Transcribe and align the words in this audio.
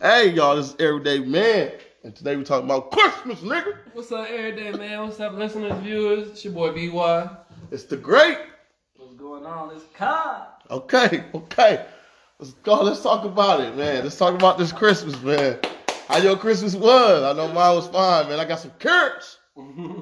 Hey, 0.00 0.30
y'all, 0.30 0.54
this 0.54 0.68
is 0.68 0.76
Everyday 0.78 1.18
Man. 1.18 1.72
And 2.04 2.14
today 2.14 2.36
we're 2.36 2.44
talking 2.44 2.66
about 2.66 2.92
Christmas, 2.92 3.40
nigga. 3.40 3.78
What's 3.94 4.12
up, 4.12 4.28
everyday 4.30 4.70
man? 4.70 5.02
What's 5.02 5.18
up, 5.18 5.32
listeners, 5.32 5.72
viewers? 5.82 6.28
It's 6.28 6.44
your 6.44 6.52
boy 6.52 6.70
BY. 6.70 7.28
It's 7.72 7.82
the 7.82 7.96
great. 7.96 8.38
What's 8.94 9.14
going 9.14 9.44
on? 9.44 9.74
It's 9.74 9.84
Con. 9.96 10.42
Okay, 10.70 11.24
okay. 11.34 11.84
Let's 12.38 12.52
go. 12.62 12.80
Let's 12.80 13.02
talk 13.02 13.24
about 13.24 13.60
it, 13.60 13.76
man. 13.76 14.04
Let's 14.04 14.16
talk 14.16 14.36
about 14.36 14.56
this 14.56 14.70
Christmas, 14.70 15.20
man. 15.20 15.58
How 16.06 16.18
your 16.18 16.36
Christmas 16.36 16.76
was? 16.76 17.24
I 17.24 17.32
know 17.32 17.52
mine 17.52 17.74
was 17.74 17.88
fine, 17.88 18.28
man. 18.28 18.38
I 18.38 18.44
got 18.44 18.60
some 18.60 18.70
carrots. 18.78 19.38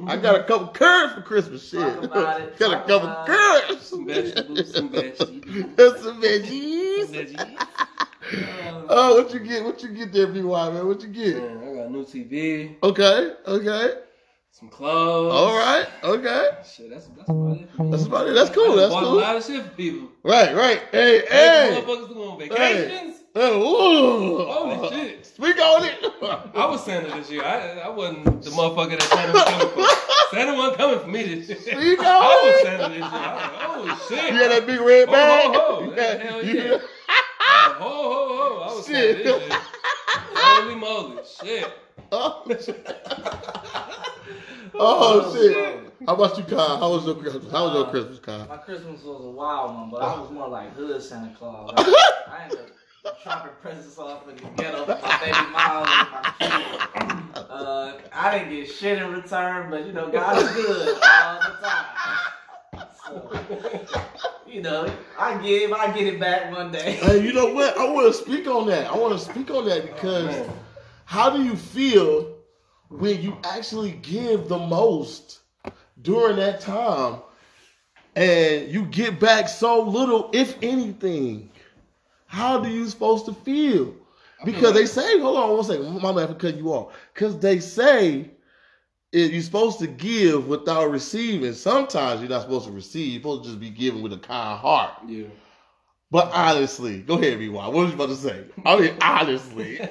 I 0.08 0.18
got 0.18 0.38
a 0.38 0.44
couple 0.44 0.66
carrots 0.66 1.14
for 1.14 1.22
Christmas. 1.22 1.66
Shit. 1.66 1.80
Talk 1.80 2.02
about 2.02 2.40
it. 2.42 2.58
got 2.58 2.74
a 2.74 2.86
couple 2.86 3.08
about 3.08 3.26
carrots. 3.26 3.86
Some 3.86 4.06
vegetables, 4.06 4.74
some 4.74 4.90
veggies. 4.90 5.16
some 5.16 6.02
Some 6.02 6.20
veggies. 6.20 7.86
Veggies. 8.26 8.86
Oh, 8.88 9.22
what 9.22 9.32
you 9.34 9.40
get? 9.40 9.64
What 9.64 9.82
you 9.82 9.88
get 9.90 10.12
there, 10.12 10.26
BY, 10.28 10.40
man? 10.70 10.86
What 10.86 11.00
you 11.02 11.08
get? 11.08 11.36
Man, 11.36 11.58
I 11.58 11.74
got 11.76 11.86
a 11.86 11.90
new 11.90 12.04
TV, 12.04 12.76
Okay, 12.82 13.32
okay. 13.46 13.94
some 14.50 14.68
clothes. 14.68 15.32
All 15.32 15.56
right, 15.56 15.86
okay. 16.04 16.50
Shit, 16.74 16.90
that's, 16.90 17.06
that's 17.08 17.28
about 17.28 17.56
it. 17.56 17.68
That's 17.90 18.04
about 18.04 18.28
it. 18.28 18.32
That's 18.34 18.50
cool. 18.50 18.72
I 18.72 18.76
That's 18.76 18.92
bought 18.92 19.02
cool. 19.04 19.18
a 19.18 19.20
lot 19.20 19.36
of 19.36 19.44
shit 19.44 19.62
for 19.64 19.70
people. 19.70 20.08
Right, 20.22 20.54
right. 20.54 20.82
Hey, 20.92 21.20
Hey, 21.20 21.26
hey. 21.28 21.82
motherfuckers 21.82 22.14
go 22.14 22.30
on 22.32 22.38
vacations. 22.38 23.16
Hey, 23.34 23.52
ooh. 23.54 24.44
Holy 24.46 24.88
shit. 24.88 25.26
Speak 25.26 25.58
on 25.60 25.84
it. 25.84 25.94
I 26.54 26.64
was 26.64 26.82
Santa 26.82 27.14
this 27.14 27.30
year. 27.30 27.42
I, 27.44 27.80
I 27.80 27.88
wasn't 27.90 28.24
the 28.42 28.50
motherfucker 28.50 28.98
that 28.98 29.02
Santa 29.02 29.32
was 29.32 29.44
coming 29.44 29.68
for. 29.74 29.86
Santa 30.34 30.54
wasn't 30.54 30.78
coming 30.78 31.00
for 31.00 31.06
me 31.08 31.22
this 31.34 31.48
year. 31.50 31.58
Speak 31.60 31.98
on 31.98 32.06
I 32.06 32.52
was. 32.54 32.62
Santa 32.62 32.88
this 32.88 32.98
year. 32.98 33.04
I 33.12 33.76
was 33.78 33.86
like, 33.88 33.98
oh 33.98 34.06
shit. 34.08 34.32
You 34.32 34.40
had 34.40 34.50
that 34.52 34.66
big 34.66 34.80
red 34.80 35.08
Ho, 35.08 35.12
bag? 35.12 35.54
ho, 35.54 35.60
ho. 35.60 35.84
You 35.84 35.90
had- 35.90 36.20
Hell 36.22 36.44
yeah. 36.44 36.78
Ho, 37.78 37.88
ho, 37.88 38.28
ho. 38.28 38.60
I 38.60 38.74
was 38.74 38.86
Shit. 38.86 39.24
Santa 39.24 39.38
this. 39.38 39.54
Holy 40.34 40.74
moly. 40.74 41.18
Shit. 41.42 41.72
Oh, 42.12 42.44
oh 44.74 45.42
shit. 45.42 45.92
How 46.06 46.14
about 46.14 46.38
you, 46.38 46.44
Kyle? 46.44 46.78
How 46.78 46.90
was 46.90 47.04
your 47.04 47.16
Christmas? 47.16 47.50
How 47.50 47.66
was 47.66 47.74
your 47.74 47.90
Christmas, 47.90 48.18
Kyle? 48.20 48.46
My 48.48 48.56
Christmas 48.56 49.02
was 49.02 49.24
a 49.24 49.30
wild 49.30 49.74
one, 49.74 49.90
but 49.90 50.02
I 50.02 50.18
was 50.18 50.30
more 50.30 50.48
like 50.48 50.74
hood 50.74 51.02
Santa 51.02 51.34
Claus. 51.36 51.72
I 52.28 52.44
ended 52.44 52.58
up 53.04 53.22
dropping 53.22 53.52
presents 53.60 53.98
off 53.98 54.28
in 54.28 54.36
the 54.36 54.42
ghetto 54.56 54.84
for 54.84 54.98
my 55.02 55.18
baby 55.20 55.50
mom 55.52 55.92
and 55.92 56.10
my 56.10 56.24
kids. 56.38 56.64
Uh, 57.50 57.92
I 58.12 58.38
didn't 58.38 58.54
get 58.54 58.70
shit 58.70 58.98
in 58.98 59.12
return, 59.12 59.70
but 59.70 59.86
you 59.86 59.92
know, 59.92 60.10
God 60.10 60.42
is 60.42 60.50
good 60.52 60.98
all 61.02 61.40
the 61.40 61.66
time. 61.66 61.86
So, 63.04 63.30
you 64.46 64.62
know, 64.62 64.92
I 65.18 65.40
give, 65.42 65.72
I 65.72 65.92
get 65.92 66.06
it 66.06 66.20
back 66.20 66.52
one 66.52 66.72
day. 66.72 66.92
Hey, 66.92 67.24
you 67.24 67.32
know 67.32 67.52
what? 67.52 67.76
I 67.78 67.90
want 67.90 68.06
to 68.06 68.12
speak 68.12 68.46
on 68.46 68.66
that. 68.68 68.86
I 68.86 68.96
want 68.96 69.18
to 69.18 69.18
speak 69.18 69.50
on 69.50 69.66
that 69.66 69.84
because 69.84 70.26
Man. 70.26 70.50
how 71.04 71.30
do 71.30 71.42
you 71.42 71.56
feel 71.56 72.36
when 72.88 73.20
you 73.22 73.36
actually 73.44 73.92
give 74.02 74.48
the 74.48 74.58
most 74.58 75.40
during 76.02 76.36
that 76.36 76.60
time 76.60 77.20
and 78.14 78.70
you 78.70 78.86
get 78.86 79.20
back 79.20 79.48
so 79.48 79.82
little, 79.82 80.30
if 80.32 80.56
anything? 80.62 81.50
How 82.26 82.60
do 82.60 82.68
you 82.68 82.86
supposed 82.88 83.24
to 83.26 83.32
feel? 83.32 83.94
Because 84.44 84.74
they 84.74 84.86
say, 84.86 85.18
hold 85.18 85.36
on 85.36 85.50
one 85.52 85.64
second, 85.64 86.02
my 86.02 86.12
man, 86.12 86.28
because 86.28 86.54
you 86.56 86.72
are. 86.72 86.88
Because 87.14 87.38
they 87.38 87.58
say 87.60 88.30
it, 89.12 89.32
you're 89.32 89.42
supposed 89.42 89.78
to 89.80 89.86
give 89.86 90.48
without 90.48 90.90
receiving. 90.90 91.52
Sometimes 91.52 92.20
you're 92.20 92.30
not 92.30 92.42
supposed 92.42 92.66
to 92.66 92.72
receive. 92.72 93.12
You're 93.12 93.20
supposed 93.20 93.44
to 93.44 93.48
just 93.50 93.60
be 93.60 93.70
giving 93.70 94.02
with 94.02 94.12
a 94.12 94.18
kind 94.18 94.58
heart. 94.58 94.92
Yeah. 95.06 95.26
But 96.10 96.30
honestly, 96.32 97.02
go 97.02 97.14
ahead, 97.14 97.38
BY. 97.38 97.46
What 97.48 97.72
was 97.72 97.88
you 97.88 97.94
about 97.94 98.08
to 98.10 98.16
say? 98.16 98.44
I 98.64 98.78
mean, 98.80 98.96
honestly. 99.00 99.80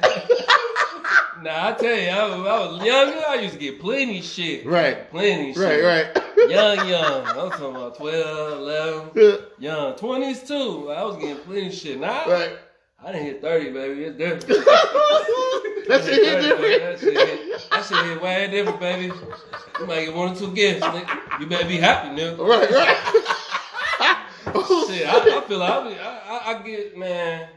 Nah, 1.42 1.68
I 1.68 1.72
tell 1.74 1.96
you, 2.00 2.08
I 2.08 2.26
was, 2.30 2.48
I 2.48 2.68
was 2.72 2.86
younger. 2.86 3.22
I 3.28 3.36
used 3.36 3.54
to 3.56 3.60
get 3.60 3.80
plenty 3.80 4.22
shit. 4.22 4.66
Right. 4.66 5.10
Plenty 5.12 5.48
right, 5.48 5.56
shit. 5.56 5.84
right. 5.84 6.50
Young, 6.50 6.88
young. 6.88 7.28
I'm 7.28 7.52
talking 7.52 7.66
about 7.76 7.98
12, 7.98 8.60
11. 8.60 9.10
Yeah, 9.16 9.36
Young. 9.60 9.94
20s 9.94 10.48
too. 10.48 10.92
I 10.92 11.04
was 11.04 11.18
getting 11.18 11.36
plenty 11.44 11.72
shit. 11.72 12.00
Now, 12.00 12.26
right. 12.30 12.58
I 13.04 13.12
didn't 13.12 13.28
hit 13.28 13.42
30, 13.42 13.72
baby. 13.74 14.04
It's 14.06 14.18
different. 14.18 14.46
that 15.88 16.04
shit 16.04 16.14
hit 16.24 16.44
30, 16.44 16.62
baby. 16.62 16.70
different. 16.70 16.82
That 16.82 17.00
shit 17.00 17.28
hit, 17.28 17.70
that 17.72 17.86
shit 17.86 18.06
hit 18.06 18.22
way 18.22 18.48
different, 18.52 18.80
baby. 18.80 19.06
You 19.80 19.86
might 19.88 20.06
get 20.06 20.14
one 20.16 20.32
or 20.32 20.36
two 20.36 20.54
gifts. 20.54 20.82
nigga. 20.86 21.40
You 21.40 21.48
better 21.48 21.68
be 21.68 21.78
happy, 21.78 22.10
nigga. 22.20 22.38
Right, 22.40 22.72
right. 22.72 24.16
Oh, 24.48 24.86
Shit, 24.90 25.08
I, 25.08 25.38
I 25.38 25.42
feel 25.42 25.58
like 25.58 25.72
I, 25.72 25.90
be, 25.90 26.00
I, 26.00 26.42
I, 26.54 26.62
get, 26.64 26.98
man, 26.98 27.50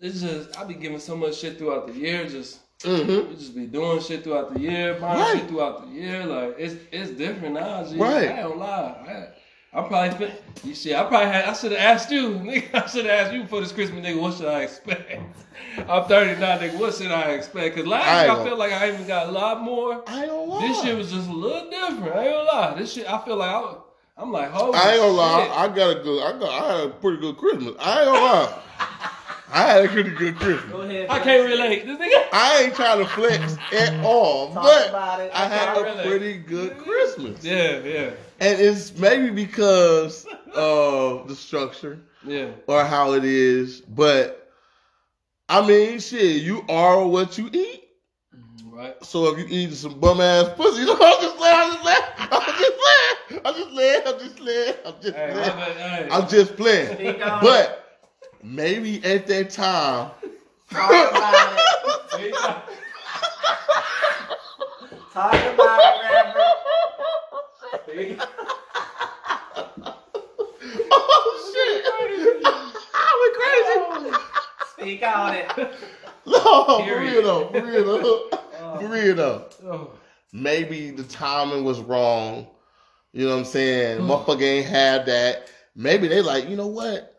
it's 0.00 0.20
just, 0.20 0.56
I 0.58 0.64
be 0.64 0.74
giving 0.74 0.98
so 0.98 1.16
much 1.16 1.36
shit 1.36 1.58
throughout 1.58 1.86
the 1.88 1.94
year. 1.94 2.26
Just, 2.28 2.60
Mm-hmm. 2.82 3.30
we 3.30 3.34
just 3.36 3.54
be 3.56 3.64
doing 3.66 4.02
shit 4.02 4.22
throughout 4.22 4.52
the 4.52 4.60
year, 4.60 4.94
buying 5.00 5.18
Right. 5.18 5.38
shit 5.38 5.48
throughout 5.48 5.86
the 5.88 5.94
year. 5.94 6.26
Like, 6.26 6.56
it's 6.58 6.74
it's 6.92 7.10
different 7.12 7.54
now, 7.54 7.82
G. 7.88 7.96
Right. 7.96 8.28
I 8.30 8.42
gonna 8.42 8.54
lie. 8.54 8.66
I, 9.08 9.28
I 9.76 9.82
probably, 9.82 10.32
you 10.64 10.74
see, 10.74 10.94
I 10.94 11.04
probably 11.04 11.26
had, 11.26 11.44
I 11.44 11.52
should 11.52 11.72
have 11.72 11.80
asked 11.80 12.10
you, 12.10 12.30
nigga. 12.30 12.74
I 12.82 12.86
should 12.86 13.04
have 13.04 13.26
asked 13.26 13.34
you 13.34 13.46
for 13.46 13.60
this 13.60 13.72
Christmas, 13.72 14.04
nigga, 14.04 14.18
what 14.18 14.34
should 14.34 14.46
I 14.46 14.62
expect? 14.62 15.20
I'm 15.88 16.04
39, 16.04 16.58
nigga, 16.58 16.78
what 16.78 16.94
should 16.94 17.10
I 17.10 17.32
expect? 17.32 17.74
Because 17.74 17.86
last 17.86 18.08
I 18.08 18.24
year 18.24 18.32
I 18.32 18.44
feel 18.44 18.56
like 18.56 18.72
I 18.72 18.88
even 18.88 19.06
got 19.06 19.28
a 19.28 19.32
lot 19.32 19.60
more. 19.60 20.02
I 20.06 20.26
gonna 20.26 20.42
lie. 20.44 20.66
This 20.66 20.82
year 20.82 20.96
was 20.96 21.12
just 21.12 21.28
a 21.28 21.32
little 21.32 21.68
different. 21.68 22.16
I 22.16 22.24
ain't 22.24 22.32
gonna 22.32 22.44
lie. 22.44 22.74
This 22.78 22.94
shit, 22.94 23.06
I 23.06 23.22
feel 23.22 23.36
like 23.36 23.50
I, 23.50 23.74
I'm 24.16 24.32
like, 24.32 24.50
holy 24.50 24.78
I 24.78 24.92
ain't 24.92 25.00
gonna 25.00 25.12
lie. 25.12 25.48
I 25.54 25.68
got 25.68 25.96
a 25.98 26.02
good. 26.02 26.22
I 26.22 26.38
got. 26.38 26.48
I 26.50 26.78
had 26.78 26.86
a 26.86 26.90
pretty 26.92 27.18
good 27.18 27.36
Christmas. 27.36 27.74
I 27.78 27.98
ain't 27.98 28.06
gonna 28.06 28.20
lie. 28.20 28.62
I 29.56 29.62
had 29.62 29.84
a 29.86 29.88
pretty 29.88 30.10
good 30.10 30.36
Christmas. 30.36 30.70
Go 30.70 30.82
ahead. 30.82 31.08
I 31.08 31.18
can't 31.20 31.48
relate. 31.48 31.86
This 31.86 31.98
nigga. 31.98 32.26
I 32.32 32.62
ain't 32.64 32.74
trying 32.74 32.98
to 32.98 33.06
flex 33.06 33.56
at 33.72 34.04
all, 34.04 34.52
Talk 34.52 34.62
but 34.64 34.88
about 34.90 35.20
it. 35.20 35.30
I 35.34 35.46
had 35.48 35.76
a 35.78 35.82
relate. 35.82 36.06
pretty 36.06 36.36
good 36.38 36.76
Christmas. 36.78 37.42
Yeah, 37.42 37.78
yeah, 37.78 38.10
And 38.40 38.60
it's 38.60 38.96
maybe 38.98 39.30
because 39.30 40.26
of 40.54 41.26
the 41.28 41.34
structure. 41.34 41.98
yeah. 42.24 42.50
or 42.66 42.84
how 42.84 43.14
it 43.14 43.24
is. 43.24 43.80
But 43.80 44.52
I 45.48 45.66
mean, 45.66 46.00
shit, 46.00 46.42
you 46.42 46.62
are 46.68 47.06
what 47.06 47.38
you 47.38 47.48
eat. 47.52 47.84
Mm-hmm, 48.36 48.70
right. 48.76 49.04
So 49.04 49.28
if 49.34 49.38
you 49.38 49.46
eat 49.48 49.72
some 49.72 49.98
bum 50.00 50.20
ass 50.20 50.50
pussy, 50.56 50.80
you 50.80 50.86
know, 50.88 50.98
I'm 51.00 51.22
just 51.22 51.36
playing, 51.36 51.56
I'm 51.56 51.70
just 51.70 51.78
playing, 51.78 52.02
I'm 52.20 52.42
just 52.58 52.72
playing, 52.76 53.40
I'm 53.46 53.54
just 53.54 53.70
playing, 53.70 54.02
I'm 54.04 54.18
just 54.18 54.36
playing, 54.36 54.74
I'm 54.84 54.94
just 55.02 55.16
Hey, 55.16 55.26
my 55.28 55.32
playing. 55.32 55.56
bad, 55.56 56.02
hey. 56.02 56.08
I'm 56.10 56.28
just 56.28 56.56
playing. 56.56 57.18
But 57.40 57.85
maybe 58.46 59.02
at 59.04 59.26
that 59.26 59.50
time, 59.50 60.10
Talk 60.70 60.90
about 60.90 61.58
it. 62.18 62.34
Talk 65.12 65.34
about 65.54 65.80
it, 65.80 66.12
Reverend. 66.12 66.54
oh 70.90 71.52
shit, 71.52 71.84
I 72.94 72.96
went 73.20 73.34
crazy. 74.02 74.16
Speak 74.72 75.02
on 75.02 75.34
it. 75.34 75.46
No, 76.26 76.82
for 76.84 76.98
real 77.00 77.22
though, 77.22 77.48
for 77.48 77.62
real 77.64 77.84
though, 77.84 78.28
for 78.80 78.88
real 78.88 79.14
though. 79.14 79.44
Oh, 79.64 79.90
maybe 80.32 80.90
the 80.90 81.04
timing 81.04 81.64
was 81.64 81.78
wrong. 81.80 82.48
You 83.12 83.26
know 83.26 83.32
what 83.32 83.38
I'm 83.38 83.44
saying? 83.44 83.98
Hmm. 84.00 84.10
Motherfucker 84.10 84.42
ain't 84.42 84.66
had 84.66 85.06
that. 85.06 85.48
Maybe 85.76 86.08
they 86.08 86.20
like, 86.22 86.48
you 86.48 86.56
know 86.56 86.66
what? 86.66 87.15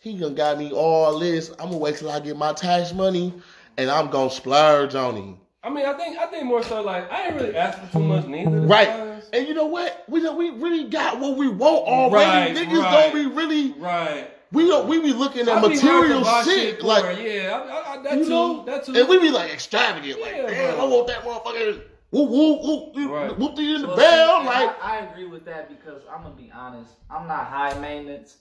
He 0.00 0.16
done 0.16 0.34
got 0.34 0.58
me 0.58 0.72
all 0.72 1.18
this. 1.18 1.50
I'm 1.58 1.66
gonna 1.66 1.76
wait 1.76 1.96
till 1.96 2.10
I 2.10 2.20
get 2.20 2.36
my 2.36 2.52
tax 2.54 2.92
money 2.94 3.34
and 3.76 3.90
I'm 3.90 4.08
gonna 4.10 4.30
splurge 4.30 4.94
on 4.94 5.14
him. 5.14 5.36
I 5.62 5.68
mean, 5.68 5.84
I 5.84 5.92
think 5.92 6.18
I 6.18 6.26
think 6.26 6.44
more 6.44 6.62
so 6.62 6.80
like 6.82 7.10
I 7.12 7.26
ain't 7.26 7.34
really 7.36 7.54
asked 7.54 7.78
for 7.80 7.92
too 7.98 8.04
much 8.04 8.26
neither. 8.26 8.60
Right. 8.62 8.88
time. 8.88 9.22
And 9.34 9.46
you 9.46 9.52
know 9.54 9.66
what? 9.66 10.04
We 10.08 10.20
don't, 10.22 10.36
we 10.38 10.50
really 10.50 10.84
got 10.88 11.20
what 11.20 11.36
we 11.36 11.48
want 11.48 11.86
already. 11.86 12.54
Right, 12.54 12.66
Niggas 12.68 12.82
right. 12.82 13.12
don't 13.12 13.14
be 13.14 13.26
really 13.36 13.72
Right. 13.72 14.30
we 14.52 14.66
don't 14.66 14.88
we 14.88 15.00
be 15.02 15.12
looking 15.12 15.42
at 15.42 15.48
I 15.50 15.68
be 15.68 15.78
hard 15.78 15.80
to 15.80 15.84
material 15.84 16.20
buy 16.22 16.42
shit 16.44 16.80
for 16.80 16.86
like 16.86 17.18
it. 17.18 17.42
yeah, 17.44 17.52
I, 17.58 17.58
I, 17.94 17.98
I, 17.98 18.02
that 18.02 18.18
you 18.18 18.24
too. 18.24 18.30
know 18.30 18.64
that 18.64 18.84
too. 18.86 18.94
and 18.96 19.06
we 19.08 19.18
be 19.18 19.30
like 19.30 19.52
extravagant 19.52 20.18
like 20.20 20.34
Yeah, 20.34 20.46
damn 20.46 20.76
bro. 20.76 20.86
I 20.86 20.88
want 20.88 21.06
that 21.08 21.22
motherfucker 21.24 21.82
whoop 22.10 22.30
whoop 22.30 22.62
whoop 22.96 23.10
Right. 23.10 23.38
whoop 23.38 23.58
in 23.58 23.82
the 23.82 23.86
Well, 23.88 23.96
bell 23.98 24.44
like 24.46 24.82
I, 24.82 24.96
I 24.96 24.96
agree 25.10 25.26
with 25.26 25.44
that 25.44 25.68
because 25.68 26.00
I'm 26.10 26.22
gonna 26.22 26.34
be 26.34 26.50
honest. 26.54 26.92
I'm 27.10 27.28
not 27.28 27.46
high 27.48 27.78
maintenance, 27.78 28.38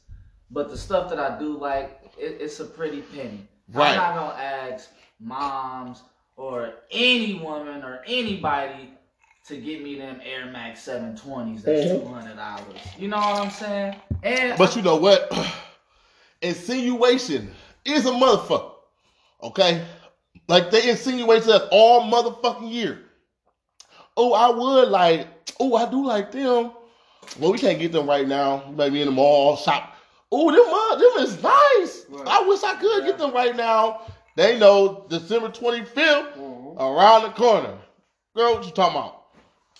but 0.51 0.69
the 0.69 0.77
stuff 0.77 1.09
that 1.09 1.19
I 1.19 1.37
do 1.39 1.57
like, 1.57 1.99
it, 2.17 2.37
it's 2.39 2.59
a 2.59 2.65
pretty 2.65 3.01
penny. 3.01 3.47
Right. 3.73 3.91
I'm 3.91 3.95
not 3.97 4.15
gonna 4.15 4.41
ask 4.41 4.89
moms 5.19 6.03
or 6.35 6.73
any 6.91 7.35
woman 7.35 7.83
or 7.83 8.01
anybody 8.07 8.93
to 9.47 9.57
get 9.57 9.83
me 9.83 9.95
them 9.97 10.21
Air 10.23 10.45
Max 10.47 10.81
720s. 10.81 11.63
That's 11.63 11.81
Mhm. 11.81 12.01
two 12.01 12.07
hundred 12.07 12.35
dollars. 12.35 12.79
You 12.97 13.07
know 13.07 13.17
what 13.17 13.39
I'm 13.41 13.51
saying? 13.51 13.95
And 14.23 14.57
But 14.57 14.75
you 14.75 14.81
know 14.81 14.97
what? 14.97 15.31
Insinuation 16.41 17.51
is 17.85 18.05
a 18.05 18.11
motherfucker. 18.11 18.71
Okay? 19.43 19.85
Like 20.47 20.71
they 20.71 20.89
insinuate 20.89 21.43
that 21.43 21.67
all 21.71 22.01
motherfucking 22.03 22.71
year. 22.71 22.99
Oh, 24.17 24.33
I 24.33 24.49
would 24.49 24.89
like, 24.89 25.27
oh, 25.59 25.75
I 25.75 25.89
do 25.89 26.05
like 26.05 26.31
them. 26.31 26.71
Well, 27.39 27.51
we 27.51 27.57
can't 27.57 27.79
get 27.79 27.91
them 27.91 28.07
right 28.07 28.27
now. 28.27 28.71
Maybe 28.75 29.01
in 29.01 29.07
the 29.07 29.11
mall 29.11 29.55
shop. 29.55 29.95
Oh, 30.31 30.51
them, 30.51 30.65
uh, 30.71 30.95
them 30.95 31.27
is 31.27 31.41
nice. 31.41 32.05
Right. 32.09 32.27
I 32.27 32.47
wish 32.47 32.63
I 32.63 32.75
could 32.75 33.05
get 33.05 33.17
them 33.17 33.33
right 33.33 33.55
now. 33.55 34.01
They 34.35 34.59
know 34.59 35.05
December 35.09 35.49
25th 35.49 36.37
Mhm. 36.37 36.75
around 36.79 37.23
the 37.23 37.29
corner. 37.31 37.77
Girl, 38.35 38.53
what 38.55 38.65
you 38.65 38.71
talking 38.71 38.97
about? 38.97 39.15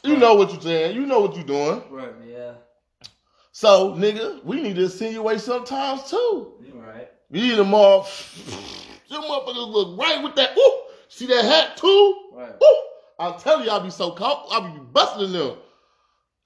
You 0.04 0.18
know 0.18 0.34
what 0.36 0.52
you're 0.52 0.62
saying. 0.62 0.96
You 0.96 1.06
know 1.06 1.20
what 1.20 1.36
you're 1.36 1.44
doing. 1.46 1.84
Right. 1.90 2.10
Yeah, 2.28 2.54
So, 3.52 3.92
nigga, 3.94 4.44
we 4.44 4.62
need 4.62 4.76
to 4.78 4.84
insinuate 4.84 5.42
sometimes 5.42 6.10
too. 6.10 6.54
you 6.62 6.74
right. 6.76 7.10
We 7.30 7.42
need 7.42 7.56
them 7.56 7.74
all. 7.76 8.04
Them 9.10 9.22
motherfuckers 9.24 9.72
look 9.72 10.00
right 10.00 10.24
with 10.24 10.36
that. 10.36 10.58
Ooh, 10.58 10.82
see 11.10 11.26
that 11.28 11.44
hat 11.46 11.78
too? 11.78 12.30
Right. 12.34 12.54
Ooh, 12.64 12.82
I'm 13.20 13.40
telling 13.40 13.66
you, 13.66 13.72
I'll 13.72 13.82
be 13.82 13.90
so 13.92 14.12
caught. 14.12 14.48
I'll 14.52 14.72
be 14.74 14.80
busting 14.80 15.32
them. 15.32 15.58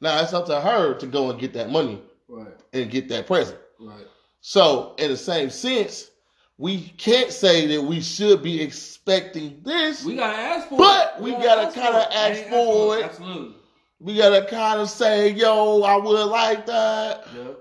Now 0.02 0.22
it's 0.22 0.34
up 0.34 0.46
to 0.48 0.60
her 0.60 0.94
to 0.96 1.08
go 1.08 1.30
and 1.30 1.40
get 1.40 1.54
that 1.54 1.70
money 1.70 2.02
Right. 2.28 2.54
and 2.74 2.90
get 2.92 3.08
that 3.10 3.28
present. 3.28 3.60
Right. 3.84 4.08
So, 4.42 4.96
in 4.98 5.10
the 5.12 5.18
same 5.18 5.50
sense, 5.50 6.10
we 6.58 6.82
can't 6.98 7.32
say 7.32 7.68
that 7.68 7.82
we 7.82 8.02
should 8.02 8.42
be 8.44 8.62
expecting 8.62 9.62
this. 9.64 10.04
We 10.06 10.16
gotta 10.16 10.38
ask 10.38 10.70
for 10.70 10.78
But 10.78 11.08
it. 11.08 11.12
But 11.16 11.24
we 11.24 11.32
gotta 11.32 11.72
kinda 11.72 11.92
for 11.92 12.00
it. 12.00 12.16
ask 12.16 12.44
for 12.50 12.98
it. 13.00 13.06
Absolutely. 13.06 13.56
We 14.00 14.18
gotta 14.18 14.46
kind 14.46 14.80
of 14.82 14.90
say, 14.90 15.30
yo, 15.30 15.82
I 15.84 15.96
would 15.96 16.26
like 16.26 16.66
that. 16.66 17.26
Yep. 17.36 17.60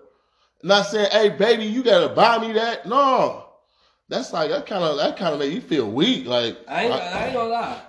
Not 0.65 0.87
saying, 0.87 1.09
hey, 1.13 1.29
baby, 1.31 1.65
you 1.65 1.83
gotta 1.83 2.09
buy 2.09 2.39
me 2.39 2.53
that. 2.55 2.87
No, 2.87 3.47
that's 4.09 4.33
like 4.33 4.51
that 4.51 4.67
kind 4.67 4.83
of 4.85 4.97
that 4.99 5.17
kind 5.17 5.33
of 5.35 5.41
make 5.41 5.53
you 5.53 5.61
feel 5.61 5.89
weak. 5.91 6.27
Like, 6.27 6.59
I 6.69 6.85
ain't, 6.85 6.93
I- 6.93 6.99
I 6.99 7.25
ain't 7.27 7.35
gonna 7.35 7.49
lie. 7.49 7.81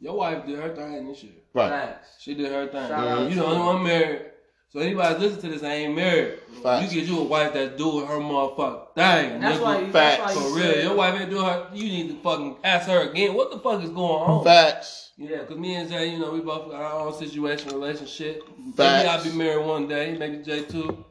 Your 0.00 0.14
wife 0.16 0.46
did 0.46 0.58
her 0.58 0.74
thing 0.74 1.08
this 1.08 1.22
year. 1.22 1.32
right? 1.54 1.68
Facts. 1.70 2.08
She 2.20 2.34
did 2.34 2.50
her 2.52 2.66
thing. 2.68 2.88
Shout 2.88 3.06
out 3.06 3.28
You 3.30 3.36
the 3.36 3.44
only 3.44 3.58
one 3.58 3.82
married. 3.84 4.29
So 4.72 4.78
anybody 4.78 5.18
listen 5.18 5.40
to 5.42 5.48
this 5.48 5.64
I 5.64 5.72
ain't 5.74 5.96
married. 5.96 6.38
Facts. 6.62 6.92
You 6.94 7.00
get 7.00 7.10
you 7.10 7.18
a 7.20 7.24
wife 7.24 7.52
that's 7.54 7.76
doing 7.76 8.06
her 8.06 8.14
motherfucking 8.18 8.94
thing. 8.94 9.32
And 9.32 9.42
that's 9.42 9.58
nigga. 9.58 9.62
why. 9.62 9.78
You, 9.80 9.92
Facts. 9.92 10.18
that's 10.22 10.36
why 10.36 10.42
For 10.42 10.56
real, 10.56 10.82
your 10.84 10.94
wife 10.94 11.20
ain't 11.20 11.30
doing 11.30 11.44
her. 11.44 11.66
You 11.74 11.84
need 11.84 12.08
to 12.10 12.16
fucking 12.22 12.56
ask 12.62 12.86
her 12.88 13.10
again. 13.10 13.34
What 13.34 13.50
the 13.50 13.58
fuck 13.58 13.82
is 13.82 13.90
going 13.90 13.98
on? 14.22 14.44
Facts. 14.44 15.10
Yeah, 15.16 15.38
cause 15.44 15.58
me 15.58 15.74
and 15.74 15.90
Jay, 15.90 16.12
you 16.12 16.18
know, 16.20 16.30
we 16.30 16.40
both 16.40 16.70
got 16.70 16.80
our 16.80 17.06
own 17.06 17.12
situation, 17.12 17.70
relationship. 17.72 18.42
Facts. 18.76 18.78
Maybe 18.78 19.08
I'll 19.08 19.24
be 19.24 19.32
married 19.32 19.66
one 19.66 19.88
day, 19.88 20.16
maybe 20.16 20.38
Jay 20.42 20.62
too. 20.62 21.04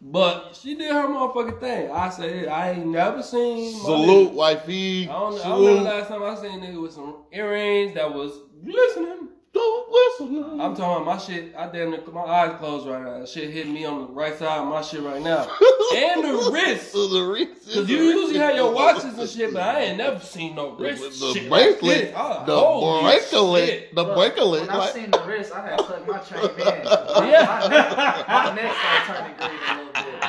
But 0.00 0.54
she 0.60 0.74
did 0.76 0.92
her 0.92 1.08
motherfucking 1.08 1.58
thing. 1.58 1.90
I 1.90 2.10
said. 2.10 2.48
I 2.48 2.72
ain't 2.72 2.86
never 2.86 3.22
seen. 3.22 3.72
my 3.78 3.84
Salute, 3.86 4.30
nigga- 4.30 4.34
wifey. 4.34 5.08
I 5.08 5.12
don't, 5.12 5.14
I 5.14 5.30
don't 5.30 5.40
Salute. 5.40 5.66
remember 5.68 5.90
last 5.90 6.08
time 6.08 6.22
I 6.22 6.34
seen 6.36 6.62
a 6.62 6.66
nigga 6.66 6.82
with 6.82 6.92
some 6.92 7.24
earrings 7.32 7.94
that 7.94 8.12
was 8.12 8.32
listening. 8.62 9.25
Don't 9.56 9.90
listen. 9.90 10.60
I'm 10.60 10.76
talking 10.76 11.02
about 11.02 11.06
my 11.06 11.18
shit. 11.18 11.54
I 11.56 11.66
damn 11.68 11.90
near 11.90 12.00
my 12.12 12.20
eyes 12.22 12.56
closed 12.58 12.86
right 12.86 13.02
now. 13.02 13.20
That 13.20 13.28
shit 13.28 13.50
hit 13.50 13.66
me 13.68 13.84
on 13.86 14.00
the 14.02 14.06
right 14.08 14.36
side 14.38 14.58
of 14.60 14.66
my 14.68 14.82
shit 14.82 15.02
right 15.02 15.22
now, 15.22 15.42
and 15.94 16.22
the 16.24 16.50
wrist. 16.52 16.92
the 16.92 17.28
wrist. 17.32 17.72
Cause 17.72 17.88
you 17.88 17.96
usually 17.96 18.38
have 18.38 18.54
your 18.54 18.72
watches 18.72 19.16
and 19.18 19.28
shit, 19.28 19.52
but 19.54 19.62
I 19.62 19.80
ain't 19.80 19.98
never 19.98 20.20
seen 20.20 20.54
no 20.56 20.72
wrist 20.76 21.20
the 21.20 21.32
shit 21.32 21.50
like 21.50 21.80
bracelet, 21.80 21.98
this. 22.08 22.14
I- 22.16 22.44
the 22.46 22.56
holy 22.58 23.02
bracelet, 23.10 23.68
shit. 23.68 23.94
the 23.94 24.02
Look, 24.04 24.16
bracelet. 24.16 24.60
When 24.62 24.70
I 24.70 24.76
Like, 24.76 24.92
seen 24.92 25.10
the 25.10 25.22
wrist, 25.26 25.52
I 25.54 25.66
had 25.68 25.78
to 25.78 25.84
tuck 25.84 26.06
my 26.06 26.18
chain 26.18 26.38
in. 26.38 26.48
My, 26.56 27.30
Yeah. 27.30 27.46
my 27.46 27.68
neck, 27.68 28.28
my 28.28 28.54
neck 28.54 28.74
started 28.76 29.06
turning 29.06 29.36
green 29.38 29.60
a 29.68 29.76
little 29.78 29.92
bit. 29.92 30.24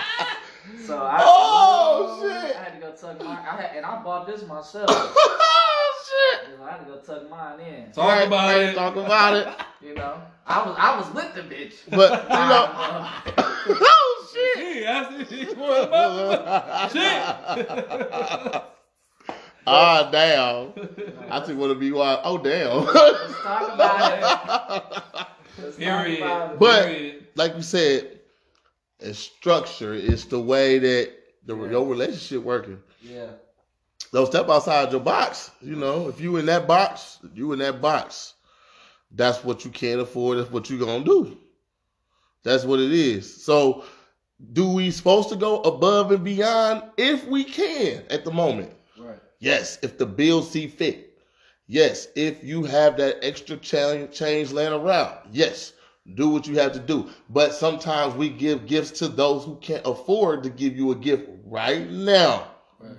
So 0.87 0.97
I, 0.97 1.17
Oh, 1.21 2.19
shit. 2.21 2.55
I 2.55 2.63
had 2.63 2.73
to 2.75 2.79
go 2.79 2.91
tuck 2.93 3.19
mine. 3.23 3.37
I 3.37 3.61
had, 3.61 3.75
and 3.75 3.85
I 3.85 4.01
bought 4.03 4.25
this 4.25 4.41
myself. 4.47 4.85
oh 4.89 6.03
shit! 6.41 6.59
I 6.65 6.71
had 6.71 6.77
to 6.79 6.85
go 6.85 6.97
tuck 6.99 7.29
mine 7.29 7.59
in. 7.59 7.91
Talk 7.91 8.07
Right, 8.07 8.27
about 8.27 8.47
right, 8.55 8.61
it. 8.69 8.75
Talk 8.75 8.95
about 8.95 9.35
it. 9.35 9.47
You 9.85 9.95
know, 9.95 10.21
I 10.45 10.65
was 10.65 10.75
I 10.79 10.97
was 10.97 11.13
with 11.13 11.35
the 11.35 11.41
bitch. 11.41 11.73
But 11.89 12.23
you 12.23 12.29
know, 12.29 12.69
oh 13.89 14.27
shit! 14.33 14.57
Shit, 14.75 14.87
I 14.87 15.23
see 15.25 15.45
this 15.45 15.55
one 15.55 15.83
about 15.83 16.91
Shit. 16.93 18.63
Ah 19.69 20.09
damn! 20.09 20.71
I 21.29 21.39
just 21.39 21.53
want 21.53 21.73
to 21.73 21.75
be 21.79 21.91
wild. 21.91 22.21
Oh 22.23 22.37
damn! 22.37 22.85
let's 22.85 23.41
talk 23.41 23.73
about 23.73 24.13
it. 24.13 25.27
Let's 25.61 25.75
Period. 25.75 26.19
talk 26.19 26.27
about 26.29 26.53
it. 26.53 26.59
But- 26.59 26.85
Period. 26.85 27.27
like 27.35 27.55
we 27.55 27.61
said, 27.61 28.16
it's 28.99 29.19
structure. 29.19 29.93
It's 29.93 30.25
the 30.25 30.39
way 30.39 30.79
that 30.79 31.11
the 31.45 31.55
Yeah. 31.55 31.71
your 31.71 31.85
relationship 31.87 32.43
working. 32.43 32.81
Yeah. 33.01 33.31
Don't 34.11 34.27
step 34.27 34.49
outside 34.49 34.91
your 34.91 35.01
box. 35.01 35.51
You 35.61 35.75
know, 35.75 36.07
if 36.09 36.19
you 36.21 36.37
in 36.37 36.45
that 36.47 36.67
box, 36.67 37.19
you 37.33 37.53
in 37.53 37.59
that 37.59 37.81
box. 37.81 38.33
That's 39.11 39.43
what 39.43 39.65
you 39.65 39.71
can't 39.71 40.01
afford. 40.01 40.37
That's 40.39 40.51
what 40.51 40.69
you 40.69 40.79
gonna 40.79 41.03
do. 41.03 41.37
That's 42.43 42.63
what 42.65 42.79
it 42.79 42.91
is. 42.91 43.43
So, 43.43 43.83
do 44.53 44.69
we 44.69 44.91
supposed 44.91 45.29
to 45.29 45.35
go 45.35 45.61
above 45.61 46.11
and 46.11 46.23
beyond 46.23 46.83
if 46.97 47.25
we 47.27 47.43
can 47.43 48.03
at 48.09 48.23
the 48.25 48.31
moment? 48.31 48.71
Right. 48.97 49.19
Yes, 49.39 49.79
if 49.81 49.97
the 49.97 50.05
bills 50.05 50.51
see 50.51 50.67
fit. 50.67 51.17
Yes, 51.67 52.07
if 52.15 52.43
you 52.43 52.63
have 52.63 52.97
that 52.97 53.17
extra 53.23 53.57
change, 53.57 54.13
change 54.13 54.51
laying 54.51 54.73
around. 54.73 55.17
Yes, 55.33 55.73
do 56.13 56.29
what 56.29 56.47
you 56.47 56.57
have 56.59 56.73
to 56.73 56.79
do. 56.79 57.09
But 57.29 57.53
sometimes 57.53 58.15
we 58.15 58.29
give 58.29 58.65
gifts 58.65 58.91
to 58.99 59.07
those 59.07 59.43
who 59.43 59.55
can't 59.57 59.85
afford 59.85 60.43
to 60.43 60.49
give 60.49 60.75
you 60.75 60.91
a 60.91 60.95
gift 60.95 61.27
right 61.45 61.89
now. 61.89 62.47
Right. 62.79 62.95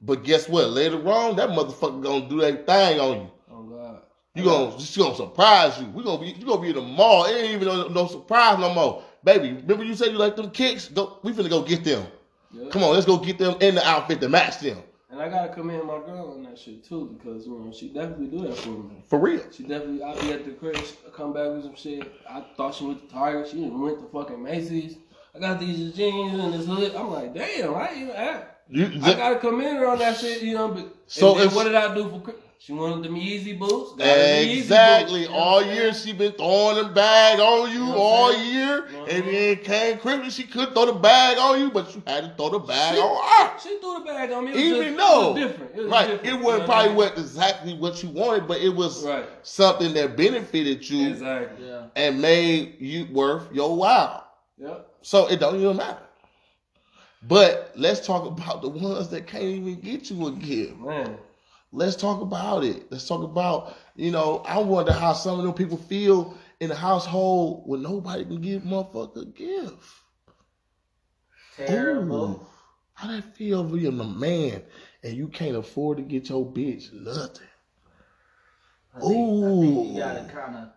But 0.00 0.24
guess 0.24 0.48
what? 0.48 0.70
Later 0.70 1.06
on, 1.08 1.36
that 1.36 1.50
motherfucker 1.50 2.02
gonna 2.02 2.28
do 2.28 2.40
that 2.40 2.66
thing 2.66 3.00
on 3.00 3.20
you. 3.20 3.30
Oh 3.50 3.62
God. 3.62 4.02
You 4.34 4.44
gonna 4.44 4.80
she 4.80 5.00
gonna 5.00 5.14
surprise 5.14 5.78
you. 5.80 5.86
We 5.88 6.02
gonna 6.02 6.20
be 6.20 6.30
you 6.30 6.46
gonna 6.46 6.60
be 6.60 6.70
in 6.70 6.76
the 6.76 6.82
mall. 6.82 7.26
It 7.26 7.36
ain't 7.36 7.52
even 7.54 7.68
no, 7.68 7.88
no 7.88 8.06
surprise 8.06 8.58
no 8.58 8.74
more. 8.74 9.02
Baby, 9.24 9.52
remember 9.52 9.84
you 9.84 9.94
said 9.94 10.10
you 10.10 10.18
like 10.18 10.34
them 10.34 10.50
kicks? 10.50 10.88
Go, 10.88 11.18
we 11.22 11.32
finna 11.32 11.48
go 11.48 11.62
get 11.62 11.84
them. 11.84 12.06
Yeah. 12.50 12.68
Come 12.70 12.82
on, 12.82 12.92
let's 12.92 13.06
go 13.06 13.18
get 13.18 13.38
them 13.38 13.56
in 13.60 13.76
the 13.76 13.86
outfit 13.86 14.20
to 14.20 14.28
match 14.28 14.58
them. 14.60 14.78
And 15.12 15.20
I 15.20 15.28
gotta 15.28 15.52
commend 15.52 15.84
my 15.86 15.98
girl 15.98 16.32
on 16.34 16.42
that 16.44 16.58
shit 16.58 16.82
too, 16.88 17.14
because 17.18 17.46
you 17.46 17.52
know 17.58 17.70
she 17.70 17.88
definitely 17.88 18.28
do 18.28 18.46
that 18.48 18.56
for 18.56 18.70
me. 18.70 19.04
For 19.06 19.18
real. 19.18 19.42
She 19.52 19.62
definitely, 19.62 20.02
I 20.02 20.18
be 20.18 20.32
at 20.32 20.46
the 20.46 20.52
crib, 20.52 20.82
come 21.14 21.34
back 21.34 21.48
with 21.52 21.64
some 21.64 21.76
shit. 21.76 22.10
I 22.28 22.42
thought 22.56 22.74
she 22.74 22.86
went 22.86 23.06
to 23.06 23.14
Target. 23.14 23.48
She 23.50 23.56
didn't 23.58 23.78
went 23.78 23.98
to 24.00 24.06
fucking 24.06 24.42
Macy's. 24.42 24.96
I 25.34 25.38
got 25.38 25.60
these 25.60 25.92
jeans 25.94 26.38
and 26.38 26.54
this 26.54 26.66
hood. 26.66 26.94
I'm 26.94 27.10
like, 27.10 27.34
damn, 27.34 27.74
I 27.74 27.88
ain't 27.90 27.98
even 27.98 28.10
act. 28.16 28.48
You, 28.70 28.90
I 29.02 29.12
gotta 29.14 29.38
commend 29.38 29.78
her 29.78 29.86
on 29.88 29.98
that 29.98 30.16
shit, 30.16 30.42
you 30.42 30.54
know. 30.54 30.68
But 30.68 30.94
So 31.08 31.38
if- 31.38 31.54
what 31.54 31.64
did 31.64 31.74
I 31.74 31.94
do 31.94 32.08
for? 32.24 32.32
Chris- 32.62 32.66
She 32.66 32.72
wanted 32.72 33.02
them 33.04 33.16
Yeezy 33.16 33.58
boots. 33.58 33.92
Got 33.92 34.06
her 34.06 34.14
them 34.16 34.46
Yeezy 34.48 34.58
Exactly. 34.58 35.20
boots, 35.20 35.30
you 35.30 35.34
know 35.36 35.42
all 35.42 35.60
I'm 35.60 35.66
year 35.74 35.94
she 35.94 36.12
been 36.12 36.32
throwing 36.32 36.76
the 36.76 36.92
bag 36.92 37.40
on 37.40 37.70
you 37.72 37.80
You 37.80 37.86
know 37.86 37.96
all 37.96 38.32
saying? 38.32 38.52
year. 38.54 38.86
You 38.86 38.92
know 38.98 39.04
And 39.06 39.24
I'm 39.24 39.32
then 39.32 39.56
came 39.56 39.98
Christmas, 39.98 40.34
she 40.34 40.44
could 40.44 40.72
throw 40.72 40.86
the 40.86 40.92
bag 40.92 41.38
on 41.38 41.60
you, 41.60 41.70
but 41.70 41.94
you 41.94 42.02
had 42.06 42.24
to 42.24 42.34
throw 42.36 42.50
the 42.50 42.58
bag 42.60 42.94
She- 42.94 43.00
on 43.00 43.46
her. 43.46 43.58
She 43.58 43.78
threw 43.78 43.94
the 43.98 44.04
bag 44.04 44.30
on 44.32 44.44
me. 44.44 44.50
It 44.52 44.54
was 44.54 44.64
Even 44.64 44.84
just, 44.84 44.96
though, 44.98 45.20
it 45.22 45.32
was 45.34 45.42
different. 45.50 45.72
It 45.74 45.82
was 45.82 45.90
right? 45.90 46.08
different, 46.08 46.26
It 46.26 46.44
wasn't 46.44 46.62
know 46.62 46.66
probably 46.72 46.90
I 46.90 46.94
what 46.94 47.18
exactly 47.18 47.74
what 47.74 48.02
you 48.02 48.08
wanted, 48.10 48.46
but 48.48 48.60
it 48.60 48.74
was 48.74 49.04
Right. 49.04 49.24
something 49.42 49.92
that 49.94 50.16
benefited 50.16 50.88
you 50.88 51.08
Exactly. 51.08 51.66
Yeah. 51.66 51.82
and 51.96 52.20
made 52.22 52.80
you 52.80 53.08
worth 53.12 53.52
your 53.52 53.74
while. 53.76 54.24
Yep. 54.58 54.88
So 55.02 55.26
it 55.26 55.40
don't 55.40 55.56
even 55.60 55.76
matter. 55.76 55.98
But 57.24 57.72
let's 57.76 58.04
talk 58.04 58.26
about 58.26 58.62
the 58.62 58.68
ones 58.68 59.08
that 59.08 59.26
can't 59.26 59.44
even 59.44 59.76
get 59.80 60.10
you 60.10 60.26
a 60.26 60.32
gift. 60.32 60.76
Man. 60.78 61.16
Let's 61.72 61.96
talk 61.96 62.20
about 62.20 62.64
it. 62.64 62.90
Let's 62.92 63.08
talk 63.08 63.22
about, 63.22 63.76
you 63.96 64.10
know, 64.10 64.42
I 64.46 64.58
wonder 64.58 64.92
how 64.92 65.14
some 65.14 65.38
of 65.38 65.44
them 65.44 65.54
people 65.54 65.78
feel 65.78 66.36
in 66.60 66.68
the 66.68 66.74
household 66.74 67.62
when 67.66 67.82
nobody 67.82 68.24
can 68.24 68.40
give 68.42 68.62
motherfucker 68.62 69.22
a 69.22 69.24
gift. 69.26 69.84
Terrible. 71.56 72.24
Ooh, 72.30 72.46
how 72.92 73.08
that 73.08 73.34
feel 73.34 73.64
being 73.64 73.98
a 73.98 74.04
man 74.04 74.62
and 75.02 75.16
you 75.16 75.28
can't 75.28 75.56
afford 75.56 75.96
to 75.96 76.02
get 76.02 76.28
your 76.28 76.44
bitch 76.44 76.92
nothing? 76.92 77.46
I 78.94 79.00
think, 79.00 79.44
I 79.44 79.48
think 79.48 79.94
you 79.94 79.98
gotta 79.98 80.24
kind 80.24 80.56
of 80.56 80.68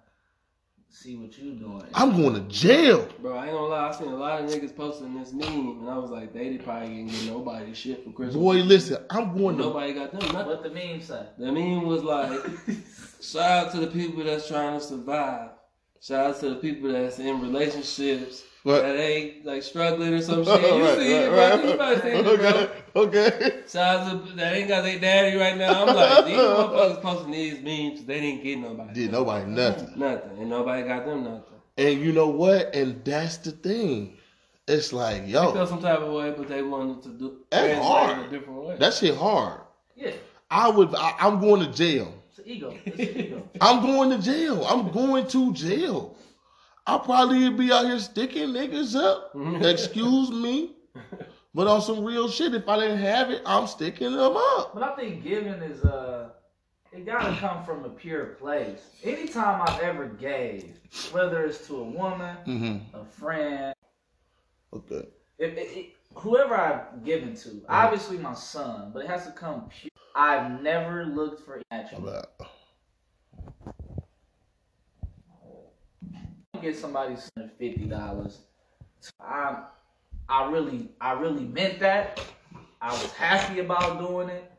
see 0.95 1.17
what 1.17 1.37
you 1.37 1.51
doing. 1.51 1.83
I'm 1.93 2.15
going 2.15 2.35
to 2.35 2.41
jail. 2.41 3.07
Bro, 3.19 3.35
I 3.35 3.45
ain't 3.47 3.53
gonna 3.53 3.67
lie, 3.67 3.89
I 3.89 3.91
seen 3.91 4.07
a 4.07 4.15
lot 4.15 4.41
of 4.41 4.49
niggas 4.49 4.75
posting 4.75 5.13
this 5.19 5.33
meme, 5.33 5.79
and 5.81 5.89
I 5.89 5.97
was 5.97 6.09
like, 6.09 6.33
they 6.33 6.57
probably 6.57 6.87
didn't 6.87 7.11
get 7.11 7.25
nobody 7.25 7.73
shit 7.73 8.03
for 8.03 8.11
Christmas. 8.11 8.35
Boy, 8.35 8.61
listen, 8.61 9.03
I'm 9.09 9.37
going 9.37 9.57
to. 9.57 9.63
nobody 9.63 9.93
got 9.93 10.11
them 10.11 10.21
nothing. 10.31 10.47
what 10.47 10.63
the 10.63 10.69
meme 10.69 11.01
say? 11.01 11.25
The 11.37 11.51
meme 11.51 11.85
was 11.85 12.01
like, 12.01 12.39
shout 13.21 13.67
out 13.67 13.71
to 13.73 13.81
the 13.81 13.87
people 13.87 14.23
that's 14.23 14.47
trying 14.47 14.79
to 14.79 14.85
survive. 14.85 15.49
Shout 16.05 16.25
out 16.35 16.39
to 16.41 16.49
the 16.51 16.55
people 16.57 16.91
that's 16.91 17.17
in 17.17 17.41
relationships 17.41 18.43
What? 18.61 18.83
that 18.83 18.95
ain't 18.95 19.43
like 19.43 19.63
struggling 19.63 20.13
or 20.13 20.21
some 20.21 20.45
shit. 20.45 20.61
You 20.61 20.83
Right, 20.83 20.97
see 20.99 21.13
it, 21.13 21.31
right, 21.31 21.59
bro. 21.61 21.69
You 21.71 21.77
probably 21.77 22.01
seen 22.01 22.11
it, 22.19 22.27
okay, 22.27 22.69
bro. 22.93 23.01
okay. 23.03 23.53
Shout 23.67 23.99
out 24.01 24.27
to 24.27 24.33
that 24.33 24.53
ain't 24.53 24.67
got 24.67 24.83
their 24.83 24.99
daddy 24.99 25.35
right 25.37 25.57
now. 25.57 25.83
I'm 25.83 25.95
like, 25.95 26.25
these 26.25 26.35
motherfuckers 26.37 27.01
posting 27.01 27.31
these 27.31 27.53
memes, 27.61 28.05
they 28.05 28.21
didn't 28.21 28.43
get 28.43 28.59
nobody. 28.59 28.93
Did 28.93 29.11
nobody 29.13 29.45
nothing. 29.49 29.93
Nothing. 29.97 30.37
And 30.39 30.49
nobody 30.49 30.87
got 30.87 31.05
them 31.07 31.23
nothing. 31.23 31.41
And 31.77 31.99
you 31.99 32.11
know 32.13 32.27
what? 32.29 32.75
And 32.75 33.03
that's 33.03 33.37
the 33.37 33.51
thing. 33.51 34.17
It's 34.67 34.93
like, 34.93 35.23
yo, 35.27 35.47
They 35.47 35.53
feel 35.57 35.67
some 35.67 35.81
type 35.81 35.99
of 35.99 36.13
way, 36.13 36.31
but 36.37 36.47
they 36.47 36.61
wanted 36.61 37.01
to 37.03 37.09
do 37.09 37.37
That's 37.49 37.83
hard. 37.83 38.29
different 38.29 38.63
way. 38.63 38.77
that 38.77 38.93
shit 38.93 39.15
hard. 39.15 39.61
Yeah, 39.95 40.11
I 40.51 40.69
would. 40.69 40.93
I, 40.93 41.15
I'm 41.19 41.39
going 41.39 41.61
to 41.61 41.71
jail. 41.71 42.13
It's 42.45 42.55
ego. 42.55 42.77
It's 42.85 42.99
ego. 43.17 43.49
I'm 43.61 43.81
going 43.81 44.09
to 44.11 44.19
jail. 44.19 44.63
I'm 44.65 44.91
going 44.91 45.27
to 45.27 45.53
jail. 45.53 46.15
I'll 46.87 46.99
probably 46.99 47.49
be 47.49 47.71
out 47.71 47.85
here 47.85 47.99
sticking 47.99 48.49
niggas 48.49 48.95
up. 48.95 49.31
Excuse 49.63 50.29
me. 50.31 50.71
But 51.53 51.67
on 51.67 51.81
some 51.81 52.03
real 52.03 52.29
shit, 52.29 52.53
if 52.53 52.67
I 52.69 52.79
didn't 52.79 52.99
have 52.99 53.31
it, 53.31 53.41
I'm 53.45 53.65
sticking 53.65 54.11
them 54.15 54.35
up. 54.37 54.73
But 54.73 54.83
I 54.83 54.95
think 54.95 55.23
giving 55.23 55.53
is 55.53 55.83
uh 55.83 56.29
it 56.91 57.05
gotta 57.05 57.35
come 57.37 57.63
from 57.65 57.83
a 57.85 57.89
pure 57.89 58.25
place. 58.39 58.79
Anytime 59.03 59.61
I've 59.67 59.79
ever 59.81 60.05
gave, 60.07 60.77
whether 61.11 61.43
it's 61.45 61.65
to 61.67 61.77
a 61.77 61.83
woman, 61.83 62.37
Mm-hmm. 62.45 62.95
a 62.97 63.03
friend, 63.05 63.73
Okay. 64.73 65.07
if, 65.39 65.57
if, 65.57 65.77
if- 65.77 65.85
whoever 66.13 66.55
I've 66.55 67.03
given 67.03 67.35
to, 67.35 67.61
obviously 67.67 68.17
my 68.17 68.33
son, 68.33 68.91
but 68.93 69.03
it 69.03 69.07
has 69.09 69.25
to 69.25 69.31
come 69.31 69.67
pure. 69.69 69.89
I've 70.15 70.61
never 70.61 71.05
looked 71.05 71.41
for 71.45 71.61
about 71.91 72.29
Get 76.61 76.77
somebody 76.77 77.15
fifty 77.59 77.85
dollars. 77.85 78.39
I 79.19 79.65
I 80.29 80.49
really 80.49 80.89
I 81.01 81.13
really 81.13 81.43
meant 81.43 81.79
that. 81.79 82.19
I 82.81 82.91
was 82.91 83.11
happy 83.13 83.59
about 83.59 83.99
doing 83.99 84.29
it. 84.29 84.51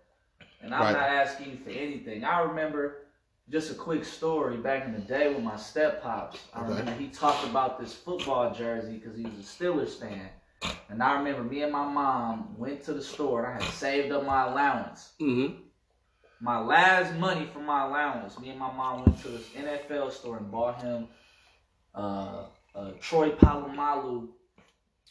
And 0.62 0.74
I'm 0.74 0.82
Right. 0.82 0.92
not 0.92 1.08
asking 1.08 1.52
you 1.52 1.56
for 1.58 1.70
anything. 1.70 2.24
I 2.24 2.40
remember 2.40 3.06
just 3.48 3.70
a 3.70 3.74
quick 3.74 4.04
story 4.04 4.56
back 4.56 4.84
in 4.84 4.92
the 4.92 4.98
day 5.00 5.32
with 5.32 5.42
my 5.42 5.56
step 5.56 6.02
pops. 6.02 6.40
I 6.52 6.60
Okay. 6.60 6.70
remember 6.70 6.92
he 6.94 7.08
talked 7.08 7.44
about 7.46 7.80
this 7.80 7.94
football 7.94 8.52
jersey 8.52 8.98
because 8.98 9.16
he 9.16 9.22
was 9.22 9.34
a 9.38 9.42
Steelers 9.42 9.98
fan. 9.98 10.28
And 10.88 11.02
I 11.02 11.18
remember 11.18 11.42
me 11.42 11.62
and 11.62 11.72
my 11.72 11.84
mom 11.84 12.56
went 12.56 12.84
to 12.84 12.92
the 12.94 13.02
store 13.02 13.44
and 13.44 13.60
I 13.60 13.64
had 13.64 13.72
saved 13.74 14.12
up 14.12 14.24
my 14.24 14.46
allowance. 14.46 15.12
Mm-hmm. 15.20 15.54
My 16.40 16.58
last 16.60 17.14
money 17.16 17.46
from 17.52 17.66
my 17.66 17.86
allowance, 17.86 18.38
me 18.38 18.50
and 18.50 18.58
my 18.58 18.72
mom 18.72 19.04
went 19.04 19.20
to 19.22 19.28
this 19.28 19.48
NFL 19.50 20.12
store 20.12 20.36
and 20.38 20.50
bought 20.50 20.82
him 20.82 21.08
uh, 21.94 22.44
a 22.74 22.92
Troy 23.00 23.30
Polamalu 23.30 24.28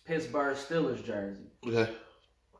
Pittsburgh 0.05 0.55
Steelers 0.55 1.03
jersey. 1.03 1.47
Okay. 1.65 1.91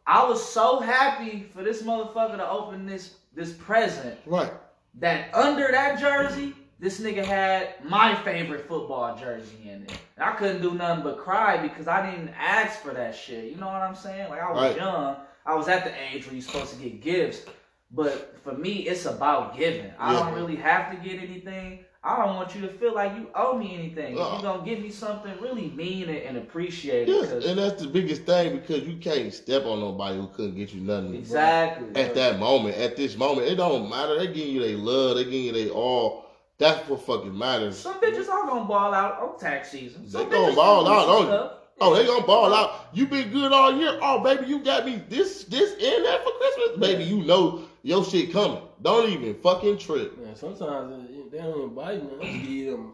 I 0.07 0.27
was 0.27 0.43
so 0.43 0.79
happy 0.79 1.49
for 1.53 1.63
this 1.63 1.81
motherfucker 1.83 2.37
to 2.37 2.49
open 2.49 2.85
this 2.85 3.15
this 3.33 3.53
present 3.53 4.17
Right. 4.25 4.51
that 4.95 5.33
under 5.33 5.67
that 5.71 5.99
jersey, 5.99 6.53
this 6.85 6.99
nigga 6.99 7.25
had 7.25 7.83
my 7.83 8.13
favorite 8.13 8.67
football 8.67 9.17
jersey 9.17 9.57
in 9.63 9.81
it. 9.81 9.99
And 10.17 10.23
I 10.23 10.33
couldn't 10.33 10.61
do 10.61 10.75
nothing 10.75 11.03
but 11.03 11.17
cry 11.17 11.57
because 11.57 11.87
I 11.87 12.11
didn't 12.11 12.29
ask 12.39 12.79
for 12.79 12.93
that 12.93 13.15
shit. 13.15 13.45
You 13.45 13.57
know 13.57 13.65
what 13.65 13.81
I'm 13.81 13.95
saying? 13.95 14.29
Like 14.29 14.39
I 14.39 14.51
was 14.51 14.61
Right. 14.61 14.77
young. 14.77 15.15
I 15.47 15.55
was 15.55 15.67
at 15.67 15.83
the 15.83 15.91
age 16.13 16.25
where 16.27 16.35
you're 16.35 16.43
supposed 16.43 16.75
to 16.75 16.79
get 16.79 17.01
gifts. 17.01 17.41
But 17.89 18.37
for 18.43 18.53
me, 18.53 18.87
it's 18.87 19.05
about 19.07 19.57
giving. 19.57 19.91
I 19.97 20.13
Yeah. 20.13 20.19
don't 20.19 20.35
really 20.35 20.57
have 20.57 20.91
to 20.91 20.97
get 20.97 21.19
anything. 21.23 21.79
I 22.03 22.23
don't 22.23 22.35
want 22.35 22.53
you 22.53 22.61
to 22.61 22.67
feel 22.67 22.93
like 22.93 23.15
you 23.15 23.29
owe 23.33 23.57
me 23.57 23.73
anything. 23.73 24.13
If 24.13 24.19
Uh-uh. 24.19 24.33
you're 24.33 24.41
gonna 24.43 24.63
give 24.65 24.79
me 24.79 24.91
something, 24.91 25.31
really 25.41 25.71
mean 25.75 26.07
it 26.07 26.27
and 26.27 26.37
appreciate 26.37 27.09
it. 27.09 27.43
And 27.45 27.57
that's 27.57 27.81
the 27.81 27.87
biggest 27.89 28.23
thing 28.25 28.57
because 28.57 28.83
you 28.87 28.97
can't 28.97 29.33
step 29.33 29.65
on 29.65 29.79
nobody 29.79 30.17
who 30.17 30.27
couldn't 30.27 30.55
get 30.55 30.71
you 30.71 30.81
nothing 30.81 31.15
exactly. 31.15 31.99
at 31.99 32.13
that 32.13 32.37
moment. 32.37 32.77
At 32.77 32.95
this 32.95 33.17
moment, 33.17 33.47
it 33.47 33.55
don't 33.55 33.89
matter. 33.89 34.19
They 34.19 34.27
give 34.27 34.47
you 34.49 34.61
their 34.61 34.77
love. 34.77 35.17
They 35.17 35.23
give 35.23 35.33
you 35.33 35.51
their 35.51 35.69
all. 35.69 36.24
That's 36.57 36.87
what 36.89 37.01
fucking 37.05 37.37
matters. 37.37 37.77
Some 37.77 37.99
bitches 37.99 38.29
are 38.29 38.45
gonna 38.47 38.65
ball 38.65 38.93
out 38.93 39.19
on 39.21 39.37
tax 39.39 39.71
season. 39.71 40.07
Some 40.09 40.29
They 40.29 40.35
gonna 40.37 40.55
ball 40.55 40.87
out, 40.87 41.05
some 41.05 41.07
don't 41.07 41.25
stuff. 41.25 41.51
Oh, 41.81 41.93
they 41.93 42.05
gonna 42.05 42.25
ball 42.25 42.53
out. 42.53 42.87
You 42.93 43.05
been 43.07 43.29
good 43.29 43.51
all 43.51 43.75
year. 43.77 43.99
Oh, 44.01 44.23
baby, 44.23 44.45
you 44.47 44.59
got 44.63 44.85
me 44.85 45.01
this, 45.09 45.43
this, 45.43 45.71
and 45.73 46.05
that 46.05 46.23
for 46.23 46.31
Christmas. 46.31 46.77
Baby, 46.79 47.03
you 47.03 47.23
know 47.25 47.63
your 47.83 48.05
shit 48.05 48.31
coming. 48.31 48.61
Don't 48.81 49.09
even 49.09 49.35
fucking 49.41 49.77
trip. 49.79 50.17
Man, 50.17 50.35
sometimes 50.35 51.09
they 51.31 51.37
don't 51.39 51.57
even 51.57 51.75
buy 51.75 51.93
you. 51.93 52.03
nothing. 52.03 52.19
They 52.19 52.39
give 52.47 52.71
them. 52.77 52.93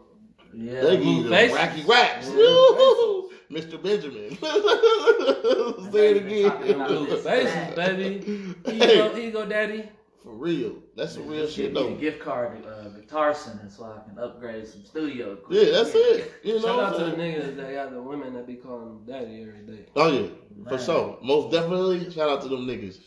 Yeah. 0.54 0.80
They 0.82 0.96
give 0.96 1.06
you 1.06 1.22
the 1.22 1.28
Faces. 1.30 1.56
wacky 1.58 1.84
wax. 1.86 2.26
Yeah. 2.28 3.20
Mr. 3.52 3.82
Benjamin. 3.82 4.36
Say 5.92 6.10
it 6.14 6.42
Talking 6.48 6.70
about 6.74 6.88
Blue 6.88 7.04
again. 7.04 7.10
this. 7.10 7.22
faces, 7.24 7.74
baby. 7.76 8.24
Here 8.24 8.74
you 8.74 8.80
Hey, 8.80 8.96
go, 8.96 9.14
here 9.14 9.24
you 9.24 9.30
go, 9.30 9.46
daddy. 9.46 9.88
For 10.22 10.34
real. 10.34 10.76
That's 10.96 11.14
some 11.14 11.26
real 11.26 11.46
shit 11.48 11.72
me 11.72 11.80
a 11.80 11.84
though. 11.84 11.94
gift 11.96 12.20
card 12.20 12.62
to 12.62 12.68
uh, 12.68 12.88
Guitar 12.90 13.34
Center 13.34 13.68
so 13.68 13.84
I 13.84 14.08
can 14.08 14.18
upgrade 14.18 14.66
some 14.66 14.84
studio 14.84 15.32
equipment. 15.32 15.66
Yeah, 15.66 15.72
that's 15.72 15.94
it. 15.94 16.32
You 16.44 16.54
know 16.54 16.60
Shout 16.60 16.76
what 16.76 16.84
out 16.86 16.96
to 16.98 17.04
I'm 17.04 17.10
the 17.10 17.16
niggas 17.16 17.56
that 17.56 17.72
got 17.72 17.90
the 17.92 18.02
women 18.02 18.34
that 18.34 18.46
be 18.46 18.54
calling 18.56 18.86
them 18.86 19.04
daddy 19.06 19.42
every 19.42 19.66
day. 19.66 19.86
Oh 19.96 20.12
yeah, 20.12 20.28
for 20.68 20.78
sure. 20.78 21.18
Most 21.22 21.52
definitely. 21.52 22.10
Shout 22.10 22.28
out 22.28 22.42
to 22.42 22.48
them 22.48 22.66
niggas. 22.66 23.00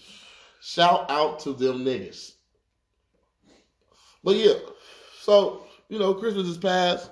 Shout 0.62 1.10
out 1.10 1.40
to 1.42 1.54
them 1.54 1.86
niggas. 1.86 2.34
But 4.24 4.36
yeah, 4.36 4.54
so 5.22 5.66
you 5.90 6.00
know, 6.00 6.14
Christmas 6.16 6.48
is 6.48 6.58
past, 6.58 7.12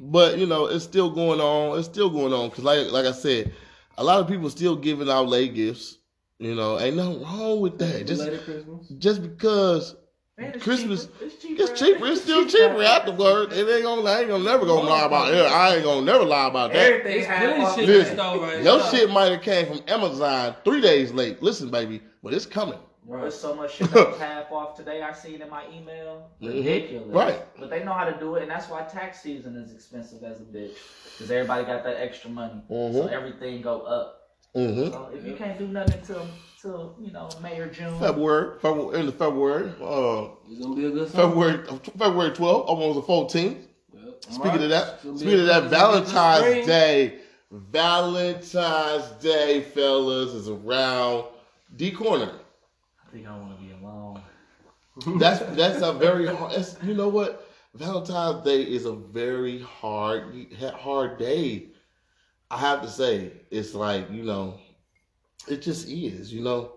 but 0.00 0.38
you 0.38 0.46
know, 0.46 0.66
it's 0.66 0.84
still 0.84 1.10
going 1.10 1.40
on. 1.40 1.78
It's 1.78 1.88
still 1.88 2.10
going 2.10 2.32
on 2.32 2.48
because, 2.48 2.64
like, 2.64 2.90
like 2.90 3.06
I 3.06 3.12
said, 3.12 3.52
a 3.98 4.04
lot 4.04 4.20
of 4.20 4.28
people 4.28 4.50
still 4.50 4.76
giving 4.76 5.08
out 5.10 5.28
late 5.28 5.54
gifts. 5.54 5.98
You 6.38 6.54
know, 6.54 6.78
ain't 6.80 6.96
nothing 6.96 7.22
wrong 7.22 7.60
with 7.60 7.78
that. 7.78 8.06
Just, 8.06 8.22
Christmas. 8.44 8.88
just 8.98 9.22
because 9.22 9.96
Man, 10.36 10.52
it's 10.54 10.64
Christmas- 10.64 11.06
cheaper. 11.06 11.24
It's 11.24 11.36
cheaper. 11.42 11.62
it's 11.62 11.80
cheaper, 11.80 12.06
it's 12.06 12.20
still 12.22 12.46
cheaper 12.46 12.82
afterwards. 12.82 13.56
It 13.56 13.68
ain't 13.68 13.84
gonna, 13.84 14.02
I 14.10 14.20
ain't 14.20 14.28
gonna 14.28 14.42
never 14.42 14.66
gonna 14.66 14.88
lie 14.88 15.04
about 15.06 15.32
it. 15.32 15.40
I 15.46 15.76
ain't 15.76 15.84
gonna 15.84 16.04
never 16.04 16.24
lie 16.24 16.48
about 16.48 16.72
that. 16.72 16.78
Everything 16.92 17.12
There's 17.20 17.26
half 17.26 17.74
shit 17.76 17.84
in 17.84 17.90
the 17.90 17.98
Listen, 17.98 18.16
store 18.16 18.38
right 18.40 18.62
Your 18.64 18.78
now. 18.78 18.90
shit 18.90 19.10
might 19.10 19.30
have 19.32 19.42
came 19.42 19.66
from 19.66 19.80
Amazon 19.86 20.56
three 20.64 20.80
days 20.80 21.12
late. 21.12 21.40
Listen, 21.40 21.70
baby, 21.70 22.02
but 22.22 22.34
it's 22.34 22.46
coming. 22.46 22.78
There's 23.08 23.38
so 23.38 23.54
much 23.54 23.76
shit 23.76 23.90
that 23.92 24.08
was 24.12 24.18
half 24.18 24.50
off 24.50 24.76
today. 24.76 25.02
I 25.02 25.12
seen 25.12 25.40
in 25.40 25.48
my 25.50 25.62
email. 25.72 26.30
Mhm. 26.42 26.48
Ridiculous. 26.48 27.08
Right. 27.10 27.40
But 27.60 27.68
they 27.70 27.84
know 27.84 27.92
how 27.92 28.06
to 28.06 28.18
do 28.18 28.34
it, 28.36 28.42
and 28.42 28.50
that's 28.50 28.68
why 28.68 28.82
tax 28.84 29.20
season 29.22 29.56
is 29.56 29.72
expensive 29.72 30.24
as 30.24 30.40
a 30.40 30.44
bitch. 30.44 30.72
Because 31.12 31.30
everybody 31.30 31.64
got 31.64 31.84
that 31.84 32.00
extra 32.02 32.30
money. 32.30 32.60
So 32.68 32.74
Mhm. 32.74 33.12
everything 33.12 33.60
go 33.62 33.82
up. 33.82 34.22
Mm-hmm. 34.54 34.92
So 34.92 35.10
if 35.12 35.26
you 35.26 35.34
can't 35.34 35.58
do 35.58 35.66
nothing 35.68 35.98
until, 36.00 36.26
till, 36.60 36.96
you 37.00 37.10
know, 37.12 37.28
May 37.42 37.58
or 37.58 37.66
June. 37.68 37.98
February, 37.98 38.58
February, 38.60 39.00
in 39.00 39.06
the 39.06 39.12
February, 39.12 39.70
uh, 39.82 40.28
It's 40.48 40.60
gonna 40.62 40.76
be 40.76 40.86
a 40.86 40.90
good 40.90 41.10
summer. 41.10 41.28
February, 41.28 41.78
February 41.98 42.30
12th, 42.30 42.66
almost 42.66 42.94
the 43.06 43.12
14th. 43.12 43.56
Yep. 43.92 44.24
Speaking 44.30 44.62
of 44.62 44.68
that, 44.68 44.94
it's 44.94 45.02
gonna 45.04 45.12
be 45.14 45.18
speaking 45.18 45.40
of 45.40 45.46
that, 45.46 45.70
good- 45.70 46.02
it's 46.02 46.12
gonna 46.12 46.44
be 46.44 46.60
a 46.60 46.62
good 46.62 46.66
Valentine's. 46.66 46.66
Day, 46.66 47.18
Valentine's 47.50 49.10
Day, 49.22 49.60
fellas, 49.62 50.32
is 50.34 50.48
around 50.48 51.24
the 51.76 51.90
corner. 51.90 52.32
I 53.06 53.10
think 53.12 53.26
I 53.26 53.36
want 53.36 53.58
to 53.58 53.64
be 53.64 53.72
alone. 53.72 54.22
That's 55.18 55.40
that's 55.56 55.82
a 55.82 55.92
very 55.92 56.26
hard. 56.34 56.52
That's, 56.52 56.76
you 56.84 56.94
know 56.94 57.08
what? 57.08 57.48
Valentine's 57.74 58.44
Day 58.44 58.62
is 58.62 58.84
a 58.84 58.92
very 58.92 59.60
hard 59.60 60.46
hard 60.76 61.18
day. 61.18 61.66
I 62.54 62.58
have 62.58 62.82
to 62.82 62.88
say, 62.88 63.32
it's 63.50 63.74
like 63.74 64.08
you 64.12 64.22
know, 64.22 64.60
it 65.48 65.60
just 65.60 65.88
is. 65.88 66.32
You 66.32 66.42
know, 66.42 66.74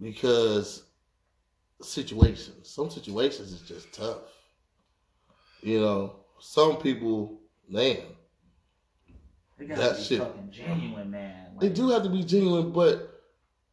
because 0.00 0.84
situations, 1.82 2.68
some 2.70 2.90
situations 2.90 3.52
is 3.52 3.60
just 3.60 3.92
tough. 3.92 4.22
You 5.60 5.80
know, 5.80 6.16
some 6.40 6.76
people, 6.78 7.40
man, 7.68 7.98
They 9.58 9.66
gotta 9.66 9.82
That 9.82 9.96
be 9.98 10.02
shit. 10.02 10.18
fucking 10.18 10.50
genuine, 10.50 11.10
man. 11.10 11.56
they 11.60 11.68
do 11.68 11.90
have 11.90 12.02
to 12.04 12.08
be 12.08 12.24
genuine, 12.24 12.72
but. 12.72 13.11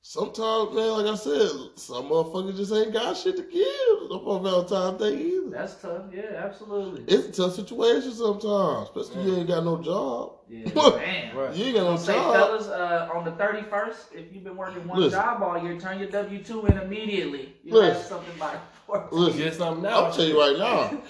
Sometimes, 0.09 0.73
man, 0.73 0.89
like 0.89 1.05
I 1.05 1.15
said, 1.15 1.51
some 1.75 2.09
motherfuckers 2.09 2.57
just 2.57 2.73
ain't 2.73 2.91
got 2.91 3.15
shit 3.15 3.37
to 3.37 3.43
give 3.43 4.11
up 4.11 4.25
on 4.25 4.41
Valentine's 4.41 4.99
Day 4.99 5.15
either. 5.23 5.49
That's 5.51 5.75
tough. 5.75 6.05
Yeah, 6.11 6.31
absolutely. 6.35 7.03
It's 7.03 7.27
a 7.27 7.43
tough 7.43 7.53
situation 7.53 8.11
sometimes, 8.13 8.89
especially 8.89 9.29
you 9.29 9.37
ain't 9.37 9.47
got 9.47 9.63
no 9.63 9.79
job. 9.79 10.31
Yeah, 10.49 10.65
man. 10.97 11.37
Right. 11.37 11.55
You 11.55 11.65
ain't 11.65 11.75
got 11.75 11.83
no 11.83 11.95
Say, 11.95 12.15
job. 12.15 12.33
fellas, 12.33 12.65
uh, 12.69 13.09
on 13.13 13.23
the 13.23 13.33
31st, 13.33 14.15
if 14.15 14.33
you've 14.33 14.43
been 14.43 14.57
working 14.57 14.87
one 14.87 14.99
Listen. 14.99 15.19
job 15.19 15.43
all 15.43 15.63
year, 15.63 15.79
turn 15.79 15.99
your 15.99 16.09
W 16.09 16.43
2 16.43 16.65
in 16.65 16.77
immediately. 16.79 17.53
You 17.63 17.73
Listen. 17.73 17.93
have 17.93 18.03
something 18.03 18.39
by 18.39 18.53
the 18.87 18.91
14th. 18.91 19.11
Listen, 19.11 19.39
Get 19.39 19.53
something 19.53 19.83
now. 19.83 20.05
I'll 20.05 20.11
tell 20.11 20.25
you 20.25 20.39
right 20.39 20.57
now. 20.57 21.03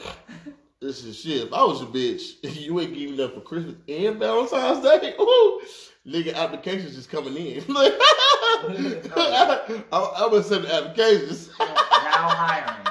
This 0.81 1.05
is 1.05 1.17
shit. 1.19 1.47
If 1.47 1.53
I 1.53 1.63
was 1.63 1.81
a 1.81 1.85
bitch, 1.85 2.33
you 2.59 2.77
ain't 2.81 2.93
giving 2.93 3.19
up 3.21 3.33
for 3.33 3.41
Christmas 3.41 3.75
and 3.87 4.17
Valentine's 4.17 4.81
Day. 4.83 5.13
Ooh, 5.21 5.61
nigga, 6.09 6.33
applications 6.35 6.95
just 6.95 7.09
coming 7.09 7.35
in. 7.35 7.63
I, 7.69 9.59
I'm 9.91 10.29
gonna 10.29 10.43
send 10.43 10.65
applications. 10.65 11.49
now 11.59 11.65
hiring. 11.65 12.85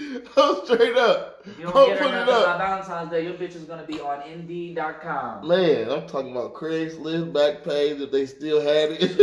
I'm 0.36 0.64
straight 0.64 0.96
up. 0.96 1.42
You 1.58 1.66
I'm 1.68 1.72
don't 1.74 1.88
get 1.88 1.98
her 1.98 2.04
putting 2.04 2.20
it 2.20 2.28
up. 2.28 2.58
Valentine's 2.58 3.10
Day, 3.10 3.24
your 3.24 3.34
bitch 3.34 3.56
is 3.56 3.64
going 3.64 3.80
to 3.80 3.86
be 3.86 4.00
on 4.00 4.22
Indeed.com. 4.22 5.48
Man, 5.48 5.90
I'm 5.90 6.06
talking 6.06 6.30
about 6.32 6.54
Craigslist, 6.54 7.32
Backpage, 7.32 8.00
if 8.00 8.10
they 8.12 8.26
still 8.26 8.60
had 8.60 8.90
it. 8.92 9.18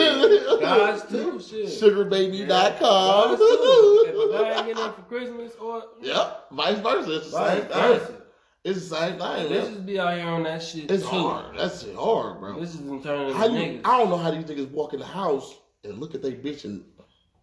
Guys 0.62 1.04
too, 1.10 1.40
shit. 1.40 1.68
Sugarbaby.com. 1.68 3.30
Guys 3.30 3.40
too. 3.40 4.06
If 4.08 4.32
guy 4.42 4.58
ain't 4.58 4.66
getting 4.68 4.84
up 4.84 4.96
for 4.98 5.04
Christmas 5.04 5.52
or 5.62 5.84
Yep, 6.02 6.48
vice 6.52 6.80
versa. 6.80 7.16
It's 7.18 7.32
the 7.32 7.38
vice 7.38 7.60
same 7.60 7.68
thing. 7.70 7.78
versa. 7.78 8.22
It's 8.66 8.90
the 8.90 8.96
same 8.96 9.12
thing. 9.12 9.20
man. 9.20 9.48
Bitches 9.50 9.86
be 9.86 10.00
out 10.00 10.18
here 10.18 10.28
on 10.28 10.44
that 10.44 10.62
shit 10.64 10.90
It's 10.90 11.04
too. 11.04 11.10
hard. 11.10 11.56
That's 11.58 11.84
shit 11.84 11.96
hard, 11.96 12.40
bro. 12.40 12.60
This 12.60 12.74
is 12.74 12.82
in 12.82 13.02
turn 13.04 13.32
How 13.32 13.46
into 13.46 13.60
you, 13.62 13.80
niggas. 13.80 13.82
I 13.86 13.98
don't 14.00 14.10
know 14.10 14.18
how 14.18 14.32
these 14.32 14.44
niggas 14.46 14.72
walk 14.72 14.94
in 14.94 15.00
the 15.00 15.06
house 15.06 15.56
and 15.84 16.00
look 16.00 16.16
at 16.16 16.24
their 16.24 16.32
bitch 16.32 16.66
and 16.66 16.84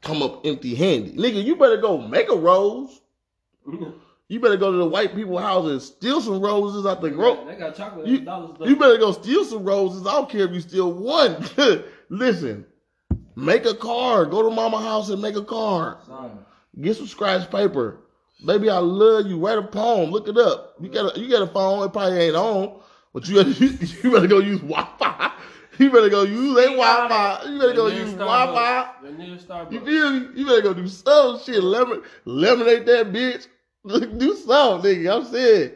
come 0.03 0.21
up 0.21 0.45
empty 0.45 0.75
handed. 0.75 1.17
Nigga, 1.17 1.43
you 1.45 1.55
better 1.55 1.77
go 1.77 1.97
make 1.97 2.29
a 2.29 2.37
rose. 2.37 3.01
You 4.29 4.41
better 4.41 4.57
go 4.57 4.73
to 4.73 4.79
the 4.79 4.87
white 4.87 5.15
people 5.15 5.37
house 5.37 5.69
and 5.69 5.83
steal 5.83 6.23
some 6.23 6.41
roses 6.41 6.87
out 6.87 7.03
the 7.03 7.11
gro. 7.11 7.45
They 7.45 7.55
got 7.55 7.77
chocolate 7.77 8.07
You, 8.07 8.21
dollars 8.21 8.57
you 8.67 8.77
better 8.77 8.97
go 8.97 9.13
steal 9.13 9.45
some 9.45 9.63
roses. 9.63 10.07
I 10.07 10.13
don't 10.13 10.31
care 10.31 10.47
if 10.47 10.53
you 10.53 10.61
steal 10.61 10.91
one. 10.91 11.45
Listen, 12.09 12.65
make 13.37 13.67
a 13.67 13.75
card. 13.75 14.31
Go 14.31 14.43
to 14.49 14.55
mama 14.55 14.81
house 14.81 15.11
and 15.11 15.21
make 15.21 15.37
a 15.37 15.45
card. 15.45 15.99
Son, 16.07 16.39
Get 16.81 16.97
some 16.97 17.09
scratch 17.09 17.51
paper. 17.51 17.99
Baby, 18.45 18.71
I 18.71 18.79
love 18.79 19.27
you. 19.27 19.39
Write 19.39 19.59
a 19.59 19.63
poem. 19.63 20.11
Look 20.11 20.29
it 20.29 20.37
up. 20.37 20.75
You 20.81 20.89
got 20.89 21.17
a 21.17 21.21
you 21.21 21.31
got 21.31 21.43
a 21.43 21.47
phone. 21.47 21.85
It 21.85 21.93
probably 21.93 22.19
ain't 22.19 22.37
on, 22.37 22.81
but 23.13 23.29
you 23.29 23.37
gotta, 23.37 23.51
you 23.65 24.11
better 24.13 24.27
go 24.27 24.39
use 24.39 24.61
Wi-Fi. 24.61 25.33
You 25.79 25.91
better 25.91 26.11
go 26.11 26.23
use 26.25 26.57
a 26.57 26.77
Wi-Fi. 26.77 27.45
You 27.49 27.59
better 27.59 27.75
go 27.75 27.87
use 27.87 28.13
Wi-Fi. 28.15 28.91
You 29.71 29.81
feel 29.81 30.11
me? 30.13 30.29
You 30.35 30.47
better 30.47 30.63
go 30.63 30.75
do 30.75 30.89
some 30.89 31.41
shit. 31.41 31.63
Lemon, 31.63 32.03
lemonade 32.25 32.87
that 32.87 33.13
bitch. 33.13 33.47
do 34.19 34.37
something, 34.37 34.95
nigga. 34.95 35.17
I'm 35.17 35.25
saying 35.25 35.73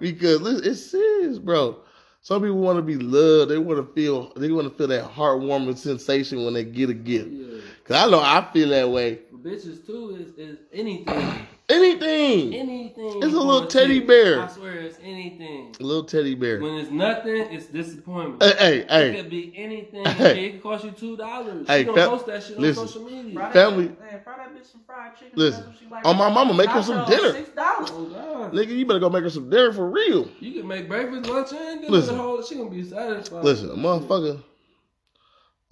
because 0.00 0.40
listen, 0.40 0.70
it's 0.70 0.84
serious, 0.84 1.38
bro. 1.38 1.78
Some 2.20 2.40
people 2.42 2.58
want 2.58 2.78
to 2.78 2.82
be 2.82 2.96
loved. 2.96 3.50
They 3.50 3.58
want 3.58 3.86
to 3.86 3.92
feel. 3.94 4.32
They 4.34 4.50
want 4.50 4.68
to 4.70 4.74
feel 4.76 4.88
that 4.88 5.10
heartwarming 5.10 5.76
sensation 5.76 6.44
when 6.44 6.54
they 6.54 6.64
get 6.64 6.90
a 6.90 6.94
gift. 6.94 7.28
Yeah. 7.30 7.53
Cause 7.84 7.96
I 7.96 8.10
know 8.10 8.18
I 8.20 8.48
feel 8.52 8.70
that 8.70 8.88
way. 8.88 9.16
For 9.30 9.36
bitches 9.36 9.84
too 9.86 10.16
is, 10.18 10.32
is 10.38 10.58
anything. 10.72 11.46
Anything. 11.68 12.54
Anything. 12.54 13.22
It's 13.22 13.34
a 13.34 13.38
little 13.38 13.66
teddy 13.66 13.98
chick. 13.98 14.08
bear. 14.08 14.40
I 14.42 14.48
swear 14.48 14.72
it's 14.80 14.98
anything. 15.02 15.74
A 15.80 15.82
little 15.82 16.04
teddy 16.04 16.34
bear. 16.34 16.60
When 16.60 16.74
it's 16.74 16.90
nothing, 16.90 17.36
it's 17.52 17.66
disappointment. 17.66 18.42
Hey, 18.42 18.56
hey, 18.58 18.76
It 18.80 18.90
hey. 18.90 19.16
could 19.22 19.30
be 19.30 19.52
anything. 19.56 20.04
Hey. 20.06 20.46
It 20.46 20.52
could 20.52 20.62
cost 20.62 20.84
you 20.84 20.92
two 20.92 21.16
dollars. 21.18 21.66
Hey, 21.66 21.80
She 21.80 21.84
don't 21.84 21.94
fam- 21.94 22.08
post 22.08 22.26
that 22.26 22.42
shit 22.42 22.58
listen. 22.58 22.82
on 22.82 22.88
social 22.88 23.04
media. 23.08 23.34
fry 23.34 23.44
that- 23.44 23.52
Family- 23.52 23.84
Man, 23.88 24.20
fry 24.24 24.36
that 24.38 24.54
bitch 24.54 24.72
some 24.72 24.80
fried 24.86 25.14
chicken. 25.16 25.32
Listen, 25.36 25.60
That's 25.64 25.72
what 25.74 25.78
she 25.78 25.86
like. 25.90 26.06
on 26.06 26.16
my 26.16 26.30
mama, 26.30 26.54
make 26.54 26.70
her 26.70 26.82
some 26.82 27.06
dinner. 27.06 27.32
Six 27.32 27.48
dollars. 27.50 27.90
Oh 27.92 28.04
God. 28.06 28.52
Nigga, 28.52 28.68
you 28.78 28.86
better 28.86 28.98
go 29.00 29.10
make 29.10 29.24
her 29.24 29.30
some 29.30 29.50
dinner 29.50 29.72
for 29.74 29.90
real. 29.90 30.28
You 30.40 30.52
can 30.60 30.66
make 30.68 30.88
breakfast, 30.88 31.26
lunch, 31.28 31.52
and 31.52 31.80
dinner. 31.82 31.92
Listen. 31.92 32.16
The 32.16 32.22
whole, 32.22 32.42
she 32.42 32.54
gonna 32.56 32.70
be 32.70 32.82
satisfied. 32.82 33.44
Listen, 33.44 33.70
a 33.70 33.74
motherfucker, 33.74 34.42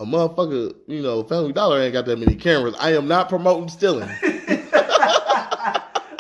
a 0.03 0.05
motherfucker, 0.07 0.75
you 0.87 1.01
know, 1.03 1.23
Family 1.25 1.53
Dollar 1.53 1.81
ain't 1.81 1.93
got 1.93 2.07
that 2.07 2.19
many 2.19 2.35
cameras. 2.35 2.75
I 2.81 2.95
am 2.95 3.07
not 3.09 3.29
promoting 3.29 3.69
stealing. 3.69 4.09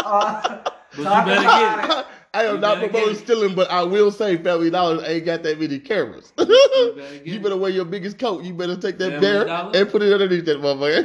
Uh, 0.04 0.58
But 0.94 0.98
you 0.98 1.04
better 1.04 1.42
get 1.42 1.90
it. 2.00 2.06
I 2.34 2.44
am 2.44 2.56
You 2.56 2.60
not 2.60 2.78
promoting 2.78 3.14
stealing, 3.14 3.54
but 3.54 3.70
I 3.70 3.82
will 3.82 4.10
say 4.10 4.36
Family 4.36 4.68
Dollar 4.68 5.02
ain't 5.06 5.24
got 5.24 5.42
that 5.44 5.58
many 5.60 5.78
cameras. 5.78 6.32
better 6.36 6.46
get 6.46 7.26
you 7.26 7.34
it. 7.36 7.42
better 7.42 7.56
wear 7.56 7.70
your 7.70 7.84
biggest 7.86 8.18
coat. 8.18 8.42
You 8.44 8.52
better 8.52 8.76
take 8.76 8.98
that 8.98 9.12
Family 9.12 9.20
bear 9.20 9.44
Dollar? 9.46 9.72
and 9.76 9.88
put 9.90 10.02
it 10.02 10.12
underneath 10.12 10.44
that 10.46 10.58
motherfucker. 10.58 11.02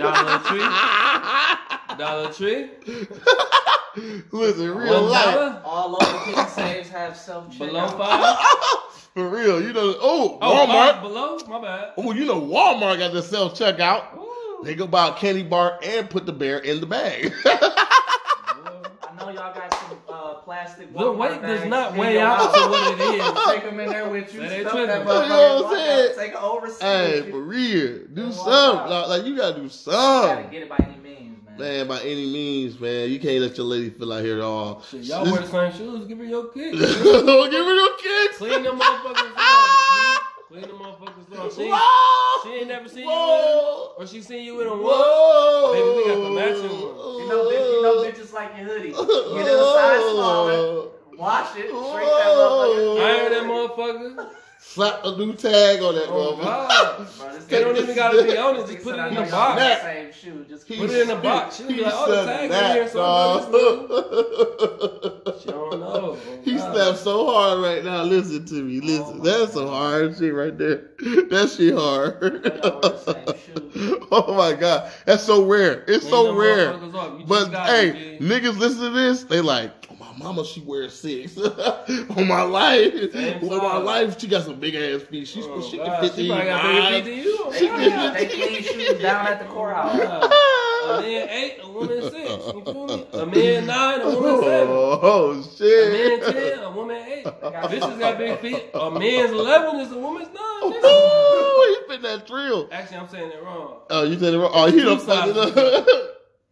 Dollar 1.97 2.31
Tree. 2.33 2.69
Listen, 4.31 4.75
real 4.75 4.93
One 5.03 5.09
life. 5.11 5.25
dollar. 5.35 5.61
All 5.65 5.89
local 5.91 6.19
pick 6.19 6.47
saves 6.49 6.89
have 6.89 7.17
self 7.17 7.57
Below 7.57 7.87
checkout. 7.87 7.97
five. 7.97 8.37
For 9.15 9.27
real. 9.29 9.61
You 9.61 9.73
know, 9.73 9.95
oh, 9.99 10.37
Oh, 10.41 10.65
Walmart. 10.67 10.91
five 10.93 11.01
below. 11.01 11.37
My 11.47 11.59
bad. 11.61 11.93
Oh, 11.97 12.11
you 12.11 12.25
know, 12.25 12.39
Walmart 12.39 12.99
got 12.99 13.13
the 13.13 13.23
self 13.23 13.57
checkout. 13.57 14.15
Ooh. 14.17 14.61
They 14.63 14.75
go 14.75 14.85
buy 14.87 15.07
a 15.09 15.13
candy 15.13 15.41
bar 15.43 15.79
and 15.83 16.07
put 16.09 16.25
the 16.27 16.33
bear 16.33 16.59
in 16.59 16.79
the 16.79 16.85
bag. 16.85 17.33
I 17.45 19.15
know 19.19 19.29
y'all 19.29 19.53
got 19.53 19.73
some 19.73 19.97
uh, 20.07 20.33
plastic. 20.35 20.93
The 20.93 20.99
Walmart 20.99 21.17
weight 21.17 21.41
does 21.41 21.59
bags 21.61 21.69
not 21.69 21.91
in 21.93 21.97
weigh 21.97 22.13
your 22.13 22.21
out 22.23 22.37
house. 22.37 22.53
to 22.53 22.69
what 22.69 22.93
it 22.93 23.01
is. 23.15 23.45
Take 23.53 23.63
them 23.63 23.79
in 23.79 23.89
there 23.89 24.09
with 24.09 24.33
you. 24.33 24.41
That 24.41 24.51
ain't 24.51 24.61
Stuff 24.61 24.73
tripping. 24.73 24.87
that 24.87 24.99
You 25.23 25.29
know 25.29 25.63
what. 25.63 25.65
I'm 25.65 25.77
saying? 25.87 26.15
Take 26.17 26.31
an 26.31 26.37
overseas. 26.37 26.81
hey, 26.81 27.31
for 27.31 27.41
real. 27.41 27.99
Do 28.13 28.21
Yeah, 28.25 28.31
something. 28.31 28.89
Like, 28.91 29.07
like, 29.07 29.25
you 29.25 29.35
gotta 29.35 29.55
do 29.55 29.61
Gotta 29.61 29.69
something. 29.73 30.49
get 30.51 30.61
it 30.63 30.69
by 30.69 30.77
any 30.77 30.87
means, 30.93 30.96
man. 31.59 31.77
Man, 31.77 31.87
by 31.87 31.99
any 32.01 32.25
means, 32.31 32.79
man. 32.79 33.09
You 33.09 33.19
can't 33.19 33.41
let 33.41 33.57
your 33.57 33.65
lady 33.65 33.89
feel 33.89 34.11
out 34.13 34.23
here 34.23 34.37
at 34.37 34.41
all. 34.43 34.81
Shit, 34.89 35.01
y'all 35.03 35.23
wear 35.25 35.41
the 35.41 35.47
same 35.47 35.71
shoes. 35.73 36.05
Give 36.07 36.17
her 36.17 36.23
your 36.25 36.47
kick. 36.49 36.71
Don't 36.73 36.81
give 37.51 37.65
her 37.65 37.75
no 37.75 37.89
kicks. 37.97 38.37
Clean 38.37 38.63
them 38.63 38.79
motherfuckers 38.79 39.31
off. 39.37 40.23
Clean 40.47 40.61
them 40.61 40.71
motherfuckers 40.71 41.37
off. 41.39 41.55
She, 41.55 41.61
ain't- 41.63 41.73
Whoa! 41.73 42.43
she 42.43 42.49
ain't 42.59 42.67
never 42.67 42.87
seen 42.87 43.03
you 43.03 43.09
with 43.09 43.17
them. 43.17 43.89
Or 43.97 44.07
she 44.07 44.21
seen 44.21 44.45
you 44.45 44.55
with 44.55 44.67
them 44.69 44.81
once. 44.81 44.95
Whoa! 44.97 45.73
Baby, 45.73 45.89
we 45.97 46.05
got 46.07 46.23
the 46.23 46.29
matching 46.35 46.77
one. 46.81 47.21
You 47.21 47.27
know, 47.27 47.43
bitch, 47.51 47.71
you 47.73 47.81
know, 47.81 47.95
bitches 48.03 48.33
like 48.33 48.57
your 48.57 48.65
hoodie. 48.67 48.91
Get 48.91 49.47
it 49.47 49.59
a 49.59 49.63
size 49.63 50.01
smaller. 50.11 50.89
Wash 51.17 51.55
it. 51.57 51.67
Shrink 51.67 51.73
that 51.73 52.31
motherfucker. 52.37 53.01
Iron 53.01 53.31
that 53.33 53.43
motherfucker. 53.43 54.29
Slap 54.59 55.05
a 55.05 55.15
new 55.17 55.33
tag 55.33 55.81
on 55.81 55.95
that 55.95 56.07
Oh, 56.09 56.35
motherfucker. 56.37 56.41
God. 56.43 57.07
Bro, 57.17 57.39
They 57.47 57.59
don't 57.63 57.77
even 57.77 57.95
gotta 57.95 58.23
be 58.23 58.37
on 58.37 58.55
it. 58.55 58.67
this 58.67 58.71
Just 58.75 58.83
put 58.83 58.95
it 58.99 59.07
in 59.07 59.13
the 59.15 59.21
box. 59.31 59.61
the 59.61 59.81
Same 59.81 60.11
shoe. 60.13 60.45
Just 60.49 60.67
He 60.67 60.77
Put 60.77 60.89
it 60.91 61.01
in 61.01 61.07
the 61.07 61.15
box. 61.15 61.57
She'll 61.57 61.67
be 61.67 61.73
he 61.75 61.81
like, 61.81 61.93
oh, 61.95 62.11
the 62.11 62.25
said 62.25 62.39
tag 62.39 62.49
that, 62.51 62.69
in 62.71 62.75
here. 62.83 62.89
So 62.89 62.99
She 65.41 65.47
don't 65.49 65.79
know. 65.79 66.17
He 66.43 66.57
slapped 66.57 66.97
so 66.99 67.25
hard 67.27 67.59
right 67.63 67.83
now. 67.83 68.03
Listen 68.03 68.45
to 68.45 68.53
me. 68.63 68.79
Oh, 68.81 69.11
listen. 69.11 69.19
Oh, 69.19 69.23
That's 69.23 69.53
some 69.53 69.67
hard 69.67 70.17
shit 70.17 70.33
right 70.33 70.57
there. 70.57 70.83
That 71.29 71.49
shit 71.55 71.73
hard. 71.75 72.19
y'all 72.21 72.81
wear 72.81 72.81
the 72.81 72.97
same 72.97 73.25
shoe. 73.71 74.07
oh 74.11 74.33
my 74.35 74.53
god. 74.53 74.91
That's 75.05 75.23
so 75.23 75.45
rare. 75.45 75.83
It's 75.87 76.07
so 76.07 76.33
rare. 76.35 76.73
motherfuckers 76.73 76.93
off. 76.95 77.11
You 77.19 77.25
just 77.27 77.51
But 77.51 77.65
hey, 77.67 78.17
niggas 78.19 78.57
listen 78.57 78.81
to 78.81 78.89
this, 78.89 79.23
they 79.23 79.41
like, 79.41 79.69
my 79.69 79.76
mama, 80.17 80.43
she 80.45 80.61
wears 80.61 80.93
six. 80.93 81.37
On 81.37 82.27
my 82.27 82.41
life. 82.43 82.93
Same 83.13 83.43
On 83.49 83.57
my 83.57 83.77
life, 83.77 84.19
she 84.19 84.27
got 84.27 84.43
some 84.45 84.59
big 84.59 84.75
ass 84.75 85.01
feet. 85.03 85.27
She's 85.27 85.45
Oh, 85.47 85.61
she 85.61 85.77
God. 85.77 85.85
can 85.85 86.01
fit 86.01 86.15
She 86.15 86.21
these 86.23 86.31
probably 86.31 86.45
got 86.47 86.63
bigger 86.63 86.91
feet 86.91 87.03
than 87.05 87.23
you. 87.23 87.53
She 87.53 87.67
clean- 87.69 87.89
can- 87.91 88.13
they 88.13 88.25
clean 88.27 88.63
shoes 88.63 89.01
down 89.01 89.27
at 89.27 89.39
the 89.39 89.45
courthouse. 89.45 90.33
A 90.87 91.01
man 91.01 91.29
eight, 91.29 91.57
a 91.63 91.69
woman 91.69 92.01
six. 92.01 92.15
You 92.15 92.61
feel 92.63 92.87
me? 92.87 93.07
A 93.13 93.25
man 93.25 93.65
nine, 93.65 94.01
a 94.01 94.05
woman 94.05 94.21
oh, 94.23 94.41
seven. 94.41 94.67
Oh 94.71 95.43
shit. 95.57 95.87
A 95.87 96.19
man 96.19 96.33
ten, 96.33 96.59
a 96.63 96.71
woman 96.71 96.97
eight. 96.97 97.25
Bitches 97.25 97.99
got 97.99 98.17
big 98.17 98.39
feet. 98.39 98.65
A 98.73 98.91
man's 98.91 99.31
eleven 99.31 99.79
is 99.81 99.91
a 99.91 99.97
woman's 99.97 100.27
nine. 100.27 100.71
nigga. 100.71 100.83
Ooh, 100.85 101.77
he 101.81 101.93
fit 101.93 102.01
that 102.03 102.25
drill. 102.25 102.69
Actually, 102.71 102.97
I'm 102.97 103.09
saying 103.09 103.31
it 103.31 103.43
wrong. 103.43 103.79
Oh, 103.89 104.03
you 104.03 104.17
said 104.17 104.33
it 104.33 104.37
wrong. 104.39 104.51
Oh, 104.53 104.65
he 104.67 104.73
Two 104.79 104.83
don't 104.85 105.01
fuck 105.01 105.27
it 105.27 105.35
sizes. 105.35 105.57
up. 105.57 105.87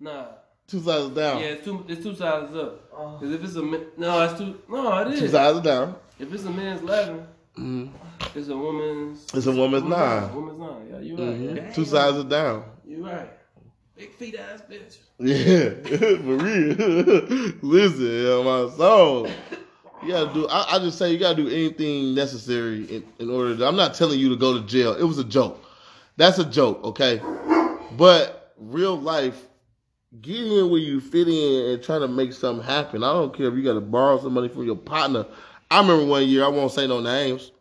Nah. 0.01 0.25
Two 0.67 0.79
sizes 0.81 1.09
down. 1.11 1.39
Yeah, 1.39 1.45
it's 1.45 1.63
two. 1.63 1.85
It's 1.87 2.03
two 2.03 2.15
sizes 2.15 2.55
up. 2.57 2.84
Oh. 2.97 3.17
Cause 3.19 3.31
if 3.31 3.43
it's 3.43 3.55
a 3.55 3.61
ma- 3.61 3.77
no, 3.97 4.23
it's 4.23 4.39
two. 4.39 4.59
No, 4.69 4.97
it 4.99 5.17
Two 5.17 5.25
is. 5.25 5.31
sizes 5.31 5.61
down. 5.61 5.95
If 6.19 6.31
it's 6.33 6.43
a 6.45 6.49
man's 6.49 6.81
eleven, 6.81 7.25
Mhm. 7.57 7.89
it's 8.35 8.47
a 8.47 8.55
woman's. 8.57 9.25
It's 9.33 9.45
a 9.47 9.51
woman's 9.51 9.83
nine. 9.83 10.33
Woman's 10.33 10.59
nine. 10.59 10.87
Yeah, 10.91 10.99
you 10.99 11.15
right. 11.17 11.25
Mhm. 11.39 11.55
Damn. 11.55 11.73
Two 11.73 11.85
sizes 11.85 12.23
down. 12.25 12.63
You 12.87 13.05
right. 13.05 13.29
Big 13.97 14.13
feet 14.15 14.35
ass 14.35 14.61
bitch. 14.69 14.97
Yeah, 15.19 15.69
for 16.17 16.37
real. 16.37 17.53
Listen, 17.61 18.27
on 18.27 18.45
my 18.69 18.75
soul. 18.75 19.27
You 20.03 20.11
gotta 20.11 20.33
do. 20.33 20.47
I, 20.49 20.75
I 20.75 20.79
just 20.79 20.97
say 20.97 21.11
you 21.11 21.17
gotta 21.17 21.35
do 21.41 21.47
anything 21.49 22.13
necessary 22.13 22.83
in, 22.93 23.03
in 23.19 23.29
order. 23.29 23.55
To, 23.57 23.65
I'm 23.67 23.75
not 23.77 23.93
telling 23.93 24.19
you 24.19 24.29
to 24.29 24.35
go 24.35 24.59
to 24.59 24.65
jail. 24.65 24.93
It 24.93 25.03
was 25.03 25.17
a 25.17 25.23
joke. 25.23 25.63
That's 26.17 26.37
a 26.39 26.45
joke, 26.45 26.83
okay? 26.83 27.21
But 27.97 28.53
real 28.57 28.97
life, 28.99 29.41
get 30.21 30.45
in 30.45 30.69
where 30.69 30.79
you 30.79 30.99
fit 30.99 31.27
in 31.27 31.71
and 31.71 31.83
try 31.83 31.99
to 31.99 32.07
make 32.07 32.33
something 32.33 32.65
happen. 32.65 33.03
I 33.03 33.13
don't 33.13 33.35
care 33.35 33.47
if 33.47 33.53
you 33.55 33.63
gotta 33.63 33.81
borrow 33.81 34.19
some 34.21 34.33
money 34.33 34.47
from 34.47 34.65
your 34.65 34.75
partner. 34.75 35.25
I 35.69 35.79
remember 35.79 36.05
one 36.05 36.27
year. 36.27 36.43
I 36.43 36.47
won't 36.47 36.71
say 36.71 36.87
no 36.87 36.99
names, 36.99 37.51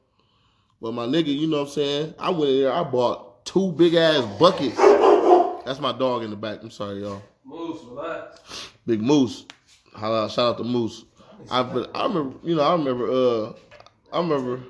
but 0.80 0.92
my 0.92 1.06
nigga, 1.06 1.34
you 1.34 1.46
know 1.46 1.60
what 1.60 1.68
I'm 1.68 1.72
saying? 1.72 2.14
I 2.18 2.30
went 2.30 2.50
in 2.50 2.60
there. 2.62 2.72
I 2.72 2.82
bought 2.84 3.44
two 3.44 3.72
big 3.72 3.94
ass 3.94 4.24
buckets. 4.38 4.76
That's 5.64 5.80
my 5.80 5.92
dog 5.92 6.22
in 6.22 6.30
the 6.30 6.36
back. 6.36 6.62
I'm 6.62 6.70
sorry, 6.70 7.00
y'all. 7.00 7.22
Moose, 7.44 7.82
relax. 7.84 8.70
Big 8.86 9.00
Moose. 9.00 9.46
Holla, 9.94 10.28
shout 10.28 10.50
out 10.50 10.58
to 10.58 10.64
Moose. 10.64 11.04
I 11.50 11.62
but 11.62 11.90
I 11.94 12.06
remember, 12.06 12.36
you 12.42 12.54
know, 12.54 12.62
I 12.62 12.72
remember. 12.72 13.10
Uh, 13.10 13.52
I 14.12 14.18
remember. 14.18 14.60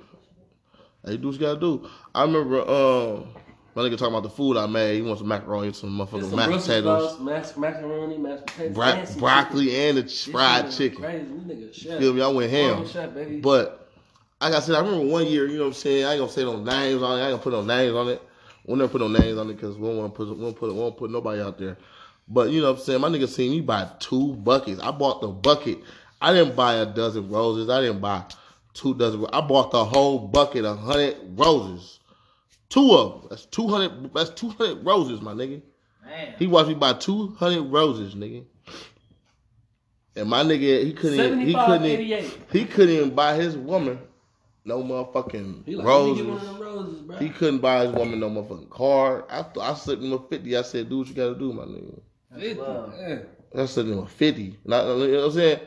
Hey, 1.05 1.17
do 1.17 1.29
what 1.29 1.35
you 1.35 1.41
gotta 1.41 1.61
do. 1.61 1.89
I 2.15 2.23
remember. 2.23 2.61
Um, 2.69 3.29
my 3.75 3.83
nigga 3.83 3.99
talking 3.99 4.15
about 4.15 4.23
the 4.23 4.31
food 4.31 4.57
I 4.57 4.67
made. 4.67 4.97
He 4.97 5.03
wants 5.03 5.21
some 5.21 5.29
macaroni, 5.29 5.73
some 5.73 5.91
motherfucking 5.99 6.31
some 6.31 6.37
mashed 6.37 6.67
potatoes, 6.67 7.15
sprouts, 7.15 7.21
mashed 7.21 7.57
macaroni, 7.59 8.19
mashed 8.19 8.47
potatoes, 8.47 8.75
bro- 8.75 9.21
broccoli, 9.21 9.67
chicken. 9.67 9.99
and 9.99 9.99
the 9.99 10.31
fried 10.33 10.71
chicken. 10.71 11.03
Crazy, 11.03 11.25
nigga 11.25 11.75
chef. 11.75 11.99
Feel 11.99 12.13
me? 12.13 12.23
I 12.23 12.29
went 12.29 12.51
ham. 12.51 12.87
Chef. 12.87 13.11
But 13.43 13.89
like 14.41 14.55
I 14.55 14.61
said, 14.61 14.77
I 14.77 14.81
remember 14.81 15.07
one 15.07 15.27
year. 15.27 15.47
You 15.47 15.57
know 15.57 15.63
what 15.63 15.69
I'm 15.69 15.73
saying? 15.75 16.05
I 16.05 16.13
ain't 16.13 16.21
gonna 16.21 16.33
say 16.33 16.45
no 16.45 16.63
names 16.63 17.03
on 17.03 17.19
it. 17.19 17.23
I 17.23 17.31
ain't 17.31 17.33
gonna 17.33 17.43
put 17.43 17.53
no 17.53 17.63
names 17.63 17.95
on 17.95 18.09
it. 18.09 18.23
We'll 18.67 18.77
never 18.77 18.91
put 18.91 19.01
no 19.01 19.09
names 19.09 19.39
on 19.39 19.51
it 19.51 19.55
because 19.55 19.77
we 19.77 19.87
don't 19.89 19.99
want 19.99 20.13
to 20.13 20.17
put. 20.17 20.29
We 20.29 20.43
won't 20.43 20.57
put. 20.57 20.73
We 20.73 20.79
won't 20.79 20.97
put 20.97 21.11
nobody 21.11 21.43
out 21.43 21.59
there. 21.59 21.77
But 22.29 22.51
you 22.51 22.61
know 22.61 22.71
what 22.71 22.79
I'm 22.79 22.85
saying? 22.85 23.01
My 23.01 23.09
nigga 23.09 23.29
seen 23.29 23.51
me 23.51 23.61
buy 23.61 23.89
two 23.99 24.35
buckets. 24.35 24.81
I 24.81 24.91
bought 24.91 25.21
the 25.21 25.29
bucket. 25.29 25.79
I 26.21 26.33
didn't 26.33 26.57
buy 26.57 26.75
a 26.75 26.87
dozen 26.87 27.29
roses. 27.29 27.69
I 27.69 27.81
didn't 27.81 28.01
buy 28.01 28.25
two 28.73 28.95
dozen. 28.95 29.27
I 29.33 29.41
bought 29.43 29.71
the 29.73 29.85
whole 29.85 30.19
bucket, 30.19 30.65
a 30.65 30.75
hundred 30.75 31.17
roses. 31.37 31.99
Two 32.75 32.91
of 32.93 33.21
them. 33.21 33.29
That's 33.31 33.47
two 33.47 33.69
hundred. 33.69 34.13
That's 34.13 34.31
two 34.31 34.49
hundred 34.49 34.85
roses, 34.85 35.21
my 35.21 35.33
nigga. 35.33 35.63
Man. 36.05 36.35
He 36.41 36.49
watched 36.49 36.69
me 36.71 36.75
buy 36.75 36.95
two 36.95 37.29
hundred 37.39 37.71
roses, 37.71 38.17
nigga. 38.17 38.45
And 40.17 40.29
my 40.29 40.43
nigga, 40.43 40.83
he 40.85 40.93
couldn't. 40.93 41.21
Even, 41.21 41.41
he 41.41 41.55
couldn't. 41.55 41.85
even- 41.87 42.31
He 42.51 42.65
couldn't 42.65 42.97
even 42.97 43.15
buy 43.15 43.37
his 43.37 43.57
woman 43.57 44.01
no 44.65 44.83
motherfucking 44.83 45.65
He 45.67 45.77
like, 45.77 45.87
let 45.87 46.05
me 46.05 46.17
get 46.17 46.27
one 46.27 46.35
roses. 46.35 46.59
roses, 46.61 47.01
bro. 47.03 47.17
He 47.19 47.29
couldn't 47.29 47.59
buy 47.61 47.87
his 47.87 47.95
woman 47.95 48.19
no 48.19 48.29
motherfucking 48.29 48.71
car. 48.71 49.25
I 49.31 49.45
I 49.61 49.75
slipped 49.75 50.03
him 50.03 50.13
a 50.13 50.19
fifty. 50.19 50.57
I 50.57 50.63
said, 50.63 50.89
"Do 50.89 50.99
what 50.99 51.07
you 51.07 51.15
gotta 51.15 51.37
do, 51.39 51.53
my 51.53 51.63
nigga." 51.67 52.01
That's 52.33 52.59
love. 52.59 52.93
Yeah. 52.99 53.19
I 53.55 53.67
slipped 53.67 53.89
him 53.89 53.99
a 54.01 54.07
fifty. 54.09 54.59
Not, 54.65 54.85
you 54.99 55.07
know 55.13 55.19
what 55.21 55.27
I'm 55.27 55.33
saying? 55.33 55.61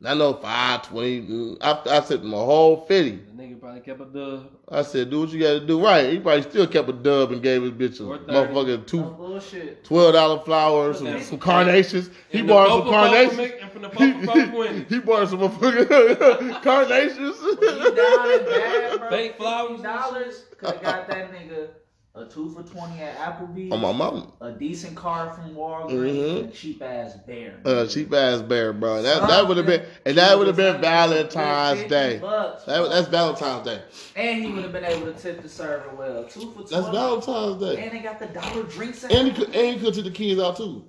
And 0.00 0.08
I 0.08 0.14
know 0.14 0.34
five 0.34 0.82
twenty. 0.82 1.22
mm, 1.22 1.56
I, 1.60 1.80
I 1.98 2.00
said 2.02 2.22
my 2.24 2.36
whole 2.36 2.84
fifty. 2.86 3.12
The 3.12 3.42
nigga 3.42 3.60
probably 3.60 3.80
kept 3.80 4.00
a 4.00 4.04
dub. 4.06 4.50
I 4.68 4.82
said, 4.82 5.08
do 5.10 5.20
what 5.20 5.30
you 5.30 5.40
got 5.40 5.52
to 5.60 5.66
do. 5.66 5.82
Right. 5.82 6.12
He 6.12 6.18
probably 6.18 6.42
still 6.42 6.66
kept 6.66 6.88
a 6.88 6.92
dub 6.92 7.32
and 7.32 7.42
gave 7.42 7.62
his 7.62 7.70
bitch 7.70 8.00
a 8.00 8.04
Or 8.08 8.18
30. 8.18 8.32
motherfucking 8.32 8.66
No 8.78 8.84
two 8.84 9.02
bullshit. 9.02 9.84
twelve 9.84 10.12
dollar 10.14 10.40
flowers, 10.40 10.98
some, 10.98 11.06
And- 11.06 11.22
some 11.24 11.38
carnations. 11.38 12.10
He 12.28 12.42
bought 12.42 12.68
some 12.68 12.90
carnations. 12.90 13.36
Popo 13.38 13.62
And 13.62 13.70
from 13.72 13.82
the 13.82 13.88
Popo 13.88 14.26
Popo 14.26 14.58
Wendy. 14.58 14.84
he 14.88 14.98
bought 15.00 15.28
some 15.28 15.38
motherfucking 15.40 16.62
carnations. 16.62 17.36
You 17.40 17.94
down 17.94 18.32
and 18.32 18.46
bad, 18.46 18.98
bro. 19.00 19.10
Fake 19.10 19.36
flowers 19.36 19.80
dollars 19.80 20.44
could 20.58 20.74
have 20.74 20.82
got 20.82 21.08
that 21.08 21.32
nigga 21.32 21.68
a 22.16 22.24
two 22.26 22.48
for 22.50 22.62
twenty 22.62 23.00
at 23.00 23.16
Applebee's, 23.18 23.72
On 23.72 23.80
my 23.80 23.90
mom. 23.92 24.30
a 24.40 24.52
decent 24.52 24.94
car 24.94 25.32
from 25.32 25.52
Walgreens, 25.56 26.14
Mhm. 26.14 26.38
and 26.44 26.48
a 26.48 26.52
cheap 26.52 26.80
ass 26.80 27.14
bear. 27.26 27.54
Uh, 27.64 27.86
cheap 27.86 28.12
ass 28.14 28.40
bear, 28.40 28.72
bro. 28.72 29.02
That 29.02 29.26
that 29.26 29.48
would 29.48 29.56
have 29.56 29.66
been, 29.66 29.82
and 30.06 30.16
that 30.16 30.38
would 30.38 30.46
have 30.46 30.54
been 30.56 30.80
Valentine's 30.80 31.88
Day. 31.90 32.18
bucks, 32.18 32.64
That, 32.66 32.88
that's 32.88 33.08
Valentine's 33.08 33.66
Day. 33.66 33.80
and 34.14 34.44
he 34.44 34.52
would 34.52 34.62
have 34.62 34.72
been 34.72 34.84
able 34.84 35.12
to 35.12 35.18
tip 35.18 35.42
the 35.42 35.48
server 35.48 35.90
well. 35.96 36.22
Two 36.24 36.52
for 36.52 36.62
twenty. 36.62 36.70
That's 36.70 36.88
Valentine's 36.88 37.60
Day. 37.60 37.82
And 37.82 37.92
they 37.92 37.98
got 37.98 38.20
the 38.20 38.26
dollar 38.26 38.62
drinks. 38.62 39.02
And 39.04 39.28
he 39.28 39.32
could, 39.34 39.54
and 39.54 39.74
he 39.80 39.84
could 39.84 39.94
take 39.94 40.04
the 40.04 40.10
kids 40.12 40.40
out 40.40 40.56
too. 40.56 40.84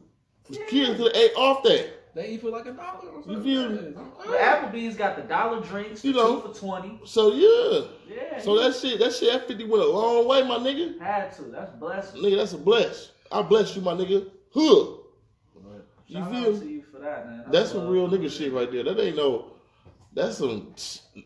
The 0.49 0.57
kids 0.69 0.97
could 0.97 1.07
have 1.07 1.15
ate 1.15 1.31
off 1.35 1.63
that. 1.63 1.87
They 2.15 2.29
eat 2.29 2.41
for 2.41 2.49
like 2.49 2.65
a 2.65 2.71
dollar 2.71 3.09
or 3.09 3.23
something. 3.23 3.43
feel 3.43 3.69
me? 3.69 3.93
But 4.25 4.39
Applebee's 4.39 4.95
got 4.95 5.17
the 5.17 5.23
dollar 5.23 5.59
drinks, 5.61 6.03
You 6.05 6.13
know. 6.13 6.39
two 6.41 6.47
for 6.53 6.57
twenty. 6.59 6.99
So 7.03 7.33
yeah. 7.33 7.87
Yeah. 8.07 8.39
So 8.41 8.57
that 8.57 8.73
shit, 8.73 8.99
that 8.99 9.13
shit 9.13 9.33
at 9.33 9.47
50 9.47 9.65
went 9.65 9.83
a 9.83 9.87
long 9.87 10.25
way, 10.27 10.41
my 10.43 10.55
nigga. 10.57 10.97
had 10.99 11.33
to. 11.35 11.41
That's 11.43 11.71
blessed. 11.77 12.15
Nigga, 12.15 12.37
that's 12.37 12.53
a 12.53 12.57
bless. 12.57 13.11
I 13.31 13.41
bless 13.41 13.75
you, 13.75 13.81
my 13.81 13.93
nigga. 13.93 14.29
Huh. 14.53 14.61
You 16.07 16.19
Shout 16.19 16.31
feel 16.31 16.39
out 16.39 16.59
to 16.59 16.65
me? 16.65 16.71
you 16.73 16.83
for 16.91 16.99
that, 16.99 17.27
man. 17.27 17.43
That's 17.51 17.73
love 17.73 17.83
some 17.83 17.87
real 17.91 18.07
nigga 18.07 18.31
shit 18.31 18.53
right 18.53 18.71
there. 18.71 18.83
That 18.83 18.99
ain't 18.99 19.17
no. 19.17 19.51
That's 20.13 20.37
some. 20.37 20.73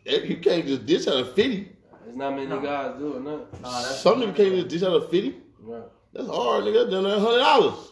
You 0.06 0.38
can't 0.38 0.65
just 0.65 0.86
dish 0.88 1.08
out 1.08 1.17
a 1.17 1.25
50. 1.25 1.71
There's 2.06 2.17
not 2.17 2.32
many 2.34 2.47
No. 2.47 2.60
guys 2.62 2.97
doing 2.97 3.23
that. 3.25 3.62
Nah, 3.62 3.69
Some 3.82 4.21
nigga 4.21 4.36
can't 4.36 4.56
just 4.56 4.67
dish 4.69 4.82
out 4.84 4.93
a 4.95 5.02
50. 5.02 5.36
Right. 5.62 5.84
That's 6.13 6.28
hard, 6.28 6.63
nigga. 6.63 6.89
Done 6.89 7.04
that 7.04 7.19
hundred 7.19 7.39
dollars. 7.39 7.89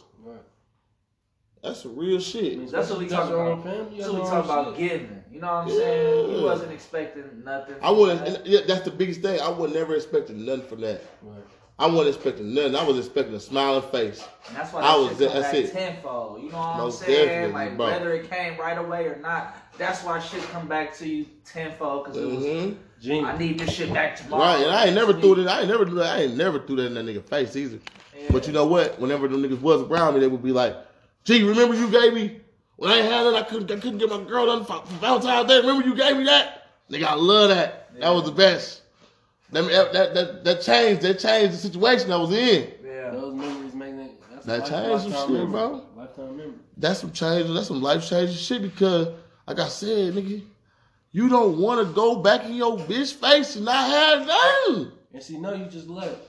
Right. 1.62 1.68
That's 1.70 1.82
some 1.82 1.96
real 1.96 2.16
I 2.16 2.20
shit. 2.20 2.58
mean, 2.58 2.68
That's 2.70 2.90
what 2.90 2.98
we 2.98 3.06
especially 3.06 3.08
talking 3.08 3.34
about. 3.34 3.64
family, 3.64 3.96
you 3.96 4.02
So 4.02 4.12
got 4.12 4.14
we 4.14 4.20
your 4.20 4.30
talk 4.30 4.44
about 4.44 4.76
shit. 4.76 4.90
giving. 4.90 5.22
You 5.32 5.40
know 5.40 5.46
what 5.46 5.54
I'm 5.64 5.70
saying? 5.70 6.30
Yeah. 6.30 6.36
You 6.36 6.42
wasn't 6.44 6.72
expecting 6.72 7.44
nothing. 7.44 7.74
I 7.82 7.90
wouldn't. 7.90 8.26
and 8.28 8.46
yeah, 8.46 8.60
that's 8.66 8.82
the 8.82 8.90
biggest 8.90 9.22
thing. 9.22 9.40
I 9.40 9.48
would 9.48 9.72
never 9.72 9.94
expecting 9.94 10.44
nothing 10.44 10.62
from 10.66 10.80
that. 10.82 11.02
Right. 11.22 11.38
I 11.80 11.86
wasn't 11.86 12.16
expecting 12.16 12.54
nothing. 12.54 12.74
I 12.74 12.82
was 12.82 12.98
expecting 12.98 13.34
a 13.36 13.40
smiling 13.40 13.82
face. 13.90 14.26
And 14.48 14.56
that's 14.56 14.72
why 14.72 14.80
I 14.80 14.82
that 14.82 14.98
was 14.98 15.08
shit 15.18 15.30
come 15.30 15.40
that's 15.40 15.52
back 15.52 15.64
it. 15.64 15.72
tenfold. 15.72 16.42
You 16.42 16.50
know 16.50 16.58
what 16.58 16.76
Most 16.76 17.02
I'm 17.02 17.06
saying? 17.06 17.28
definitely, 17.28 17.52
Like 17.52 17.76
bro. 17.76 17.86
whether 17.86 18.12
it 18.14 18.30
came 18.30 18.58
right 18.58 18.78
away 18.78 19.04
or 19.06 19.16
not, 19.22 19.56
that's 19.78 20.02
why 20.02 20.18
shit 20.18 20.42
come 20.50 20.66
back 20.66 20.96
to 20.98 21.08
you 21.08 21.26
tenfold 21.44 22.04
because 22.06 22.18
it 22.20 22.26
was. 22.26 22.44
hmm 22.44 22.72
Genius. 23.00 23.26
I 23.32 23.38
need 23.38 23.60
this 23.60 23.72
shit 23.72 23.92
back 23.92 24.16
tomorrow. 24.16 24.42
Right, 24.42 24.62
and 24.62 24.72
I 24.72 24.86
ain't 24.86 24.94
never 24.96 25.12
threw 25.12 25.40
it. 25.40 25.46
I 25.46 25.60
ain't 25.60 25.68
never 25.68 25.84
do 25.84 25.94
that. 25.96 26.18
I 26.18 26.22
ain't 26.22 26.36
never 26.36 26.58
threw 26.58 26.74
that 26.76 26.86
in 26.86 26.94
that 26.94 27.04
nigga 27.06 27.22
face 27.22 27.54
either. 27.54 27.78
Yeah. 28.16 28.24
But 28.32 28.48
you 28.48 28.52
know 28.52 28.66
what? 28.66 28.98
Whenever 28.98 29.28
them 29.28 29.40
niggas 29.40 29.60
was 29.60 29.82
around 29.82 30.14
me, 30.14 30.20
they 30.20 30.26
would 30.26 30.42
be 30.42 30.50
like, 30.50 30.74
"Gee, 31.28 31.42
remember 31.42 31.74
you 31.74 31.90
gave 31.90 32.14
me 32.14 32.40
when 32.76 32.90
I 32.90 33.02
had 33.02 33.26
it? 33.26 33.34
I 33.34 33.42
couldn't. 33.42 33.70
I 33.70 33.78
couldn't 33.78 33.98
get 33.98 34.08
my 34.08 34.22
girl 34.22 34.46
done 34.46 34.64
for, 34.64 34.80
for 34.80 34.94
Valentine's 34.94 35.46
Day. 35.46 35.60
Remember 35.60 35.86
you 35.86 35.94
gave 35.94 36.16
me 36.16 36.24
that? 36.24 36.70
Nigga, 36.90 37.04
I 37.04 37.14
love 37.16 37.50
that. 37.50 37.90
That 38.00 38.08
was 38.08 38.24
the 38.24 38.32
best. 38.32 38.80
That 39.52 39.64
that 39.92 40.14
that, 40.14 40.44
that 40.44 40.62
changed. 40.62 41.02
That 41.02 41.18
changed 41.18 41.52
the 41.52 41.58
situation 41.58 42.10
I 42.10 42.16
was 42.16 42.32
in. 42.32 42.72
Yeah. 42.82 43.10
Those 43.10 43.34
memories 43.34 43.74
make 43.74 43.94
that. 43.96 44.10
That's 44.30 44.46
That 44.46 44.60
changed 44.60 45.02
some 45.02 45.10
lifetime 45.12 45.12
shit, 45.12 45.30
memory. 45.30 45.50
bro. 45.50 45.86
Lifetime 45.96 46.36
memory. 46.38 46.54
That's 46.78 47.00
some 47.00 47.12
change. 47.12 47.46
That's 47.52 47.66
some 47.68 47.82
life 47.82 48.08
changing 48.08 48.36
shit 48.36 48.62
because, 48.62 49.08
like 49.46 49.58
I 49.58 49.68
said, 49.68 50.14
nigga, 50.14 50.42
you 51.12 51.28
don't 51.28 51.58
want 51.58 51.86
to 51.86 51.92
go 51.92 52.16
back 52.16 52.46
in 52.46 52.54
your 52.54 52.78
bitch 52.78 53.12
face 53.12 53.54
and 53.56 53.66
not 53.66 53.90
have 53.90 54.26
nothing. 54.26 54.92
And 55.12 55.22
she 55.22 55.36
know 55.36 55.52
you 55.52 55.66
just 55.66 55.88
left. 55.88 56.22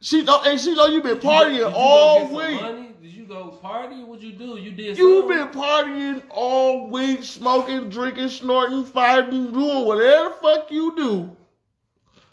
She 0.00 0.24
don't, 0.24 0.46
and 0.46 0.60
she 0.60 0.76
know 0.76 0.86
you 0.86 1.02
been 1.02 1.14
Did 1.14 1.24
you 1.24 1.28
partying 1.28 1.54
you 1.54 1.60
go 1.62 1.72
all 1.74 2.20
get 2.20 2.28
some 2.60 2.76
week. 2.76 2.91
Money? 3.28 3.34
Did 3.34 3.34
you 3.36 3.50
go 3.50 3.56
party? 3.58 4.02
What'd 4.04 4.24
you 4.24 4.32
do? 4.32 4.58
You 4.58 4.72
did. 4.72 4.98
You've 4.98 5.30
something? 5.30 5.38
been 5.38 5.62
partying 5.62 6.22
all 6.30 6.88
week, 6.90 7.22
smoking, 7.24 7.88
drinking, 7.88 8.28
snorting, 8.28 8.84
fighting, 8.84 9.52
doing 9.52 9.86
whatever 9.86 10.30
the 10.30 10.34
fuck 10.42 10.70
you 10.70 10.94
do. 10.96 11.36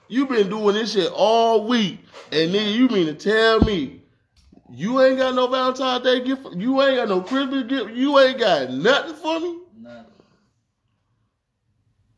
you 0.08 0.26
been 0.28 0.50
doing 0.50 0.76
this 0.76 0.94
shit 0.94 1.12
all 1.14 1.68
week. 1.68 2.00
And 2.32 2.54
nigga, 2.54 2.74
you 2.74 2.88
mean 2.90 3.08
to 3.08 3.14
tell 3.14 3.62
me 3.62 4.02
you 4.72 5.02
ain't 5.02 5.18
got 5.18 5.36
no 5.36 5.48
Valentine's 5.48 6.04
Day 6.04 6.24
gift? 6.24 6.48
You 6.56 6.82
ain't 6.82 6.98
got 6.98 7.10
no 7.10 7.22
Christmas 7.22 7.64
gift? 7.66 7.92
You 7.92 8.20
ain't 8.20 8.40
got 8.40 8.72
nothing 8.72 9.16
for 9.16 9.40
me? 9.40 9.60
Nothing. 9.80 10.06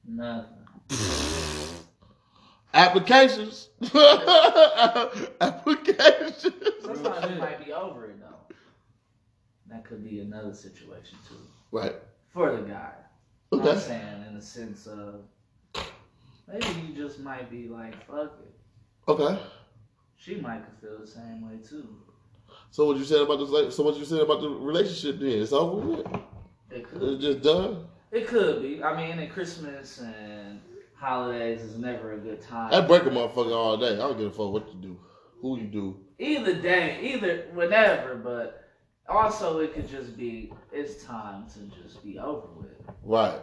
Nothing. 0.07 0.57
Applications. 2.73 3.69
Applications. 5.41 6.53
Sometimes 6.81 7.31
it 7.31 7.39
might 7.39 7.65
be 7.65 7.73
over 7.73 8.05
it 8.05 8.19
though. 8.19 8.30
That 9.71 9.85
could 9.85 10.03
be 10.03 10.19
another 10.19 10.53
situation 10.53 11.17
too. 11.27 11.35
Right. 11.71 11.95
For 12.33 12.57
the 12.57 12.63
guy. 12.63 12.91
I'm 13.53 13.77
saying 13.77 14.25
in 14.27 14.35
the 14.35 14.41
sense 14.41 14.85
of 14.85 15.21
maybe 16.47 16.67
you 16.87 16.93
just 16.93 17.19
might 17.19 17.49
be 17.49 17.67
like, 17.67 17.95
fuck 18.05 18.37
it. 18.41 18.53
Okay. 19.07 19.39
She 20.17 20.35
might 20.35 20.63
could 20.65 20.89
feel 20.89 20.99
the 20.99 21.07
same 21.07 21.49
way 21.49 21.57
too. 21.67 21.87
So 22.69 22.85
what 22.85 22.97
you 22.97 23.05
said 23.05 23.21
about 23.21 23.37
this? 23.37 23.75
So 23.75 23.83
what 23.83 23.97
you 23.97 24.05
said 24.05 24.19
about 24.19 24.41
the 24.41 24.49
relationship? 24.49 25.19
Then 25.19 25.41
it's 25.41 25.53
over 25.53 25.87
with. 25.87 26.05
It 26.69 26.87
could. 26.87 27.01
It's 27.03 27.23
just 27.23 27.41
done. 27.41 27.87
It 28.11 28.27
could 28.27 28.61
be. 28.61 28.83
I 28.83 28.95
mean, 28.95 29.19
and 29.19 29.31
Christmas 29.31 29.99
and 29.99 30.59
holidays 30.95 31.61
is 31.61 31.77
never 31.77 32.13
a 32.13 32.17
good 32.17 32.41
time. 32.41 32.73
I 32.73 32.85
break 32.85 33.03
a 33.03 33.09
motherfucker 33.09 33.55
all 33.55 33.77
day. 33.77 33.93
I 33.93 33.97
don't 33.97 34.17
give 34.17 34.27
a 34.27 34.31
fuck 34.31 34.51
what 34.51 34.67
you 34.73 34.81
do, 34.81 34.99
who 35.41 35.57
you 35.57 35.67
do. 35.67 35.97
Either 36.19 36.53
day, 36.53 36.99
either 37.01 37.47
whenever, 37.53 38.15
but 38.15 38.60
also 39.11 39.59
it 39.59 39.73
could 39.73 39.89
just 39.89 40.17
be 40.17 40.51
it's 40.71 41.03
time 41.03 41.45
to 41.49 41.59
just 41.81 42.03
be 42.03 42.17
over 42.17 42.47
with. 42.57 42.69
Right. 43.03 43.39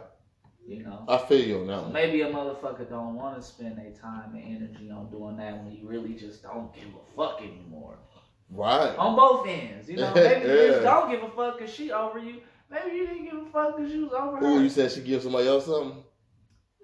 You 0.66 0.82
know. 0.82 1.04
I 1.08 1.18
feel 1.18 1.40
you 1.40 1.60
on 1.60 1.66
that 1.68 1.82
one. 1.84 1.92
Maybe 1.92 2.20
a 2.22 2.30
motherfucker 2.30 2.88
don't 2.88 3.14
want 3.14 3.40
to 3.40 3.42
spend 3.42 3.78
their 3.78 3.90
time 3.92 4.34
and 4.34 4.44
energy 4.44 4.90
on 4.90 5.10
doing 5.10 5.36
that 5.38 5.56
when 5.62 5.72
you 5.72 5.88
really 5.88 6.14
just 6.14 6.42
don't 6.42 6.74
give 6.74 6.84
a 6.88 7.16
fuck 7.16 7.40
anymore. 7.40 7.96
Right. 8.50 8.94
On 8.96 9.16
both 9.16 9.46
ends, 9.46 9.88
you 9.88 9.96
know. 9.96 10.12
Maybe 10.14 10.48
you 10.48 10.68
just 10.68 10.82
don't 10.82 11.10
give 11.10 11.22
a 11.22 11.30
fuck 11.30 11.58
because 11.58 11.72
she 11.72 11.90
over 11.90 12.18
you. 12.18 12.36
Maybe 12.70 12.96
you 12.96 13.06
didn't 13.06 13.24
give 13.24 13.46
a 13.46 13.50
fuck 13.50 13.76
because 13.76 13.92
you 13.92 14.02
was 14.04 14.12
over 14.12 14.36
her. 14.36 14.46
Ooh, 14.46 14.62
you 14.62 14.68
said 14.68 14.92
she 14.92 15.00
give 15.00 15.22
somebody 15.22 15.48
else 15.48 15.64
something? 15.66 16.02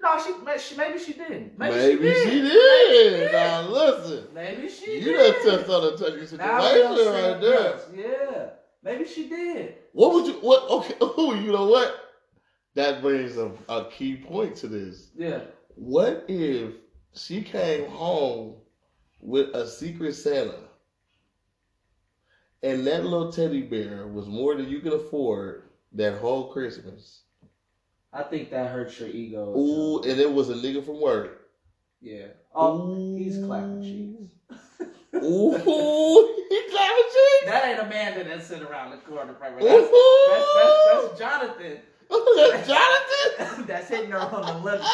no, 0.04 0.18
she, 0.18 0.58
she 0.58 0.76
maybe 0.76 0.98
she 0.98 1.12
didn't. 1.14 1.58
Maybe, 1.58 1.74
Maybe, 1.76 2.14
she 2.14 2.22
she 2.22 2.30
did. 2.30 2.42
did. 2.42 3.12
Maybe 3.12 3.26
she 3.26 3.32
Now 3.32 3.68
listen. 3.68 4.24
Maybe 4.34 4.68
she 4.68 4.94
You 4.98 5.04
did. 5.16 5.42
done 5.42 5.58
touched 5.58 5.70
on 5.70 5.84
a 5.84 5.96
touchy 5.96 6.26
situation 6.26 6.38
Now 6.38 6.74
we 6.74 6.80
done 6.80 7.32
right 7.32 7.40
there. 7.40 7.80
Yeah. 7.94 8.33
Maybe 8.84 9.06
she 9.06 9.28
did. 9.28 9.76
What 9.92 10.12
would 10.12 10.26
you 10.26 10.34
what 10.34 10.68
okay 10.70 10.94
Oh, 11.00 11.34
you 11.34 11.50
know 11.50 11.66
what? 11.66 12.00
That 12.74 13.00
brings 13.00 13.36
a, 13.38 13.52
a 13.68 13.88
key 13.90 14.16
point 14.16 14.56
to 14.56 14.68
this. 14.68 15.10
Yeah. 15.16 15.40
What 15.74 16.24
if 16.28 16.74
she 17.14 17.42
came 17.42 17.86
home 17.86 18.54
with 19.20 19.54
a 19.54 19.66
secret 19.66 20.14
Santa 20.14 20.58
and 22.62 22.86
that 22.86 23.04
little 23.04 23.32
teddy 23.32 23.62
bear 23.62 24.06
was 24.06 24.26
more 24.26 24.54
than 24.54 24.68
you 24.68 24.80
could 24.80 24.92
afford 24.92 25.62
that 25.92 26.18
whole 26.18 26.52
Christmas? 26.52 27.22
I 28.12 28.22
think 28.22 28.50
that 28.50 28.70
hurts 28.70 29.00
your 29.00 29.08
ego. 29.08 29.56
Ooh, 29.56 30.02
and 30.02 30.20
it 30.20 30.32
was 30.32 30.50
a 30.50 30.54
nigga 30.54 30.84
from 30.84 31.00
work. 31.00 31.48
Yeah. 32.00 32.26
Oh, 32.54 32.90
Ooh. 32.90 33.16
he's 33.16 33.38
clapping 33.44 33.82
cheeks. 33.82 34.33
Ooh, 35.22 36.44
he 36.48 36.62
clapping 36.70 37.04
cheeks. 37.04 37.46
That 37.46 37.64
ain't 37.68 37.78
Amanda 37.80 38.24
that 38.24 38.42
sit 38.42 38.62
around 38.62 38.90
the 38.90 38.96
corner. 38.98 39.34
Right? 39.40 39.58
That's, 39.60 39.88
that's, 40.28 40.54
that's, 40.54 40.84
that's 40.92 41.18
Jonathan. 41.18 41.78
That's 42.36 42.68
Jonathan. 43.38 43.64
that's 43.70 43.88
hitting 43.88 44.10
her 44.10 44.18
on 44.18 44.46
the 44.46 44.52
lip. 44.62 44.80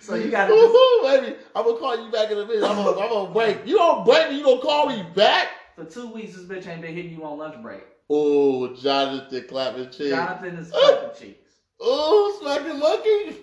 so 0.00 0.14
you 0.14 0.30
gotta 0.30 0.52
just, 0.52 0.74
Ooh, 0.74 1.00
baby, 1.02 1.36
I'm 1.54 1.64
gonna 1.64 1.78
call 1.78 2.04
you 2.04 2.10
back 2.10 2.30
in 2.30 2.38
a 2.38 2.46
minute. 2.46 2.64
I'm 2.64 2.76
gonna, 2.76 3.00
I'm 3.00 3.08
gonna 3.08 3.32
break. 3.32 3.66
You 3.66 3.76
don't 3.76 4.04
break 4.04 4.30
me. 4.30 4.38
You 4.38 4.44
gonna 4.44 4.60
call 4.60 4.86
me 4.86 5.02
back? 5.14 5.48
for 5.74 5.84
two 5.84 6.06
weeks, 6.08 6.36
this 6.36 6.44
bitch 6.44 6.66
ain't 6.68 6.82
been 6.82 6.94
hitting 6.94 7.12
you 7.12 7.24
on 7.24 7.38
lunch 7.38 7.60
break. 7.60 7.82
Oh, 8.08 8.72
Jonathan 8.74 9.44
clapping 9.48 9.86
cheeks. 9.86 10.10
Jonathan 10.10 10.56
is 10.56 10.70
clapping 10.70 11.10
cheeks. 11.18 11.40
Oh, 11.80 12.38
smacking 12.40 12.78
monkey. 12.78 13.36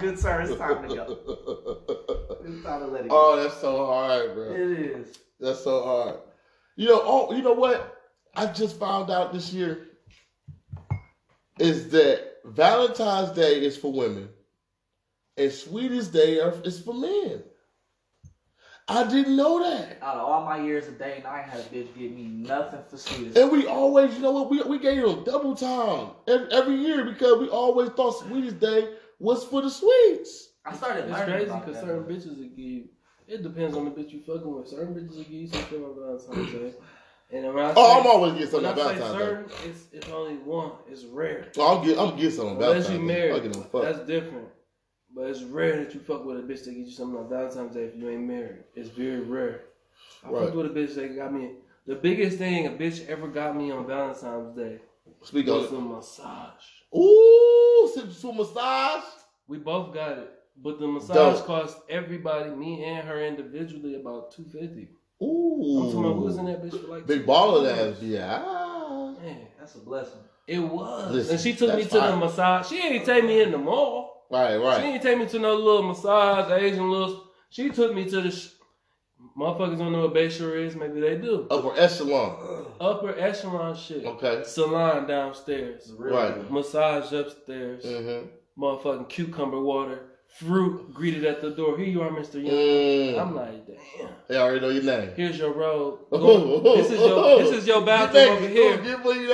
Good 0.00 0.16
sir, 0.18 0.42
it's 0.42 0.54
time 0.56 0.88
to 0.88 0.94
go. 0.94 2.26
It's 2.48 2.64
time 2.64 2.80
to 2.80 2.86
let 2.86 3.04
it 3.04 3.08
go. 3.10 3.16
oh, 3.16 3.36
that's 3.36 3.60
so 3.60 3.86
hard, 3.86 4.34
bro. 4.34 4.52
It 4.52 4.70
is. 4.78 5.18
That's 5.40 5.62
so 5.62 5.82
hard. 5.82 6.16
You 6.76 6.88
know, 6.88 7.02
oh, 7.04 7.32
you 7.34 7.42
know 7.42 7.52
what? 7.52 7.96
I 8.34 8.46
just 8.46 8.78
found 8.78 9.10
out 9.10 9.32
this 9.32 9.52
year 9.52 9.88
is 11.58 11.90
that 11.90 12.22
Valentine's 12.44 13.30
Day 13.32 13.60
is 13.60 13.76
for 13.76 13.92
women, 13.92 14.30
and 15.36 15.52
Sweetest 15.52 16.12
Day 16.12 16.34
is 16.36 16.78
for 16.78 16.94
men. 16.94 17.42
I 18.88 19.02
didn't 19.02 19.36
know 19.36 19.60
that. 19.60 19.98
Out 20.00 20.16
of 20.16 20.26
all 20.26 20.40
my 20.46 20.56
years 20.56 20.88
of 20.88 20.98
dating, 20.98 21.26
I 21.26 21.40
ain't 21.40 21.50
had 21.50 21.60
a 21.60 21.64
bitch 21.64 21.94
give 21.94 22.10
me 22.10 22.22
nothing 22.24 22.80
for 22.88 22.96
sweetest. 22.96 23.36
And 23.36 23.50
we 23.50 23.66
always, 23.66 24.14
you 24.14 24.22
know 24.22 24.30
what, 24.30 24.48
we, 24.48 24.62
we 24.62 24.78
gave 24.78 25.02
them 25.02 25.24
double 25.24 25.54
time 25.54 26.12
every, 26.26 26.50
every 26.52 26.76
year 26.76 27.04
because 27.04 27.38
we 27.38 27.48
always 27.48 27.90
thought 27.90 28.12
Sweetest 28.12 28.58
Day 28.58 28.88
was 29.18 29.44
for 29.44 29.60
the 29.60 29.68
sweets. 29.68 30.47
I 30.64 30.74
started 30.74 31.04
It's 31.08 31.12
learning 31.12 31.34
crazy 31.34 31.52
because 31.60 31.74
that. 31.74 31.84
certain 31.84 32.04
bitches 32.04 32.38
will 32.38 32.48
give 32.48 32.58
you. 32.58 32.84
It 33.26 33.42
depends 33.42 33.76
on 33.76 33.84
the 33.84 33.90
bitch 33.90 34.12
you 34.12 34.20
fucking 34.20 34.54
with. 34.54 34.68
Certain 34.68 34.94
bitches 34.94 35.16
will 35.16 35.22
give 35.24 35.32
you 35.32 35.46
some 35.46 35.60
shit 35.68 35.80
on 35.82 35.94
Valentine's 35.94 36.52
Day. 36.52 36.74
And 37.30 37.54
when 37.54 37.64
I 37.64 37.70
oh, 37.70 37.74
say, 37.74 37.80
Oh, 37.82 38.00
I'm 38.00 38.06
always 38.06 38.32
getting 38.34 38.62
when 38.62 38.64
something 38.64 38.66
I 38.66 38.70
on 38.70 38.76
say 38.76 38.82
Valentine's 38.98 39.12
Day. 39.12 39.18
certain, 39.18 39.50
it's, 39.70 39.86
it's 39.92 40.08
only 40.08 40.34
one. 40.36 40.72
It's 40.90 41.04
rare. 41.04 41.52
Oh, 41.58 41.78
I'm 41.78 41.86
get, 41.86 41.98
I'm 41.98 42.16
getting 42.16 42.30
something 42.30 42.56
on 42.56 42.62
Unless 42.62 42.86
Valentine's 42.88 42.92
you 42.92 42.98
Day. 42.98 43.04
married, 43.04 43.34
I 43.34 43.38
get 43.40 43.56
no 43.56 43.62
fuck. 43.62 43.82
that's 43.82 43.98
different. 44.06 44.48
But 45.14 45.22
it's 45.30 45.42
rare 45.42 45.84
that 45.84 45.94
you 45.94 46.00
fuck 46.00 46.24
with 46.24 46.38
a 46.38 46.42
bitch 46.42 46.64
that 46.64 46.72
get 46.72 46.86
you 46.86 46.90
something 46.90 47.18
on 47.18 47.28
Valentine's 47.28 47.74
Day 47.74 47.84
if 47.84 47.96
you 47.96 48.08
ain't 48.08 48.22
married. 48.26 48.64
It's 48.74 48.88
very 48.88 49.20
rare. 49.20 49.64
I 50.24 50.30
Right. 50.30 50.44
fucked 50.44 50.56
with 50.56 50.66
a 50.66 50.68
bitch 50.70 50.94
that 50.96 51.14
got 51.16 51.32
me. 51.32 51.52
The 51.86 51.94
biggest 51.94 52.38
thing 52.38 52.66
a 52.66 52.70
bitch 52.70 53.06
ever 53.08 53.28
got 53.28 53.56
me 53.56 53.70
on 53.70 53.86
Valentine's 53.86 54.56
Day 54.56 54.80
Speak 55.22 55.48
on 55.48 55.56
was 55.62 55.72
it. 55.72 55.76
a 55.76 55.80
massage. 55.80 56.64
Ooh, 56.96 57.90
send 57.94 58.08
you 58.08 58.14
to 58.20 58.28
a 58.28 58.34
massage. 58.34 59.04
We 59.46 59.58
both 59.58 59.94
got 59.94 60.18
it, 60.18 60.30
but 60.62 60.78
the 60.80 60.86
massage 60.86 61.14
Dope. 61.38 61.46
cost 61.46 61.78
everybody, 61.88 62.50
me 62.50 62.84
and 62.84 63.06
her 63.06 63.20
individually, 63.24 63.94
about 63.96 64.32
two 64.32 64.44
fifty. 64.44 64.88
Ooh. 65.22 65.80
I'm 65.82 65.92
talking 65.92 66.04
about 66.04 66.16
we 66.18 66.24
was 66.24 66.36
in 66.38 66.46
that 66.46 66.62
bitch 66.62 66.80
for 66.80 66.88
like 66.88 67.06
Big 67.06 67.20
two 67.22 67.26
baller 67.26 67.70
hours. 67.70 67.96
ass. 67.96 68.02
Yeah. 68.02 69.14
Man, 69.22 69.46
That's 69.58 69.74
a 69.74 69.78
blessing. 69.80 70.20
it 70.46 70.58
was. 70.60 71.12
Listen, 71.12 71.32
and 71.32 71.40
she 71.40 71.52
took 71.54 71.74
me 71.74 71.82
that's 71.82 71.92
to 71.94 72.00
the 72.00 72.16
massage. 72.16 72.68
She 72.68 72.78
ain't 72.80 73.04
take 73.04 73.24
me 73.24 73.42
in 73.42 73.50
the 73.52 73.58
mall. 73.58 74.26
Right, 74.30 74.56
right. 74.56 74.76
She 74.76 74.82
right. 74.82 74.94
ain't 74.94 75.02
take 75.02 75.18
me 75.18 75.26
to 75.26 75.38
no 75.38 75.54
little 75.56 75.82
massage, 75.82 76.50
Asian 76.52 76.90
little. 76.90 77.24
She 77.50 77.70
took 77.70 77.94
me 77.94 78.08
to 78.10 78.20
the. 78.22 78.30
Sh- 78.30 78.50
Motherfuckers 79.36 79.78
don't 79.78 79.92
know 79.92 80.02
what 80.02 80.14
Bayshore 80.14 80.64
is. 80.64 80.76
Maybe 80.76 81.00
they 81.00 81.16
do. 81.16 81.46
Upper 81.50 81.76
echelon. 81.78 82.66
Upper 82.80 83.18
echelon 83.18 83.76
shit. 83.76 84.04
Okay. 84.04 84.42
Salon 84.44 85.06
downstairs. 85.08 85.82
It's 85.82 85.90
real 85.92 86.14
Right. 86.14 86.50
Massage 86.50 87.12
upstairs. 87.12 87.84
Mm-hmm. 87.84 88.28
Motherfucking 88.62 89.08
cucumber 89.08 89.60
water. 89.60 90.02
Fruit 90.36 90.94
greeted 90.94 91.24
at 91.24 91.40
the 91.40 91.50
door. 91.50 91.76
Here 91.76 91.86
you 91.86 92.02
are, 92.02 92.10
Mr. 92.10 92.34
Young. 92.34 92.54
Mm. 92.54 93.20
I'm 93.20 93.34
like, 93.34 93.66
damn. 93.66 94.08
They 94.28 94.36
already 94.36 94.60
know 94.60 94.68
your 94.68 94.82
name. 94.84 95.10
Here's 95.16 95.36
your 95.36 95.52
robe. 95.52 96.00
Go- 96.10 96.76
this 96.76 96.90
is 96.90 97.00
your 97.00 97.38
this 97.38 97.50
is 97.56 97.66
your 97.66 97.80
bathroom 97.84 98.36
over 98.36 98.48
here. 98.48 98.76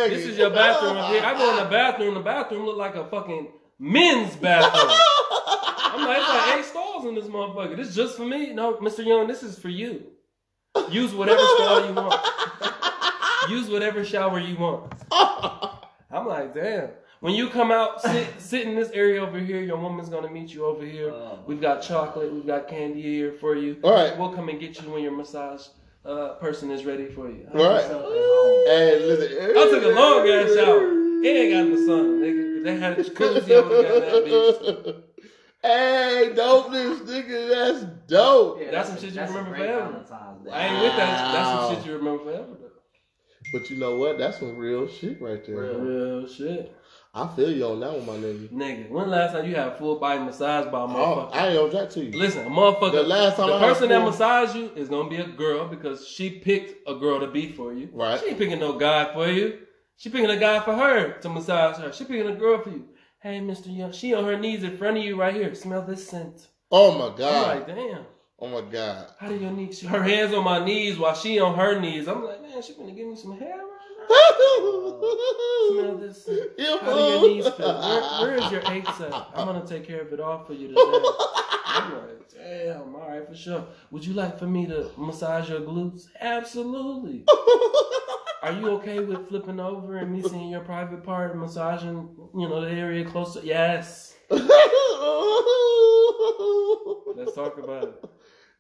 This 0.09 0.25
is 0.27 0.39
your 0.39 0.51
bathroom 0.51 0.97
over 0.97 1.13
here. 1.13 1.23
I 1.23 1.37
go 1.37 1.51
in 1.51 1.65
the 1.65 1.71
bathroom. 1.71 2.15
The 2.15 2.21
bathroom 2.21 2.65
look 2.65 2.77
like 2.77 2.95
a 2.95 3.07
fucking 3.09 3.49
men's 3.79 4.37
bathroom. 4.37 4.91
I'm 5.95 6.07
like, 6.07 6.19
it's 6.19 6.29
like 6.29 6.59
eight 6.59 6.65
stalls 6.65 7.05
in 7.07 7.15
this 7.15 7.27
motherfucker. 7.27 7.77
This 7.77 7.89
is 7.89 7.95
just 7.95 8.17
for 8.17 8.25
me. 8.25 8.53
No, 8.53 8.75
Mr. 8.77 9.05
Young, 9.05 9.27
this 9.27 9.43
is 9.43 9.59
for 9.59 9.69
you. 9.69 10.05
Use 10.91 11.13
whatever 11.15 11.43
stall 11.57 11.87
you 11.87 11.93
want. 11.93 12.21
Use 13.51 13.69
whatever 13.69 14.05
shower 14.05 14.41
you 14.41 14.57
want. 14.57 14.93
I'm 15.13 16.27
like, 16.27 16.55
damn. 16.55 16.91
When 17.25 17.33
you 17.33 17.49
come 17.49 17.73
out, 17.73 18.03
sit 18.03 18.29
sit 18.39 18.69
in 18.69 18.75
this 18.75 18.91
area 18.91 19.23
over 19.23 19.39
here. 19.39 19.63
Your 19.63 19.79
woman's 19.79 20.11
gonna 20.11 20.29
meet 20.31 20.53
you 20.53 20.67
over 20.67 20.85
here. 20.85 21.09
Oh, 21.11 21.39
We've 21.47 21.59
got 21.59 21.81
chocolate. 21.81 22.31
We've 22.31 22.47
got 22.47 22.69
candy 22.69 23.01
here 23.01 23.33
for 23.33 23.57
you. 23.57 23.79
All 23.83 23.95
right. 23.95 24.19
We'll 24.19 24.35
come 24.35 24.51
and 24.51 24.61
get 24.61 24.83
you 24.83 24.91
when 24.91 25.03
your 25.03 25.17
massage 25.17 25.69
uh, 26.05 26.35
person 26.35 26.71
is 26.71 26.85
ready 26.85 27.07
for 27.07 27.31
you. 27.31 27.49
All 27.55 27.65
right. 27.65 27.81
Yourself 27.81 28.03
at 28.05 28.13
home. 28.13 28.67
Hey, 28.67 29.07
listen. 29.07 29.57
I 29.57 29.71
took 29.71 29.85
a 29.85 29.89
long 29.89 30.29
ass 30.29 30.55
shower. 30.55 30.91
It 31.25 31.27
ain't 31.27 31.53
got 31.55 31.61
in 31.61 31.71
the 31.71 31.87
sun, 31.87 32.21
nigga. 32.21 32.59
If 32.59 32.65
they 32.65 32.77
had 32.77 32.99
a 32.99 33.03
jacuzzi, 33.03 33.57
I 33.57 33.69
would 33.69 33.85
have 33.87 33.95
got 33.95 34.13
that 34.13 34.25
bitch. 34.27 35.03
Hey, 35.63 36.33
dopeness, 36.35 37.07
nigga, 37.07 37.49
that's 37.49 37.85
dope. 38.07 38.61
Yeah, 38.61 38.71
That's 38.71 38.91
a- 38.91 38.93
some 38.93 39.01
shit 39.01 39.11
you 39.13 39.17
that's 39.17 39.33
remember 39.33 39.57
forever. 39.57 39.81
Valentine's 39.81 40.49
I 40.53 40.67
ain't 40.67 40.83
with 40.83 40.93
that. 40.99 41.33
That's 41.33 41.49
some 41.49 41.75
shit 41.75 41.87
you 41.87 41.97
remember 41.97 42.23
forever, 42.23 42.49
though. 42.61 42.69
But 43.51 43.71
you 43.71 43.79
know 43.79 43.97
what? 43.97 44.19
That's 44.19 44.41
some 44.41 44.59
real 44.59 44.87
shit 44.87 45.23
right 45.23 45.43
there. 45.47 45.57
Real. 45.57 45.79
Real 45.79 46.29
shit. 46.29 46.71
I 47.17 47.29
feel 47.37 47.51
you 47.53 47.65
on 47.67 47.79
that 47.81 47.93
one, 47.93 48.07
my 48.07 48.15
nigga. 48.15 48.49
Nigga, 48.51 48.91
when 48.91 49.09
last 49.09 49.33
time 49.35 49.49
you 49.49 49.55
had 49.55 49.69
a 49.69 49.77
full 49.77 50.01
body 50.01 50.19
massage 50.21 50.65
by 50.67 50.81
a 50.81 50.83
Oh, 50.85 50.89
motherfucker? 50.89 51.35
I 51.35 51.49
ain't 51.49 51.73
gonna 51.73 51.87
to 51.89 52.05
you. 52.05 52.19
Listen, 52.19 52.47
a 52.47 52.51
motherfucker. 52.51 52.93
The 52.93 53.03
last 53.05 53.37
time 53.37 53.47
the 53.49 53.55
I 53.55 53.61
person 53.61 53.89
that 53.91 54.01
full- 54.01 54.11
massage 54.11 54.57
you 54.57 54.71
is 54.75 54.89
gonna 54.89 55.09
be 55.09 55.19
a 55.19 55.27
girl 55.29 55.69
because 55.69 56.09
she 56.09 56.31
picked 56.31 56.89
a 56.89 56.95
girl 56.97 57.21
to 57.21 57.29
be 57.29 57.53
for 57.53 57.73
you. 57.73 57.89
Right. 57.93 58.19
She 58.19 58.27
ain't 58.31 58.39
picking 58.39 58.59
no 58.59 58.73
guy 58.73 59.13
for 59.13 59.29
you. 59.29 59.59
She 59.97 60.09
picking 60.11 60.29
a 60.31 60.37
guy 60.37 60.59
for 60.59 60.75
her 60.75 61.13
to 61.21 61.29
massage 61.29 61.77
her. 61.79 61.93
She 61.93 62.05
picking 62.05 62.27
a 62.27 62.35
girl 62.35 62.61
for 62.61 62.71
you. 62.71 62.89
Hey, 63.21 63.41
Mister 63.41 63.71
Young, 63.71 63.93
she 63.93 64.13
on 64.13 64.25
her 64.25 64.37
knees 64.37 64.65
in 64.65 64.77
front 64.77 64.99
of 64.99 65.05
you 65.05 65.15
right 65.15 65.35
here. 65.35 65.55
Smell 65.55 65.83
this 65.83 66.09
scent. 66.09 66.49
Oh 66.73 66.99
my 66.99 67.07
I'm 67.07 67.17
god. 67.17 67.57
like, 67.59 67.67
damn. 67.69 68.05
Oh 68.41 68.49
my 68.49 68.61
god. 68.69 69.07
How 69.21 69.29
do 69.29 69.37
your 69.37 69.53
knees? 69.53 69.81
Her 69.83 70.03
hands 70.03 70.35
on 70.35 70.43
my 70.43 70.65
knees 70.65 70.99
while 70.99 71.15
she 71.15 71.39
on 71.39 71.55
her 71.57 71.81
knees. 71.81 72.09
I'm 72.09 72.25
like, 72.25 72.43
man, 72.43 72.61
she 72.61 72.75
gonna 72.75 72.91
give 72.91 73.07
me 73.07 73.15
some 73.15 73.39
hair. 73.39 73.61
Smell 75.71 75.97
this. 75.99 76.29
How 76.81 76.95
do 76.95 77.01
your 77.01 77.21
knees 77.29 77.49
feel? 77.49 77.81
Where, 77.81 78.03
where 78.21 78.35
is 78.37 78.51
your 78.51 78.63
aches 78.71 79.01
at? 79.01 79.13
I'm 79.35 79.47
gonna 79.47 79.67
take 79.67 79.87
care 79.87 80.03
of 80.03 80.13
it 80.13 80.21
all 80.21 80.45
for 80.45 80.53
you 80.53 80.69
today. 80.69 80.81
I'm 81.67 81.93
like, 81.93 82.29
damn, 82.33 82.95
all 82.95 83.09
right, 83.09 83.27
for 83.27 83.35
sure. 83.35 83.67
Would 83.91 84.07
you 84.07 84.15
like 84.15 84.39
for 84.39 84.47
me 84.47 84.67
to 84.67 84.91
massage 84.97 85.49
your 85.51 85.61
glutes? 85.61 86.07
Absolutely. 86.21 87.25
Are 88.43 88.53
you 88.53 88.69
okay 88.73 89.01
with 89.01 89.29
flipping 89.29 89.59
over 89.59 89.97
and 89.97 90.13
me 90.13 90.23
seeing 90.23 90.51
your 90.51 90.61
private 90.61 91.03
part 91.03 91.31
and 91.33 91.41
massaging, 91.41 92.11
you 92.35 92.49
know, 92.49 92.61
the 92.61 92.71
area 92.71 93.05
close 93.05 93.35
to? 93.35 93.45
Yes. 93.45 94.15
Let's 94.31 94.45
talk 97.35 97.59
about 97.59 97.85
it. 97.85 98.05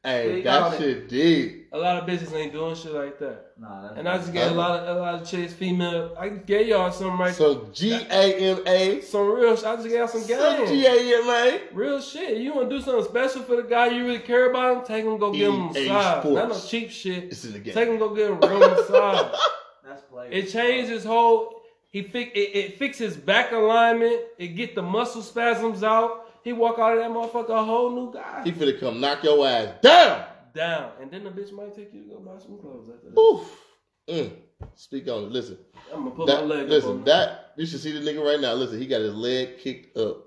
Hey, 0.04 0.36
You 0.38 0.42
that 0.42 0.44
got 0.44 0.74
it. 0.74 0.78
shit 0.78 1.08
deep. 1.08 1.68
A 1.72 1.78
lot 1.78 1.96
of 1.96 2.08
bitches 2.08 2.32
ain't 2.34 2.52
doing 2.52 2.74
shit 2.76 2.92
like 2.92 3.18
that. 3.18 3.46
Nah, 3.58 3.82
that's 3.82 3.98
And 3.98 4.08
I 4.08 4.18
just 4.18 4.32
get 4.32 4.52
a 4.52 4.54
lot 4.54 4.80
of 4.80 4.96
a 4.96 5.00
lot 5.00 5.14
of 5.20 5.28
chicks, 5.28 5.52
female. 5.54 6.14
I 6.18 6.28
gave 6.28 6.68
y'all 6.68 6.92
some 6.92 7.18
right, 7.18 7.34
So 7.34 7.68
G 7.72 7.92
A 7.94 8.34
M 8.36 8.58
A. 8.66 9.00
some 9.00 9.28
real. 9.32 9.56
sh- 9.56 9.64
I 9.64 9.76
just 9.76 9.88
got 9.88 10.10
some 10.10 10.20
Some 10.20 10.66
G 10.68 10.82
game, 10.82 10.86
A 10.86 11.22
M 11.22 11.28
A. 11.30 11.60
real 11.74 12.00
shit. 12.00 12.36
You 12.36 12.54
want 12.54 12.68
to 12.70 12.76
do 12.76 12.82
something 12.82 13.04
special 13.04 13.42
for 13.42 13.56
the 13.56 13.62
guy 13.64 13.88
you 13.88 14.04
really 14.04 14.18
care 14.20 14.50
about? 14.50 14.76
Him, 14.78 14.84
take 14.84 15.04
him 15.04 15.18
go 15.18 15.32
give 15.32 15.52
him 15.52 15.62
a 15.74 15.78
EA 15.78 15.88
massage. 15.88 16.24
Not 16.26 16.48
no 16.50 16.58
cheap 16.60 16.90
shit. 16.90 17.24
It's 17.24 17.44
in 17.44 17.52
the 17.54 17.58
game. 17.58 17.74
Take 17.74 17.88
him 17.88 17.98
go 17.98 18.14
get 18.14 18.30
a 18.30 18.34
real 18.34 18.60
massage. 18.60 19.34
That's 19.84 20.02
play. 20.02 20.28
It 20.30 20.50
changed 20.50 20.90
his 20.90 21.02
whole. 21.04 21.62
He 21.90 22.02
fix 22.02 22.30
it, 22.34 22.38
it 22.56 22.78
fix 22.78 22.98
his 22.98 23.16
back 23.16 23.52
alignment. 23.52 24.20
It 24.38 24.48
get 24.48 24.74
the 24.74 24.82
muscle 24.82 25.22
spasms 25.22 25.82
out. 25.82 26.23
He 26.44 26.52
walk 26.52 26.78
out 26.78 26.92
of 26.92 26.98
that 26.98 27.10
motherfucker 27.10 27.58
a 27.58 27.64
whole 27.64 27.90
new 27.90 28.12
guy. 28.12 28.42
He 28.44 28.52
finna 28.52 28.78
come 28.78 29.00
knock 29.00 29.24
your 29.24 29.46
ass 29.46 29.70
down. 29.82 30.26
Down, 30.54 30.92
and 31.00 31.10
then 31.10 31.24
the 31.24 31.30
bitch 31.30 31.50
might 31.52 31.74
take 31.74 31.92
you 31.92 32.02
to 32.02 32.08
go 32.10 32.18
buy 32.20 32.38
some 32.38 32.58
clothes 32.58 32.88
after 32.94 33.10
that. 33.10 33.18
Oof. 33.18 33.60
Mm. 34.06 34.30
Speak 34.76 35.08
on 35.08 35.24
it. 35.24 35.32
Listen. 35.32 35.58
I'm 35.92 36.04
gonna 36.04 36.10
put 36.14 36.26
That, 36.26 36.42
my 36.46 36.54
leg 36.54 36.64
up 36.64 36.68
listen, 36.68 36.90
on 36.90 37.04
that 37.04 37.54
you 37.56 37.66
should 37.66 37.80
see 37.80 37.92
the 37.92 38.00
nigga 38.00 38.24
right 38.24 38.38
now. 38.40 38.52
Listen, 38.52 38.78
he 38.78 38.86
got 38.86 39.00
his 39.00 39.14
leg 39.14 39.58
kicked 39.58 39.96
up. 39.96 40.18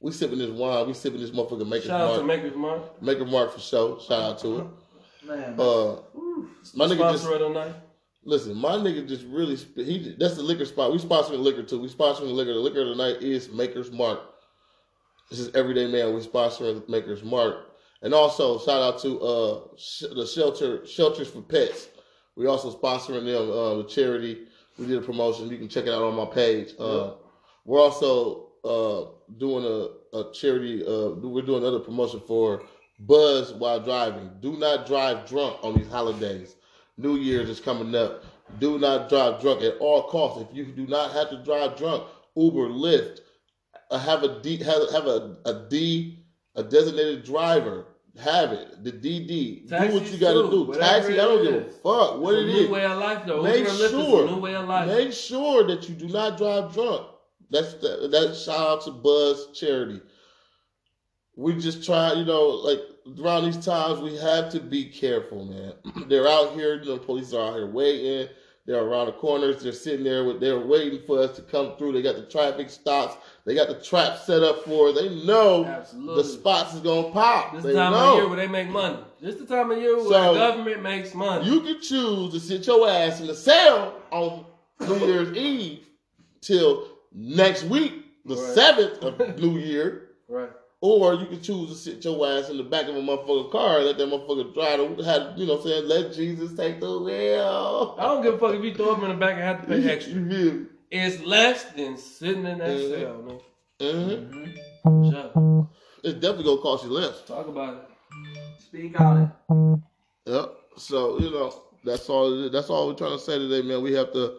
We 0.00 0.12
sipping 0.12 0.38
this 0.38 0.50
wine. 0.50 0.86
We 0.86 0.94
sipping 0.94 1.20
this 1.20 1.30
motherfucker 1.30 1.68
Maker's 1.68 1.86
Shout 1.86 2.00
out 2.00 2.16
to 2.18 2.22
Mark. 2.22 2.26
Maker's 2.42 2.56
Mark. 2.56 3.02
Maker 3.02 3.24
Mark 3.24 3.52
for 3.52 3.60
show. 3.60 3.98
Shout 3.98 4.22
out 4.22 4.38
to 4.40 4.58
it. 4.60 4.66
Man, 5.26 5.60
Uh, 5.60 5.96
my 6.74 6.86
nigga 6.86 7.10
just 7.10 7.24
Sponsor 7.24 7.34
of 7.34 7.40
the 7.40 7.48
night. 7.48 7.74
listen. 8.24 8.56
My 8.56 8.72
nigga 8.76 9.06
just 9.06 9.24
really. 9.26 9.56
He 9.56 10.14
that's 10.18 10.36
the 10.36 10.42
liquor 10.42 10.64
spot. 10.64 10.92
We 10.92 10.98
sponsoring 10.98 11.40
liquor 11.40 11.64
too. 11.64 11.80
We 11.80 11.88
sponsoring 11.88 12.32
liquor. 12.32 12.54
The 12.54 12.60
liquor 12.60 12.82
of 12.82 12.88
the 12.88 12.94
night 12.94 13.20
is 13.22 13.50
Maker's 13.50 13.90
Mark. 13.90 14.20
This 15.30 15.40
is 15.40 15.54
Everyday 15.54 15.86
Man. 15.90 16.14
We 16.14 16.20
sponsoring 16.20 16.88
Maker's 16.88 17.22
Mark. 17.22 17.66
And 18.02 18.14
also 18.14 18.58
shout 18.58 18.80
out 18.82 19.00
to 19.02 19.20
uh 19.20 19.60
sh- 19.76 20.04
the 20.14 20.26
shelter 20.26 20.86
shelters 20.86 21.28
for 21.28 21.42
pets. 21.42 21.88
We 22.36 22.46
also 22.46 22.70
sponsoring 22.72 23.24
them 23.24 23.50
uh, 23.50 23.74
the 23.82 23.84
charity. 23.88 24.46
We 24.78 24.86
did 24.86 24.98
a 24.98 25.00
promotion. 25.06 25.50
You 25.50 25.58
can 25.58 25.68
check 25.68 25.86
it 25.86 25.92
out 25.92 26.02
on 26.02 26.14
my 26.14 26.24
page. 26.26 26.74
Uh, 26.78 27.14
We're 27.64 27.80
also 27.80 28.50
uh, 28.64 29.10
doing 29.38 29.64
a, 29.64 30.16
a 30.16 30.32
charity. 30.32 30.84
Uh, 30.86 31.10
we're 31.16 31.42
doing 31.42 31.62
another 31.62 31.80
promotion 31.80 32.20
for 32.26 32.62
Buzz 33.00 33.52
while 33.54 33.80
driving. 33.80 34.30
Do 34.40 34.56
not 34.56 34.86
drive 34.86 35.28
drunk 35.28 35.58
on 35.64 35.74
these 35.76 35.88
holidays. 35.88 36.54
New 36.96 37.16
Year's 37.16 37.48
is 37.48 37.58
coming 37.60 37.94
up. 37.96 38.24
Do 38.60 38.78
not 38.78 39.08
drive 39.08 39.40
drunk 39.40 39.62
at 39.62 39.76
all 39.78 40.04
costs. 40.04 40.48
If 40.48 40.56
you 40.56 40.64
do 40.66 40.86
not 40.86 41.10
have 41.12 41.30
to 41.30 41.42
drive 41.42 41.76
drunk, 41.76 42.04
Uber, 42.36 42.68
Lyft, 42.68 43.20
have 43.96 44.22
a 44.22 44.42
D, 44.42 44.56
have, 44.58 44.90
have 44.92 45.06
a, 45.06 45.36
a 45.46 45.66
D, 45.70 46.24
a 46.54 46.62
designated 46.62 47.24
driver. 47.24 47.86
Have 48.18 48.50
it. 48.50 48.82
The 48.82 48.90
DD. 48.90 49.68
do 49.68 49.94
what 49.94 50.10
you 50.10 50.18
got 50.18 50.32
to 50.32 50.50
do. 50.50 50.74
Taxi. 50.74 51.12
I 51.12 51.24
don't 51.24 51.44
give 51.44 51.54
a 51.54 51.64
fuck 51.70 52.18
what 52.18 52.34
it's 52.34 52.50
it 52.50 52.52
new 52.52 52.64
is. 52.64 52.68
way 52.68 52.84
of 52.84 52.98
life, 52.98 53.22
though. 53.24 53.44
Make 53.44 53.58
Uber 53.58 53.70
and 53.70 53.78
Lyft 53.78 53.90
sure. 53.90 54.24
is 54.24 54.30
a 54.30 54.34
new 54.34 54.40
way 54.40 54.56
of 54.56 54.66
life. 54.66 54.88
Make 54.88 55.12
sure 55.12 55.66
that 55.68 55.88
you 55.88 55.94
do 55.94 56.08
not 56.08 56.36
drive 56.36 56.74
drunk. 56.74 57.06
That's 57.50 57.74
that, 57.74 58.10
that 58.10 58.34
shout 58.34 58.58
out 58.58 58.84
to 58.86 58.90
Buzz 58.90 59.56
Charity. 59.58 60.00
We 61.36 61.56
just 61.60 61.86
try, 61.86 62.12
you 62.14 62.24
know, 62.24 62.48
like 62.48 62.80
around 63.20 63.44
these 63.44 63.64
times, 63.64 64.00
we 64.00 64.16
have 64.16 64.50
to 64.50 64.60
be 64.60 64.86
careful, 64.86 65.44
man. 65.44 65.74
They're 66.08 66.28
out 66.28 66.54
here, 66.54 66.82
you 66.82 66.88
know, 66.90 66.98
police 66.98 67.32
are 67.32 67.50
out 67.50 67.54
here 67.54 67.70
waiting. 67.70 68.28
They're 68.68 68.84
around 68.84 69.06
the 69.06 69.12
corners. 69.12 69.62
They're 69.62 69.72
sitting 69.72 70.04
there 70.04 70.24
with. 70.24 70.40
They're 70.40 70.60
waiting 70.60 71.00
for 71.06 71.22
us 71.22 71.34
to 71.36 71.42
come 71.42 71.78
through. 71.78 71.92
They 71.92 72.02
got 72.02 72.16
the 72.16 72.26
traffic 72.26 72.68
stops. 72.68 73.16
They 73.46 73.54
got 73.54 73.68
the 73.68 73.80
trap 73.80 74.18
set 74.18 74.42
up 74.42 74.62
for. 74.66 74.92
They 74.92 75.08
know 75.24 75.64
Absolutely. 75.64 76.22
the 76.22 76.28
spots 76.28 76.74
is 76.74 76.80
gonna 76.80 77.10
pop. 77.10 77.54
This 77.54 77.64
they 77.64 77.72
time 77.72 77.92
know. 77.92 78.10
of 78.10 78.16
year 78.16 78.28
where 78.28 78.36
they 78.36 78.46
make 78.46 78.68
money. 78.68 78.98
This 79.22 79.36
the 79.36 79.46
time 79.46 79.70
of 79.70 79.78
year 79.78 79.96
where 79.96 80.04
so 80.04 80.34
the 80.34 80.38
government 80.38 80.82
makes 80.82 81.14
money. 81.14 81.48
You 81.48 81.62
can 81.62 81.80
choose 81.80 82.34
to 82.34 82.40
sit 82.40 82.66
your 82.66 82.86
ass 82.90 83.22
in 83.22 83.26
the 83.26 83.34
cell 83.34 84.02
on 84.10 84.44
New 84.80 84.98
Year's 84.98 85.34
Eve 85.34 85.86
till 86.42 86.88
next 87.10 87.64
week, 87.64 87.94
the 88.26 88.36
seventh 88.36 89.02
right. 89.02 89.30
of 89.30 89.38
New 89.38 89.58
Year. 89.58 90.10
Right. 90.28 90.50
Or 90.80 91.14
you 91.14 91.26
can 91.26 91.40
choose 91.40 91.70
to 91.70 91.74
sit 91.74 92.04
your 92.04 92.24
ass 92.24 92.50
in 92.50 92.56
the 92.56 92.62
back 92.62 92.86
of 92.86 92.94
a 92.94 93.00
motherfucking 93.00 93.50
car 93.50 93.78
and 93.78 93.86
let 93.86 93.98
that 93.98 94.08
motherfucker 94.08 94.54
drive 94.54 94.96
to 94.96 95.02
have 95.02 95.36
you 95.36 95.46
know 95.46 95.54
what 95.54 95.62
I'm 95.62 95.68
saying, 95.68 95.88
let 95.88 96.12
Jesus 96.12 96.56
take 96.56 96.80
the 96.80 97.00
wheel. 97.00 97.96
I 97.98 98.04
don't 98.04 98.22
give 98.22 98.34
a 98.34 98.38
fuck 98.38 98.54
if 98.54 98.62
you 98.62 98.74
throw 98.74 98.92
up 98.92 99.02
in 99.02 99.08
the 99.08 99.16
back 99.16 99.34
and 99.34 99.42
have 99.42 99.62
to 99.62 99.66
pay 99.66 99.90
extra. 99.90 100.14
yeah. 100.14 100.52
It's 100.90 101.20
less 101.22 101.64
than 101.72 101.98
sitting 101.98 102.46
in 102.46 102.58
that 102.58 102.68
mm-hmm. 102.68 103.02
cell, 103.02 103.22
man. 103.22 103.40
Mm-hmm. 103.80 104.88
mm-hmm. 104.88 105.60
It's 106.04 106.14
definitely 106.14 106.44
gonna 106.44 106.60
cost 106.60 106.84
you 106.84 106.90
less. 106.90 107.22
Talk 107.26 107.48
about 107.48 107.74
it. 107.74 108.60
Speak 108.60 109.00
on 109.00 109.32
it. 109.50 110.32
Yep. 110.32 110.54
So, 110.76 111.18
you 111.18 111.30
know, 111.30 111.54
that's 111.84 112.08
all 112.08 112.48
that's 112.50 112.70
all 112.70 112.86
we're 112.86 112.94
trying 112.94 113.12
to 113.12 113.18
say 113.18 113.38
today, 113.38 113.62
man. 113.62 113.82
We 113.82 113.92
have 113.94 114.12
to 114.12 114.38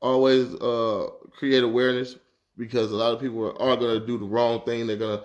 always 0.00 0.54
uh 0.54 1.08
create 1.38 1.62
awareness 1.62 2.16
because 2.56 2.90
a 2.92 2.96
lot 2.96 3.12
of 3.12 3.20
people 3.20 3.44
are, 3.44 3.60
are 3.60 3.76
gonna 3.76 4.04
do 4.04 4.18
the 4.18 4.24
wrong 4.24 4.62
thing. 4.62 4.86
They're 4.86 4.96
gonna 4.96 5.22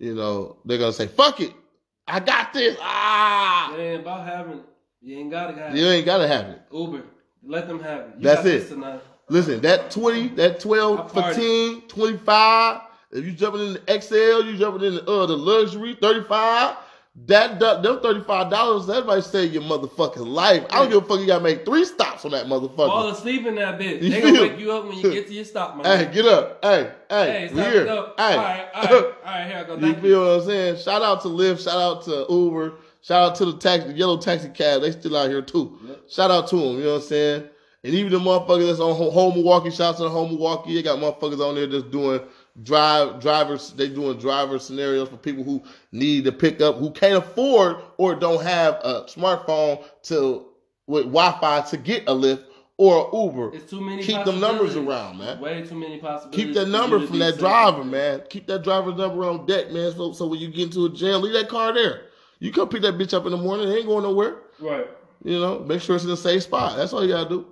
you 0.00 0.14
know, 0.14 0.56
they're 0.64 0.78
gonna 0.78 0.92
say, 0.92 1.06
"Fuck 1.06 1.40
it, 1.40 1.52
I 2.08 2.18
got 2.18 2.52
this." 2.52 2.76
Ah, 2.80 3.74
it 3.74 3.80
ain't 3.80 4.00
about 4.00 4.26
having. 4.26 4.62
You 5.02 5.18
ain't 5.18 5.30
gotta 5.30 5.52
have. 5.52 5.74
It. 5.74 5.78
You 5.78 5.86
ain't 5.86 6.06
gotta 6.06 6.26
have 6.26 6.46
it. 6.46 6.62
Uber, 6.72 7.02
let 7.44 7.68
them 7.68 7.80
have 7.80 8.00
it. 8.00 8.14
You 8.18 8.22
That's 8.24 8.44
it. 8.44 8.72
Listen, 9.28 9.60
that 9.60 9.92
20, 9.92 10.28
that 10.28 10.58
12, 10.58 11.12
15, 11.12 11.82
25, 11.82 12.80
if 13.12 13.24
you 13.24 13.30
jumping 13.30 13.60
in 13.60 13.72
the 13.74 14.00
XL, 14.00 14.44
you 14.44 14.56
jumping 14.56 14.84
in 14.84 14.94
the, 14.96 15.08
uh, 15.08 15.24
the 15.26 15.36
luxury, 15.36 15.96
35, 16.00 16.76
that, 17.26 17.60
that 17.60 17.82
them 17.82 18.00
thirty 18.00 18.22
five 18.24 18.50
dollars, 18.50 18.86
that 18.86 19.06
might 19.06 19.24
save 19.24 19.52
your 19.52 19.62
motherfucking 19.62 20.26
life. 20.26 20.64
I 20.70 20.80
don't 20.80 20.90
give 20.90 21.04
a 21.04 21.06
fuck. 21.06 21.20
You 21.20 21.26
gotta 21.26 21.44
make 21.44 21.64
three 21.64 21.84
stops 21.84 22.24
on 22.24 22.30
that 22.32 22.46
motherfucker. 22.46 22.76
Fall 22.76 23.08
asleep 23.08 23.46
in 23.46 23.56
that 23.56 23.78
bitch. 23.78 24.00
They 24.10 24.20
gonna 24.20 24.40
wake 24.40 24.58
you 24.58 24.72
up 24.72 24.86
when 24.86 24.98
you 24.98 25.12
get 25.12 25.26
to 25.28 25.32
your 25.32 25.44
stop. 25.44 25.76
My 25.76 25.96
hey, 25.96 26.12
get 26.12 26.26
up. 26.26 26.64
Hey, 26.64 26.90
hey, 27.08 27.48
hey, 27.48 27.54
here. 27.54 27.84
Hey, 27.84 27.90
all 27.90 28.06
right, 28.16 28.68
all 28.74 28.82
right, 28.82 28.92
all 28.92 29.12
right. 29.24 29.46
Here 29.46 29.58
I 29.58 29.64
go. 29.64 29.76
Thank 29.80 29.96
you 29.96 30.02
feel 30.02 30.20
what 30.20 30.40
I'm 30.40 30.46
saying? 30.46 30.76
Shout 30.78 31.02
out 31.02 31.20
to 31.22 31.28
Lyft. 31.28 31.64
Shout 31.64 31.76
out 31.76 32.04
to 32.04 32.26
Uber. 32.28 32.74
Shout 33.02 33.30
out 33.30 33.36
to 33.36 33.46
the 33.46 33.56
taxi, 33.56 33.88
the 33.88 33.94
yellow 33.94 34.18
taxi 34.18 34.48
cab. 34.48 34.82
They 34.82 34.92
still 34.92 35.16
out 35.16 35.30
here 35.30 35.42
too. 35.42 35.78
Yep. 35.84 36.00
Shout 36.08 36.30
out 36.30 36.48
to 36.48 36.56
them. 36.56 36.78
You 36.78 36.84
know 36.84 36.94
what 36.94 37.02
I'm 37.02 37.08
saying? 37.08 37.48
And 37.82 37.94
even 37.94 38.12
the 38.12 38.18
motherfuckers 38.18 38.66
that's 38.66 38.80
on 38.80 38.94
home 38.94 39.34
Milwaukee. 39.34 39.70
Shout 39.70 39.94
out 39.94 39.96
to 39.98 40.02
the 40.04 40.10
home 40.10 40.30
Milwaukee. 40.30 40.74
They 40.74 40.82
got 40.82 40.98
motherfuckers 40.98 41.40
on 41.40 41.54
there 41.54 41.66
just 41.66 41.90
doing 41.90 42.20
drive 42.62 43.20
drivers 43.20 43.72
they 43.72 43.88
doing 43.88 44.18
driver 44.18 44.58
scenarios 44.58 45.08
for 45.08 45.16
people 45.16 45.44
who 45.44 45.62
need 45.92 46.24
to 46.24 46.32
pick 46.32 46.60
up 46.60 46.76
who 46.76 46.90
can't 46.90 47.24
afford 47.24 47.76
or 47.96 48.14
don't 48.14 48.42
have 48.42 48.74
a 48.82 49.04
smartphone 49.04 49.82
to 50.02 50.46
with 50.86 51.04
Wi-Fi 51.04 51.60
to 51.60 51.76
get 51.76 52.04
a 52.08 52.12
lift 52.12 52.44
or 52.76 53.10
Uber. 53.12 53.54
It's 53.54 53.70
too 53.70 53.80
many. 53.80 54.02
Keep 54.02 54.24
them 54.24 54.40
numbers 54.40 54.74
around, 54.74 55.18
man. 55.18 55.38
Way 55.38 55.66
too 55.66 55.74
many 55.74 55.98
possibilities. 55.98 56.44
Keep 56.44 56.54
that 56.54 56.68
number 56.68 57.06
from 57.06 57.18
that 57.18 57.38
driver, 57.38 57.84
man. 57.84 58.22
Keep 58.30 58.46
that 58.46 58.64
driver's 58.64 58.96
number 58.96 59.22
on 59.24 59.44
deck, 59.44 59.70
man. 59.70 59.92
So, 59.94 60.12
so 60.12 60.26
when 60.26 60.40
you 60.40 60.48
get 60.48 60.68
into 60.68 60.86
a 60.86 60.90
jam, 60.90 61.20
leave 61.20 61.34
that 61.34 61.50
car 61.50 61.74
there. 61.74 62.04
You 62.38 62.50
come 62.50 62.70
pick 62.70 62.80
that 62.82 62.94
bitch 62.94 63.12
up 63.12 63.26
in 63.26 63.32
the 63.32 63.36
morning. 63.36 63.68
It 63.68 63.76
ain't 63.76 63.86
going 63.86 64.02
nowhere. 64.02 64.36
Right. 64.58 64.86
You 65.22 65.38
know, 65.38 65.58
make 65.58 65.82
sure 65.82 65.94
it's 65.94 66.06
in 66.06 66.10
a 66.10 66.16
safe 66.16 66.44
spot. 66.44 66.78
That's 66.78 66.94
all 66.94 67.04
you 67.04 67.12
gotta 67.12 67.28
do. 67.28 67.46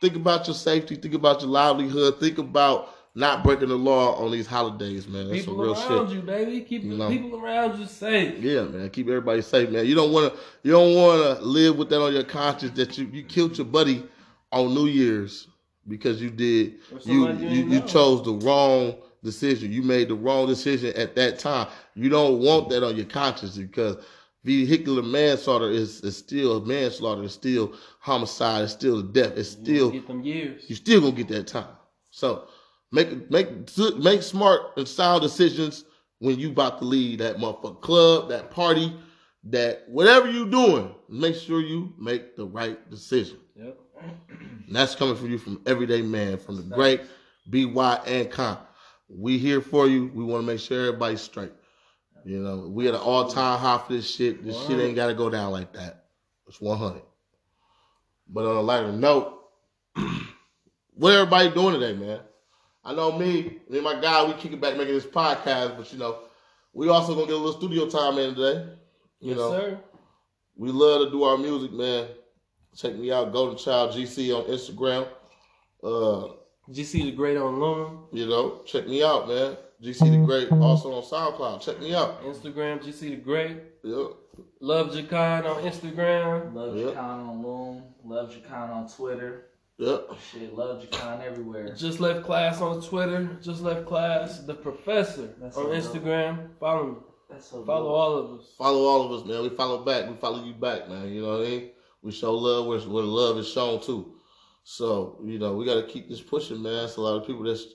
Think 0.00 0.16
about 0.16 0.46
your 0.46 0.54
safety. 0.54 0.96
Think 0.96 1.12
about 1.12 1.42
your 1.42 1.50
livelihood. 1.50 2.18
Think 2.18 2.38
about 2.38 2.95
not 3.16 3.42
breaking 3.42 3.70
the 3.70 3.76
law 3.76 4.14
on 4.22 4.30
these 4.30 4.46
holidays, 4.46 5.08
man. 5.08 5.28
That's 5.28 5.40
people 5.40 5.54
some 5.54 5.60
real 5.62 5.72
around 5.72 6.08
shit. 6.08 6.16
you, 6.16 6.22
baby. 6.22 6.60
Keep 6.60 6.84
you 6.84 6.96
know? 6.96 7.08
people 7.08 7.40
around 7.40 7.78
you 7.78 7.86
safe. 7.86 8.42
Yeah, 8.42 8.64
man. 8.64 8.90
Keep 8.90 9.08
everybody 9.08 9.40
safe, 9.40 9.70
man. 9.70 9.86
You 9.86 9.94
don't 9.94 10.12
want 10.12 10.32
to. 10.32 10.40
You 10.62 10.72
don't 10.72 10.94
want 10.94 11.38
to 11.38 11.44
live 11.44 11.78
with 11.78 11.88
that 11.88 12.00
on 12.00 12.12
your 12.12 12.24
conscience 12.24 12.76
that 12.76 12.98
you 12.98 13.06
you 13.06 13.24
killed 13.24 13.56
your 13.56 13.66
buddy 13.66 14.04
on 14.52 14.74
New 14.74 14.86
Year's 14.86 15.48
because 15.88 16.20
you 16.20 16.30
did 16.30 16.74
you 17.04 17.32
you, 17.32 17.48
you, 17.48 17.70
you 17.70 17.80
chose 17.80 18.22
the 18.22 18.34
wrong 18.46 18.96
decision. 19.24 19.72
You 19.72 19.82
made 19.82 20.08
the 20.08 20.14
wrong 20.14 20.46
decision 20.46 20.94
at 20.94 21.16
that 21.16 21.38
time. 21.38 21.68
You 21.94 22.10
don't 22.10 22.40
want 22.40 22.68
that 22.68 22.84
on 22.84 22.96
your 22.96 23.06
conscience 23.06 23.56
because 23.56 23.96
vehicular 24.44 25.02
manslaughter 25.02 25.70
is, 25.70 26.02
is 26.02 26.18
still 26.18 26.60
manslaughter. 26.60 27.24
It's 27.24 27.32
still 27.32 27.72
homicide. 27.98 28.64
It's 28.64 28.74
still 28.74 29.00
death. 29.00 29.32
It's 29.36 29.48
still 29.48 29.90
get 29.90 30.06
them 30.06 30.22
years. 30.22 30.64
You 30.68 30.76
still 30.76 31.00
gonna 31.00 31.12
get 31.12 31.28
that 31.28 31.46
time. 31.46 31.74
So 32.10 32.48
Make 32.96 33.30
make 33.30 33.48
make 33.98 34.22
smart 34.22 34.62
and 34.78 34.88
sound 34.88 35.20
decisions 35.20 35.84
when 36.20 36.38
you 36.38 36.48
about 36.48 36.78
to 36.78 36.86
leave 36.86 37.18
that 37.18 37.36
motherfucker 37.36 37.82
club, 37.82 38.30
that 38.30 38.50
party, 38.50 38.90
that 39.44 39.84
whatever 39.86 40.30
you 40.30 40.48
doing. 40.48 40.94
Make 41.10 41.34
sure 41.34 41.60
you 41.60 41.92
make 41.98 42.36
the 42.36 42.46
right 42.46 42.90
decision. 42.90 43.36
Yep. 43.54 43.78
That's 44.70 44.94
coming 44.94 45.14
from 45.14 45.30
you 45.30 45.36
from 45.36 45.60
everyday 45.66 46.00
man, 46.00 46.38
from 46.38 46.56
the 46.56 46.62
great 46.62 47.02
BY 47.50 48.00
and 48.06 48.30
Con. 48.30 48.56
We 49.10 49.36
here 49.36 49.60
for 49.60 49.86
you. 49.86 50.10
We 50.14 50.24
want 50.24 50.44
to 50.44 50.46
make 50.46 50.60
sure 50.60 50.86
everybody's 50.86 51.20
straight. 51.20 51.52
You 52.24 52.40
know, 52.40 52.66
we 52.66 52.88
at 52.88 52.94
an 52.94 53.00
all 53.00 53.28
time 53.28 53.60
high 53.60 53.76
for 53.86 53.92
this 53.92 54.08
shit. 54.10 54.42
This 54.42 54.56
shit 54.66 54.80
ain't 54.80 54.96
got 54.96 55.08
to 55.08 55.14
go 55.14 55.28
down 55.28 55.52
like 55.52 55.74
that. 55.74 56.06
It's 56.48 56.62
100. 56.62 57.02
But 58.26 58.46
on 58.46 58.56
a 58.56 58.60
lighter 58.62 58.90
note, 58.90 59.38
what 60.94 61.12
everybody 61.12 61.50
doing 61.50 61.78
today, 61.78 61.92
man? 61.92 62.20
I 62.86 62.94
know 62.94 63.18
me, 63.18 63.58
me 63.68 63.78
and 63.78 63.82
my 63.82 64.00
guy, 64.00 64.24
we 64.24 64.32
kick 64.34 64.52
it 64.52 64.60
back 64.60 64.76
making 64.76 64.94
this 64.94 65.04
podcast, 65.04 65.76
but 65.76 65.92
you 65.92 65.98
know, 65.98 66.20
we 66.72 66.88
also 66.88 67.14
gonna 67.14 67.26
get 67.26 67.34
a 67.34 67.38
little 67.38 67.58
studio 67.58 67.88
time 67.88 68.16
in 68.18 68.36
today. 68.36 68.64
You 69.18 69.30
yes, 69.30 69.38
know, 69.38 69.50
sir. 69.50 69.80
We 70.56 70.70
love 70.70 71.04
to 71.04 71.10
do 71.10 71.24
our 71.24 71.36
music, 71.36 71.72
man. 71.72 72.06
Check 72.76 72.94
me 72.94 73.10
out, 73.10 73.32
Golden 73.32 73.58
Child 73.58 73.90
GC 73.90 74.32
on 74.32 74.44
Instagram. 74.44 75.08
Uh, 75.82 76.34
GC 76.70 76.92
the 76.92 77.10
Great 77.10 77.36
on 77.36 77.58
Loom. 77.58 78.06
You 78.12 78.26
know, 78.26 78.62
check 78.64 78.86
me 78.86 79.02
out, 79.02 79.26
man. 79.26 79.56
GC 79.82 80.08
the 80.08 80.24
Great 80.24 80.52
also 80.52 80.92
on 80.92 81.02
SoundCloud. 81.02 81.62
Check 81.62 81.80
me 81.80 81.92
out. 81.92 82.22
Instagram, 82.22 82.80
GC 82.80 83.00
the 83.00 83.16
Great. 83.16 83.62
Yep. 83.82 84.10
Love 84.60 84.90
Jacon 84.92 85.44
on 85.44 85.62
Instagram. 85.64 86.54
Love 86.54 86.76
yep. 86.76 86.94
Jacon 86.94 86.98
on 86.98 87.42
Loom. 87.42 87.82
Love 88.04 88.30
Jacon 88.30 88.70
on 88.70 88.88
Twitter. 88.88 89.46
Yep. 89.78 90.08
Shit, 90.32 90.54
love 90.54 90.82
Jacon 90.82 91.20
everywhere. 91.22 91.74
Just 91.74 92.00
left 92.00 92.24
class 92.24 92.60
on 92.60 92.80
Twitter. 92.80 93.38
Just 93.42 93.60
left 93.60 93.86
class. 93.86 94.40
The 94.40 94.54
professor 94.54 95.34
That's 95.38 95.56
on 95.56 95.66
Instagram. 95.66 96.36
Dope. 96.36 96.60
Follow 96.60 96.86
me. 96.86 96.94
That's 97.28 97.46
so 97.46 97.64
Follow 97.64 97.88
dope. 97.90 97.98
all 97.98 98.16
of 98.16 98.40
us. 98.40 98.46
Follow 98.56 98.84
all 98.84 99.02
of 99.02 99.20
us, 99.20 99.28
man. 99.28 99.42
We 99.42 99.50
follow 99.50 99.84
back. 99.84 100.08
We 100.08 100.16
follow 100.16 100.42
you 100.44 100.54
back, 100.54 100.88
man. 100.88 101.12
You 101.12 101.22
know 101.22 101.38
what 101.38 101.46
I 101.46 101.50
mean? 101.50 101.70
We 102.02 102.12
show 102.12 102.32
love 102.34 102.66
where, 102.66 102.78
where 102.80 103.04
love 103.04 103.36
is 103.38 103.48
shown 103.48 103.82
too. 103.82 104.14
So, 104.64 105.20
you 105.24 105.38
know, 105.38 105.54
we 105.54 105.66
got 105.66 105.74
to 105.74 105.86
keep 105.86 106.08
this 106.08 106.20
pushing, 106.22 106.62
man. 106.62 106.84
It's 106.84 106.96
a 106.96 107.00
lot 107.00 107.20
of 107.20 107.26
people 107.26 107.42
that's 107.42 107.66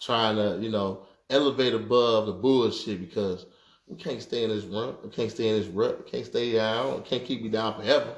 trying 0.00 0.36
to, 0.36 0.58
you 0.62 0.70
know, 0.70 1.06
elevate 1.28 1.74
above 1.74 2.26
the 2.26 2.32
bullshit 2.32 3.00
because 3.00 3.46
we 3.86 3.96
can't 3.96 4.22
stay 4.22 4.44
in 4.44 4.50
this 4.50 4.64
rut. 4.64 5.04
We 5.04 5.10
can't 5.10 5.30
stay 5.30 5.48
in 5.48 5.60
this 5.60 5.68
rut. 5.68 6.04
We 6.04 6.10
can't 6.10 6.26
stay 6.26 6.52
down. 6.52 6.96
We 6.96 7.02
can't 7.02 7.24
keep 7.24 7.42
me 7.42 7.50
down 7.50 7.74
forever. 7.80 8.14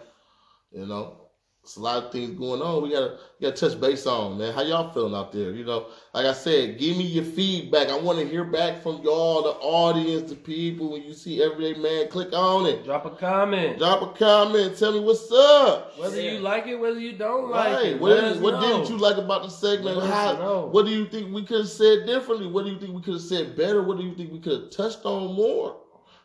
You 0.71 0.87
know, 0.87 1.22
it's 1.63 1.77
a 1.77 1.81
lot 1.81 2.03
of 2.03 2.11
things 2.11 2.37
going 2.37 2.61
on. 2.61 2.83
We 2.83 2.91
gotta 2.91 3.19
we 3.39 3.47
gotta 3.47 3.69
touch 3.69 3.81
base 3.81 4.05
on, 4.05 4.37
man. 4.37 4.53
How 4.53 4.63
y'all 4.63 4.93
feeling 4.93 5.15
out 5.15 5.31
there? 5.31 5.53
You 5.53 5.65
know, 5.65 5.87
like 6.13 6.27
I 6.27 6.33
said, 6.33 6.77
give 6.77 6.97
me 6.97 7.05
your 7.05 7.25
feedback. 7.25 7.89
I 7.89 7.97
want 7.97 8.19
to 8.19 8.27
hear 8.27 8.43
back 8.43 8.83
from 8.83 9.01
y'all, 9.03 9.43
the 9.45 9.51
audience, 9.61 10.29
the 10.29 10.35
people. 10.35 10.91
When 10.91 11.05
you 11.05 11.15
see 11.15 11.41
Everyday 11.41 11.81
Man, 11.81 12.09
click 12.09 12.33
on 12.33 12.67
it. 12.67 12.85
Drop 12.85 13.07
a 13.07 13.11
comment. 13.11 13.79
Drop 13.79 14.03
a 14.03 14.19
comment. 14.19 14.77
Tell 14.77 14.91
me 14.91 14.99
what's 14.99 15.31
up. 15.31 15.97
Whether 16.01 16.21
yeah. 16.21 16.33
you 16.33 16.39
like 16.41 16.67
it, 16.67 16.75
whether 16.75 16.99
you 16.99 17.13
don't 17.13 17.49
right. 17.49 17.73
like 17.73 17.85
it. 17.85 18.01
What, 18.01 18.21
did, 18.21 18.43
what 18.43 18.61
didn't 18.61 18.91
you 18.91 18.99
like 18.99 19.19
about 19.19 19.45
the 19.45 19.49
segment? 19.49 20.03
How, 20.03 20.67
what 20.67 20.85
do 20.85 20.91
you 20.91 21.07
think 21.07 21.33
we 21.33 21.45
could 21.45 21.61
have 21.61 21.69
said 21.69 22.07
differently? 22.07 22.49
What 22.49 22.65
do 22.65 22.73
you 22.73 22.81
think 22.81 22.93
we 22.93 23.03
could 23.03 23.15
have 23.15 23.23
said 23.23 23.57
better? 23.57 23.85
What 23.85 23.99
do 23.99 24.03
you 24.03 24.17
think 24.17 24.33
we 24.33 24.41
could 24.41 24.63
have 24.63 24.71
touched 24.71 25.05
on 25.05 25.37
more? 25.37 25.77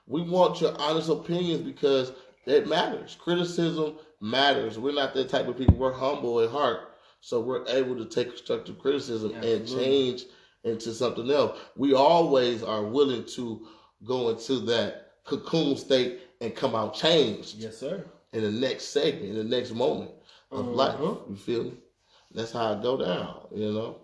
We 0.07 0.21
want 0.21 0.61
your 0.61 0.73
honest 0.79 1.09
opinions 1.09 1.61
because 1.61 2.13
it 2.47 2.67
matters. 2.67 3.15
Criticism 3.19 3.97
matters. 4.21 4.79
We're 4.79 4.93
not 4.93 5.13
that 5.13 5.29
type 5.29 5.47
of 5.47 5.57
people. 5.57 5.75
We're 5.75 5.93
humble 5.93 6.39
at 6.41 6.49
heart. 6.49 6.79
So 7.21 7.41
we're 7.41 7.67
able 7.67 7.97
to 7.97 8.05
take 8.05 8.29
constructive 8.29 8.79
criticism 8.79 9.33
and 9.43 9.67
change 9.67 10.23
into 10.63 10.93
something 10.93 11.29
else. 11.29 11.59
We 11.75 11.93
always 11.93 12.63
are 12.63 12.83
willing 12.83 13.25
to 13.35 13.67
go 14.05 14.29
into 14.29 14.59
that 14.59 15.13
cocoon 15.25 15.75
state 15.75 16.21
and 16.41 16.55
come 16.55 16.75
out 16.75 16.93
changed. 16.93 17.55
Yes, 17.55 17.77
sir. 17.77 18.05
In 18.33 18.43
the 18.43 18.51
next 18.51 18.89
segment, 18.89 19.25
in 19.25 19.35
the 19.35 19.43
next 19.43 19.73
moment 19.73 20.11
of 20.51 20.59
uh-huh. 20.59 20.71
life. 20.71 20.99
You 20.99 21.35
feel 21.35 21.63
me? 21.65 21.73
That's 22.33 22.51
how 22.51 22.73
I 22.73 22.81
go 22.81 22.97
down, 22.97 23.47
you 23.53 23.71
know. 23.71 23.97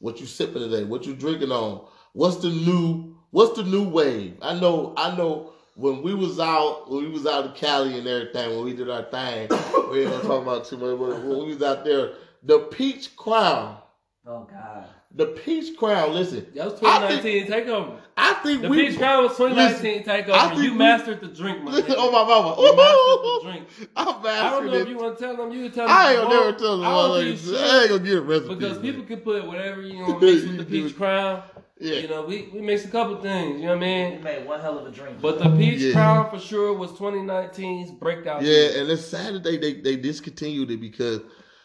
What 0.00 0.20
you 0.20 0.26
sipping 0.26 0.62
today? 0.62 0.84
What 0.84 1.06
you 1.06 1.14
drinking 1.14 1.52
on? 1.52 1.86
What's 2.12 2.36
the 2.36 2.50
new 2.50 3.16
what's 3.30 3.56
the 3.56 3.64
new 3.64 3.88
wave? 3.88 4.36
I 4.42 4.58
know 4.58 4.94
I 4.96 5.16
know 5.16 5.52
when 5.80 6.02
we 6.02 6.14
was 6.14 6.38
out, 6.38 6.90
when 6.90 7.04
we 7.04 7.10
was 7.10 7.26
out 7.26 7.46
in 7.46 7.52
Cali 7.52 7.98
and 7.98 8.06
everything, 8.06 8.50
when 8.50 8.64
we 8.64 8.74
did 8.74 8.90
our 8.90 9.04
thing, 9.04 9.48
we 9.90 10.02
ain't 10.02 10.10
gonna 10.10 10.22
talk 10.22 10.42
about 10.42 10.64
too 10.66 10.76
much. 10.76 10.98
But 10.98 11.24
when 11.24 11.38
we 11.38 11.54
was 11.54 11.62
out 11.62 11.84
there, 11.84 12.12
the 12.42 12.58
peach 12.70 13.16
crown. 13.16 13.78
Oh 14.26 14.46
God. 14.50 14.86
The 15.16 15.26
peach 15.26 15.76
crown. 15.76 16.12
Listen, 16.12 16.46
that 16.54 16.66
was 16.66 16.74
2019 16.80 17.46
think, 17.46 17.66
takeover. 17.66 17.98
I 18.16 18.34
think 18.34 18.62
the 18.62 18.68
we, 18.68 18.88
peach 18.88 18.98
crown 18.98 19.24
was 19.24 19.36
2019 19.38 20.04
listen, 20.06 20.12
takeover. 20.12 20.62
You 20.62 20.72
we, 20.72 20.78
mastered 20.78 21.20
the 21.22 21.28
drink, 21.28 21.64
my 21.64 21.72
listen, 21.72 21.94
Oh 21.96 22.12
my 22.12 22.24
mama, 22.24 22.60
you 22.60 22.76
mastered 22.76 23.24
the 23.24 23.40
drink. 23.78 23.90
I 23.96 24.04
mastered 24.04 24.26
I 24.26 24.50
don't 24.50 24.66
know 24.66 24.74
it. 24.74 24.82
if 24.82 24.88
you 24.88 24.96
want 24.98 25.18
to 25.18 25.24
tell 25.24 25.36
them. 25.36 25.50
You 25.50 25.62
can 25.64 25.72
tell 25.72 25.88
them. 25.88 25.96
I 25.96 26.12
ain't 26.12 26.22
gonna 26.22 26.34
never 26.34 26.58
tell 26.58 26.76
them. 26.76 26.86
I, 26.86 26.90
I 26.90 27.80
ain't 27.80 27.88
gonna 27.88 28.04
get 28.04 28.18
a 28.18 28.20
recipe 28.20 28.54
because 28.54 28.78
people 28.78 29.04
can 29.04 29.20
put 29.20 29.46
whatever 29.46 29.80
you 29.80 29.98
want 30.02 30.20
to 30.20 30.26
mix 30.26 30.46
with 30.46 30.58
the 30.58 30.64
peach 30.64 30.94
crown. 30.98 31.42
Yeah. 31.80 32.00
You 32.00 32.08
know, 32.08 32.26
we, 32.26 32.50
we 32.52 32.60
mixed 32.60 32.84
a 32.84 32.88
couple 32.88 33.16
things, 33.22 33.58
you 33.58 33.66
know 33.66 33.74
what 33.74 33.78
I 33.78 33.86
mean? 33.86 34.16
We 34.18 34.22
made 34.22 34.46
one 34.46 34.60
hell 34.60 34.78
of 34.78 34.86
a 34.86 34.90
drink. 34.90 35.20
But 35.20 35.38
the 35.38 35.48
Peach 35.56 35.80
yeah. 35.80 35.92
Crown 35.92 36.28
for 36.30 36.38
sure 36.38 36.74
was 36.74 36.92
2019's 36.92 37.92
breakout. 37.92 38.42
Yeah, 38.42 38.52
year. 38.52 38.82
and 38.82 38.90
it's 38.90 39.04
Saturday 39.06 39.56
they, 39.56 39.80
they 39.80 39.96
discontinued 39.96 40.70
it 40.70 40.80
because 40.80 41.20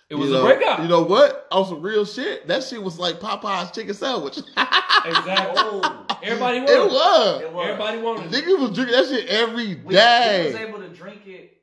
it 0.09 0.15
was 0.15 0.29
you 0.29 0.35
know, 0.35 0.41
a 0.41 0.55
breakout. 0.55 0.81
You 0.81 0.87
know 0.87 1.03
what? 1.03 1.47
On 1.51 1.65
some 1.65 1.81
real 1.81 2.05
shit, 2.05 2.47
that 2.47 2.63
shit 2.63 2.81
was 2.81 2.97
like 2.97 3.19
Popeye's 3.19 3.71
chicken 3.71 3.93
sandwich. 3.93 4.37
exactly. 4.37 5.55
Oh, 5.57 6.05
everybody 6.23 6.59
wanted 6.59 6.71
it. 6.71 6.91
Was. 6.91 7.41
it 7.41 7.51
was. 7.53 7.67
Everybody 7.67 7.97
wanted 7.97 8.33
it. 8.33 8.45
Niggas 8.45 8.59
was 8.59 8.71
drinking 8.71 8.95
that 8.95 9.07
shit 9.07 9.27
every 9.27 9.75
day. 9.75 10.43
We, 10.43 10.47
we 10.47 10.53
was 10.53 10.61
able 10.61 10.79
to 10.79 10.89
drink 10.95 11.27
it 11.27 11.57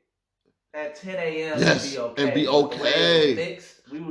at 0.74 0.96
10 0.96 1.14
a.m. 1.14 1.58
Yes, 1.58 1.94
and 1.94 1.94
be 1.94 1.98
okay. 1.98 2.22
And 2.24 2.34
be 2.34 2.48
okay. 2.48 3.58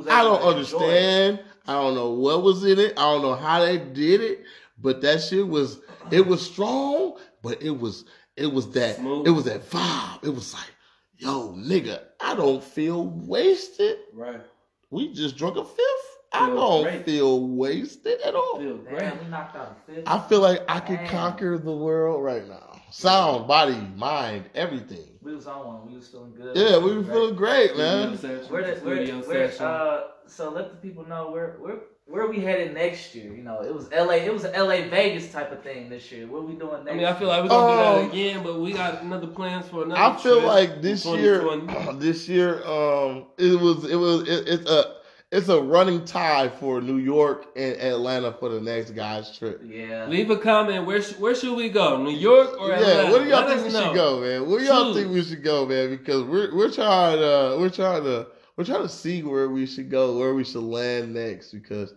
I 0.10 0.24
don't 0.24 0.42
understand. 0.42 1.40
I 1.68 1.74
don't 1.74 1.96
know 1.96 2.12
what 2.12 2.44
was 2.44 2.64
in 2.64 2.80
it. 2.80 2.94
I 2.98 3.02
don't 3.02 3.22
know 3.22 3.36
how 3.36 3.64
they 3.64 3.78
did 3.78 4.22
it, 4.22 4.44
but 4.80 5.02
that 5.02 5.22
shit 5.22 5.48
was 5.48 5.80
it 6.10 6.26
was 6.26 6.42
strong, 6.46 7.18
but 7.42 7.62
it 7.62 7.78
was 7.78 8.06
it 8.36 8.52
was 8.52 8.72
that 8.72 8.98
Smooth. 8.98 9.28
it 9.28 9.32
was 9.32 9.46
that 9.46 9.70
vibe. 9.70 10.24
It 10.24 10.30
was 10.30 10.54
like, 10.54 10.72
yo, 11.18 11.54
nigga, 11.54 12.02
I 12.20 12.36
don't 12.36 12.64
feel 12.64 13.08
wasted. 13.08 13.98
Right. 14.14 14.42
We 14.90 15.14
just 15.14 15.38
drunk 15.38 15.58
a 15.58 15.64
fifth. 15.66 16.18
I 16.34 16.48
don't 16.48 16.84
great. 16.84 17.06
feel 17.06 17.46
wasted 17.46 18.22
at 18.22 18.36
all. 18.36 18.58
Feel 18.58 18.78
great. 18.78 19.00
Damn, 19.00 19.20
we 19.20 19.30
knocked 19.30 19.56
out 19.56 19.78
a 19.88 19.92
fifth. 19.92 20.08
I 20.08 20.20
feel 20.28 20.40
like 20.40 20.62
I 20.68 20.80
could 20.80 21.06
conquer 21.08 21.58
the 21.58 21.76
world 21.76 22.24
right 22.24 22.48
now. 22.48 22.71
Sound, 22.92 23.48
body, 23.48 23.78
mind, 23.96 24.50
everything. 24.54 25.08
We 25.22 25.34
was 25.34 25.48
on 25.48 25.66
one. 25.66 25.88
We 25.88 25.96
was 25.96 26.10
feeling 26.10 26.34
good. 26.36 26.58
Yeah, 26.58 26.78
we 26.78 26.98
were 26.98 27.04
feeling 27.04 27.36
great, 27.36 27.78
man. 27.78 28.18
Where, 28.18 28.76
the, 28.76 28.82
where, 28.82 29.06
where, 29.22 29.62
uh, 29.62 30.02
so 30.28 30.50
let 30.50 30.72
the 30.72 30.78
people 30.78 31.08
know 31.08 31.32
where 31.32 31.56
where 31.60 31.78
where 32.06 32.28
we 32.28 32.40
headed 32.40 32.74
next 32.74 33.16
year. 33.16 33.34
You 33.34 33.44
know, 33.44 33.62
it 33.62 33.74
was 33.74 33.90
LA. 33.92 34.16
It 34.16 34.34
was 34.34 34.44
LA 34.44 34.90
Vegas 34.90 35.32
type 35.32 35.52
of 35.52 35.64
thing 35.64 35.90
this 35.90 36.12
year. 36.12 36.28
What 36.28 36.40
are 36.40 36.42
we 36.42 36.56
doing 36.56 36.84
next? 36.84 36.92
I 36.92 36.98
mean, 36.98 37.06
I 37.06 37.14
feel 37.14 37.30
like 37.30 37.44
we're 37.44 37.50
gonna 37.50 37.72
do 37.72 37.78
that 37.78 38.04
um, 38.04 38.10
again, 38.10 38.44
but 38.44 38.60
we 38.60 38.74
got 38.74 39.02
another 39.02 39.28
plans 39.28 39.70
for 39.70 39.84
another. 39.84 40.02
I 40.02 40.18
feel 40.18 40.42
like 40.42 40.82
this 40.82 41.06
year, 41.06 41.44
this 41.94 42.28
year, 42.28 42.62
um, 42.66 43.28
it 43.38 43.60
was 43.60 43.90
it 43.90 43.96
was 43.96 44.28
it, 44.28 44.48
it's 44.48 44.70
a 44.70 44.96
it's 45.32 45.48
a 45.48 45.62
running 45.62 46.04
tie 46.04 46.50
for 46.50 46.82
New 46.82 46.98
York 46.98 47.46
and 47.56 47.78
Atlanta 47.78 48.34
for 48.34 48.50
the 48.50 48.60
next 48.60 48.92
guys 48.92 49.38
trip. 49.38 49.62
Yeah. 49.66 50.06
Leave 50.08 50.30
a 50.30 50.38
comment. 50.38 50.86
Where 50.86 51.02
sh- 51.02 51.18
where 51.18 51.34
should 51.34 51.56
we 51.56 51.70
go? 51.70 52.02
New 52.04 52.12
York 52.12 52.60
or 52.60 52.74
Atlanta? 52.74 53.04
Yeah. 53.04 53.12
Where 53.12 53.24
do 53.24 53.30
y'all 53.30 53.46
Let 53.46 53.50
think 53.60 53.68
we 53.68 53.74
know. 53.74 53.86
should 53.88 53.96
go, 53.96 54.20
man? 54.20 54.50
Where 54.50 54.60
do 54.60 54.66
y'all 54.66 54.94
think 54.94 55.12
we 55.12 55.24
should 55.24 55.44
go, 55.44 55.66
man? 55.66 55.90
Because 55.90 56.24
we're 56.24 56.54
we're 56.54 56.72
trying 56.72 57.18
to 57.20 57.58
we're 57.60 57.70
trying 57.70 58.04
to 58.04 58.28
we're 58.58 58.66
trying 58.66 58.82
to 58.82 58.90
see 58.90 59.24
where 59.24 59.50
we 59.50 59.66
should 59.66 59.90
go, 59.90 60.18
where 60.18 60.34
we 60.34 60.44
should 60.44 60.64
land 60.64 61.14
next, 61.14 61.52
because 61.54 61.94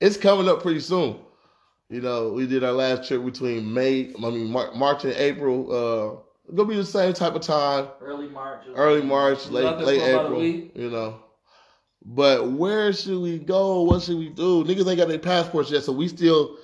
it's 0.00 0.16
coming 0.16 0.48
up 0.48 0.62
pretty 0.62 0.80
soon. 0.80 1.18
You 1.90 2.00
know, 2.00 2.32
we 2.32 2.46
did 2.46 2.62
our 2.62 2.72
last 2.72 3.08
trip 3.08 3.24
between 3.24 3.72
May, 3.74 4.14
I 4.14 4.30
mean 4.30 4.52
March 4.52 5.04
and 5.04 5.14
April. 5.14 5.66
Uh, 5.72 6.20
it's 6.44 6.54
gonna 6.54 6.68
be 6.68 6.76
the 6.76 6.84
same 6.84 7.12
type 7.12 7.34
of 7.34 7.42
time. 7.42 7.88
Early 8.00 8.28
March. 8.28 8.62
Early 8.74 9.02
March, 9.02 9.48
late 9.48 9.78
late 9.78 10.00
April. 10.00 10.44
You 10.44 10.90
know. 10.90 11.20
But 12.10 12.52
where 12.52 12.90
should 12.94 13.20
we 13.20 13.38
go? 13.38 13.82
What 13.82 14.02
should 14.02 14.16
we 14.16 14.30
do? 14.30 14.64
Niggas 14.64 14.88
ain't 14.88 14.96
got 14.96 15.08
their 15.08 15.18
passports 15.18 15.70
yet, 15.70 15.84
so 15.84 15.92
we 15.92 16.08
still. 16.08 16.56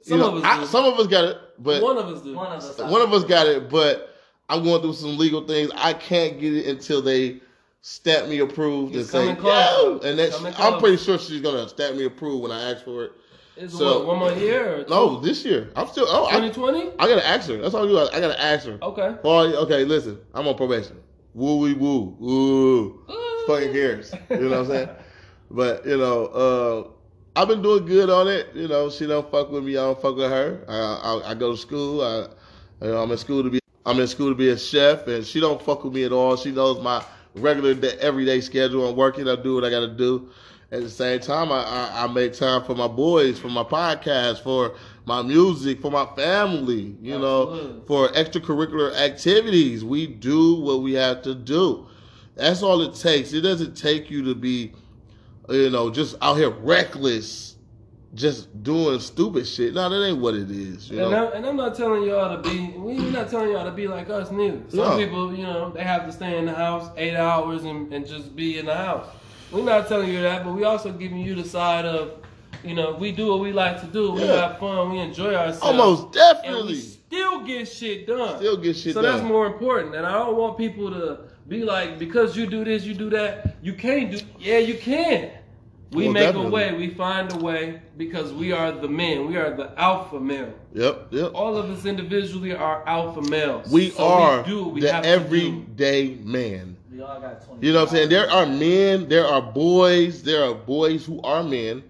Some 0.00 0.18
know, 0.18 0.36
of 0.36 0.44
us. 0.44 0.44
I, 0.44 0.64
some 0.64 0.84
of 0.84 0.98
us 0.98 1.06
got 1.06 1.24
it, 1.24 1.38
but 1.60 1.80
one 1.80 1.96
of 1.96 2.06
us 2.06 2.22
do. 2.22 2.34
One 2.34 2.52
of 2.52 2.64
us. 2.64 2.78
One 2.78 3.00
of 3.00 3.12
us 3.12 3.22
got 3.22 3.46
it, 3.46 3.70
but 3.70 4.16
I'm 4.48 4.64
going 4.64 4.82
through 4.82 4.94
some 4.94 5.16
legal 5.16 5.46
things. 5.46 5.70
I 5.76 5.92
can't 5.92 6.40
get 6.40 6.52
it 6.52 6.66
until 6.66 7.00
they 7.00 7.40
stamp 7.82 8.28
me 8.28 8.40
approved 8.40 8.96
it's 8.96 9.14
and 9.14 9.36
say, 9.38 9.42
yeah. 9.44 9.98
And 10.02 10.18
that 10.18 10.54
I'm 10.58 10.80
pretty 10.80 10.96
sure 10.96 11.16
she's 11.16 11.40
gonna 11.40 11.68
stamp 11.68 11.96
me 11.96 12.04
approved 12.04 12.42
when 12.42 12.50
I 12.50 12.72
ask 12.72 12.84
for 12.84 13.04
it. 13.04 13.12
Is 13.56 13.78
so, 13.78 13.98
what, 13.98 14.06
one 14.08 14.18
more 14.18 14.32
year? 14.32 14.84
no, 14.88 15.20
this 15.20 15.44
year. 15.44 15.70
I'm 15.76 15.86
still. 15.86 16.06
Oh, 16.08 16.26
2020. 16.26 16.80
I, 16.80 17.04
I, 17.04 17.08
gotta 17.08 17.24
ask 17.24 17.48
her. 17.48 17.58
That's 17.58 17.74
all 17.74 17.86
you. 17.86 17.92
do. 17.92 18.08
I 18.12 18.18
gotta 18.18 18.40
ask 18.40 18.66
her. 18.66 18.78
Okay. 18.82 19.14
Oh, 19.22 19.62
okay. 19.64 19.84
Listen, 19.84 20.18
I'm 20.34 20.48
on 20.48 20.56
probation. 20.56 20.96
Woo 21.34 21.58
wee 21.58 21.74
woo. 21.74 22.16
Ooh. 22.20 23.06
Fucking 23.46 23.72
cares. 23.72 24.12
You 24.30 24.36
know 24.48 24.50
what 24.50 24.58
I'm 24.58 24.66
saying? 24.66 24.88
But 25.50 25.86
you 25.86 25.96
know, 25.98 26.26
uh, 26.26 27.40
I've 27.40 27.48
been 27.48 27.62
doing 27.62 27.86
good 27.86 28.10
on 28.10 28.28
it. 28.28 28.48
You 28.54 28.68
know, 28.68 28.90
she 28.90 29.06
don't 29.06 29.30
fuck 29.30 29.50
with 29.50 29.64
me. 29.64 29.72
I 29.72 29.82
don't 29.82 30.00
fuck 30.00 30.16
with 30.16 30.30
her. 30.30 30.64
I, 30.68 30.74
I, 30.74 31.30
I 31.30 31.34
go 31.34 31.52
to 31.52 31.56
school. 31.56 32.02
I, 32.02 32.28
you 32.84 32.92
know, 32.92 33.02
I'm 33.02 33.10
in 33.10 33.18
school 33.18 33.42
to 33.42 33.50
be. 33.50 33.60
I'm 33.84 33.98
in 33.98 34.06
school 34.06 34.28
to 34.28 34.34
be 34.34 34.50
a 34.50 34.58
chef, 34.58 35.06
and 35.08 35.26
she 35.26 35.40
don't 35.40 35.60
fuck 35.60 35.82
with 35.84 35.92
me 35.92 36.04
at 36.04 36.12
all. 36.12 36.36
She 36.36 36.52
knows 36.52 36.80
my 36.80 37.04
regular, 37.34 37.74
day, 37.74 37.96
everyday 38.00 38.40
schedule. 38.40 38.88
I'm 38.88 38.96
working. 38.96 39.28
I 39.28 39.36
do 39.36 39.54
what 39.54 39.64
I 39.64 39.70
got 39.70 39.80
to 39.80 39.88
do. 39.88 40.28
At 40.70 40.80
the 40.82 40.88
same 40.88 41.20
time, 41.20 41.52
I, 41.52 41.62
I, 41.64 42.04
I 42.04 42.06
make 42.06 42.32
time 42.32 42.64
for 42.64 42.74
my 42.74 42.88
boys, 42.88 43.38
for 43.38 43.48
my 43.48 43.62
podcast, 43.62 44.42
for 44.42 44.74
my 45.04 45.20
music, 45.20 45.82
for 45.82 45.90
my 45.90 46.06
family. 46.16 46.96
You 47.02 47.16
Absolutely. 47.16 47.78
know, 47.78 47.82
for 47.86 48.08
extracurricular 48.08 48.94
activities. 48.96 49.84
We 49.84 50.06
do 50.06 50.54
what 50.54 50.80
we 50.82 50.94
have 50.94 51.20
to 51.22 51.34
do. 51.34 51.88
That's 52.34 52.62
all 52.62 52.80
it 52.82 52.94
takes. 52.94 53.32
It 53.32 53.42
doesn't 53.42 53.76
take 53.76 54.10
you 54.10 54.24
to 54.24 54.34
be 54.34 54.72
you 55.48 55.70
know, 55.70 55.90
just 55.90 56.16
out 56.22 56.36
here 56.36 56.50
reckless, 56.50 57.56
just 58.14 58.62
doing 58.62 59.00
stupid 59.00 59.46
shit. 59.46 59.74
No, 59.74 59.88
that 59.88 60.06
ain't 60.06 60.18
what 60.18 60.34
it 60.34 60.50
is. 60.50 60.90
You 60.90 61.02
and, 61.02 61.10
know? 61.10 61.28
I'm, 61.28 61.36
and 61.36 61.46
I'm 61.46 61.56
not 61.56 61.74
telling 61.74 62.04
y'all 62.04 62.40
to 62.40 62.48
be. 62.48 62.68
We're 62.76 63.10
not 63.10 63.30
telling 63.30 63.52
y'all 63.52 63.64
to 63.64 63.72
be 63.72 63.88
like 63.88 64.08
us 64.10 64.30
neither. 64.30 64.60
Some 64.68 64.78
no. 64.78 64.96
people, 64.96 65.34
you 65.34 65.44
know, 65.44 65.70
they 65.70 65.82
have 65.82 66.06
to 66.06 66.12
stay 66.12 66.38
in 66.38 66.46
the 66.46 66.54
house 66.54 66.90
eight 66.96 67.16
hours 67.16 67.64
and, 67.64 67.92
and 67.92 68.06
just 68.06 68.36
be 68.36 68.58
in 68.58 68.66
the 68.66 68.74
house. 68.74 69.06
We're 69.50 69.64
not 69.64 69.88
telling 69.88 70.10
you 70.10 70.22
that, 70.22 70.44
but 70.44 70.54
we 70.54 70.64
also 70.64 70.92
giving 70.92 71.18
you 71.18 71.34
the 71.34 71.44
side 71.44 71.84
of, 71.84 72.24
you 72.64 72.74
know, 72.74 72.94
we 72.94 73.12
do 73.12 73.28
what 73.28 73.40
we 73.40 73.52
like 73.52 73.80
to 73.82 73.86
do. 73.86 74.12
We 74.12 74.22
yeah. 74.22 74.48
have 74.48 74.58
fun. 74.58 74.92
We 74.92 74.98
enjoy 74.98 75.34
ourselves. 75.34 75.62
Almost 75.62 76.12
definitely. 76.12 76.76
still 76.76 77.44
get 77.44 77.68
shit 77.68 78.06
done. 78.06 78.38
Still 78.38 78.56
get 78.56 78.76
shit 78.76 78.94
so 78.94 79.02
done. 79.02 79.12
So 79.12 79.18
that's 79.18 79.28
more 79.28 79.46
important. 79.46 79.94
And 79.94 80.06
I 80.06 80.12
don't 80.12 80.36
want 80.36 80.56
people 80.56 80.90
to 80.90 81.31
be 81.52 81.64
like, 81.64 81.98
because 81.98 82.36
you 82.36 82.46
do 82.46 82.64
this, 82.64 82.84
you 82.84 82.94
do 82.94 83.10
that, 83.10 83.56
you 83.62 83.74
can't 83.74 84.10
do. 84.10 84.20
Yeah, 84.38 84.58
you 84.58 84.74
can. 84.74 85.30
We 85.90 86.04
well, 86.04 86.12
make 86.14 86.22
definitely. 86.22 86.48
a 86.48 86.50
way. 86.50 86.72
We 86.72 86.88
find 86.88 87.30
a 87.30 87.36
way 87.36 87.82
because 87.98 88.32
we 88.32 88.52
are 88.52 88.72
the 88.72 88.88
men. 88.88 89.26
We 89.26 89.36
are 89.36 89.54
the 89.54 89.78
alpha 89.78 90.18
male. 90.18 90.54
Yep, 90.72 91.08
yep. 91.10 91.32
All 91.34 91.58
of 91.58 91.68
us 91.68 91.84
individually 91.84 92.54
are 92.54 92.82
alpha 92.88 93.20
males. 93.20 93.70
We 93.70 93.90
so 93.90 94.02
are 94.02 94.42
we 94.42 94.48
do 94.48 94.68
we 94.68 94.80
the 94.80 94.94
everyday 95.04 96.14
man. 96.22 96.78
We 96.90 97.02
all 97.02 97.20
got 97.20 97.42
You 97.60 97.74
know 97.74 97.80
what 97.80 97.90
I'm 97.90 97.94
saying? 97.94 98.08
There 98.08 98.30
are 98.30 98.46
men, 98.46 99.10
there 99.10 99.26
are 99.26 99.42
boys, 99.42 100.22
there 100.22 100.44
are 100.44 100.54
boys 100.54 101.04
who 101.04 101.20
are 101.20 101.42
men. 101.42 101.82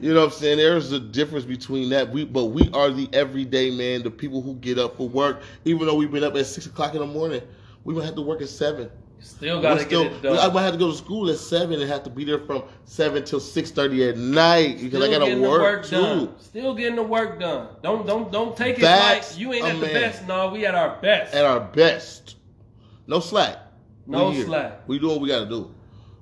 You 0.00 0.14
know 0.14 0.20
what 0.20 0.26
I'm 0.26 0.32
saying? 0.32 0.58
There's 0.58 0.92
a 0.92 1.00
difference 1.00 1.44
between 1.44 1.88
that. 1.90 2.12
We 2.12 2.24
but 2.24 2.46
we 2.46 2.70
are 2.72 2.90
the 2.90 3.08
everyday 3.12 3.76
man, 3.76 4.04
the 4.04 4.10
people 4.12 4.42
who 4.42 4.54
get 4.54 4.78
up 4.78 4.96
for 4.96 5.08
work, 5.08 5.42
even 5.64 5.86
though 5.86 5.96
we've 5.96 6.12
been 6.12 6.22
up 6.22 6.36
at 6.36 6.46
six 6.46 6.66
o'clock 6.66 6.94
in 6.94 7.00
the 7.00 7.06
morning. 7.06 7.42
We 7.86 7.94
might 7.94 8.04
have 8.04 8.16
to 8.16 8.22
work 8.22 8.42
at 8.42 8.48
seven. 8.48 8.90
Still 9.20 9.62
gotta 9.62 9.80
still, 9.80 10.02
get 10.02 10.12
it 10.12 10.22
done. 10.22 10.38
I 10.38 10.52
might 10.52 10.62
have 10.62 10.72
to 10.72 10.78
go 10.78 10.90
to 10.90 10.96
school 10.96 11.30
at 11.30 11.38
seven 11.38 11.80
and 11.80 11.88
have 11.88 12.02
to 12.02 12.10
be 12.10 12.24
there 12.24 12.40
from 12.40 12.64
seven 12.84 13.24
till 13.24 13.38
six 13.38 13.70
thirty 13.70 14.08
at 14.08 14.18
night 14.18 14.80
because 14.80 15.02
I 15.02 15.08
gotta 15.08 15.40
work, 15.40 15.62
work 15.62 15.84
too. 15.86 15.96
Done. 15.96 16.34
Still 16.40 16.74
getting 16.74 16.96
the 16.96 17.04
work 17.04 17.38
done. 17.38 17.68
Don't 17.82 18.04
don't 18.04 18.32
don't 18.32 18.56
take 18.56 18.78
it 18.78 18.82
That's 18.82 19.30
like 19.30 19.40
you 19.40 19.52
ain't 19.52 19.64
at 19.66 19.80
the 19.80 19.86
best. 19.86 20.26
No, 20.26 20.50
we 20.50 20.66
at 20.66 20.74
our 20.74 21.00
best. 21.00 21.32
At 21.32 21.44
our 21.44 21.60
best. 21.60 22.36
No 23.06 23.20
slack. 23.20 23.56
No 24.04 24.30
we 24.30 24.42
slack. 24.42 24.86
We 24.88 24.98
do 24.98 25.06
what 25.06 25.20
we 25.20 25.28
gotta 25.28 25.46
do. 25.46 25.72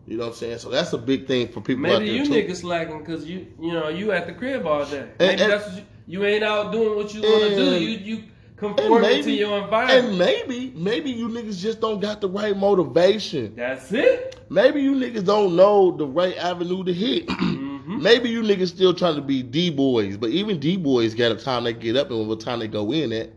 You 0.07 0.19
know 0.19 0.25
what 0.25 0.33
I'm 0.33 0.37
saying? 0.37 0.59
So 0.59 0.69
that's 0.69 0.93
a 0.93 0.99
big 0.99 1.27
thing 1.27 1.49
for 1.49 1.63
people. 1.63 1.83
Maybe 1.83 2.11
you 2.11 2.27
too. 2.27 2.33
niggas 2.33 2.57
slacking 2.57 2.99
because 2.99 3.25
you 3.25 3.47
you 3.59 3.73
know 3.73 3.89
you 3.89 4.13
at 4.13 4.27
the 4.27 4.35
crib 4.35 4.67
all 4.67 4.85
day. 4.85 5.09
Maybe 5.19 5.33
and, 5.33 5.41
and, 5.41 5.53
that's 5.53 5.67
what 5.67 5.77
you, 5.79 5.85
you 6.07 6.25
ain't 6.27 6.45
out 6.45 6.73
doing 6.73 6.95
what 6.95 7.15
you 7.15 7.23
want 7.23 7.43
to 7.43 7.57
do. 7.57 7.81
You 7.81 7.99
you 7.99 8.25
conforming 8.65 9.03
maybe, 9.03 9.23
to 9.23 9.33
your 9.33 9.65
environment. 9.65 10.09
And 10.09 10.19
maybe, 10.19 10.73
maybe 10.77 11.11
you 11.11 11.29
niggas 11.29 11.59
just 11.59 11.81
don't 11.81 12.01
got 12.01 12.21
the 12.21 12.29
right 12.29 12.57
motivation. 12.57 13.55
That's 13.55 13.93
it. 13.93 14.41
Maybe 14.49 14.83
you 14.83 14.95
niggas 14.95 15.25
don't 15.25 15.57
know 15.57 15.97
the 15.97 16.07
right 16.07 16.37
avenue 16.37 16.85
to 16.85 16.93
hit. 16.93 17.27
mm-hmm. 17.85 18.03
Maybe 18.03 18.31
you 18.31 18.43
niggas 18.43 18.69
still 18.69 18.95
trying 18.95 19.17
to 19.17 19.23
be 19.23 19.43
D 19.43 19.71
boys, 19.71 20.17
but 20.17 20.31
even 20.31 20.59
D 20.59 20.77
boys 20.77 21.15
got 21.15 21.33
a 21.33 21.37
time 21.37 21.65
they 21.65 21.73
get 21.73 21.97
up 21.97 22.11
and 22.11 22.29
what 22.29 22.41
time 22.41 22.59
they 22.59 22.69
go 22.69 22.93
in 22.93 23.13
at, 23.13 23.31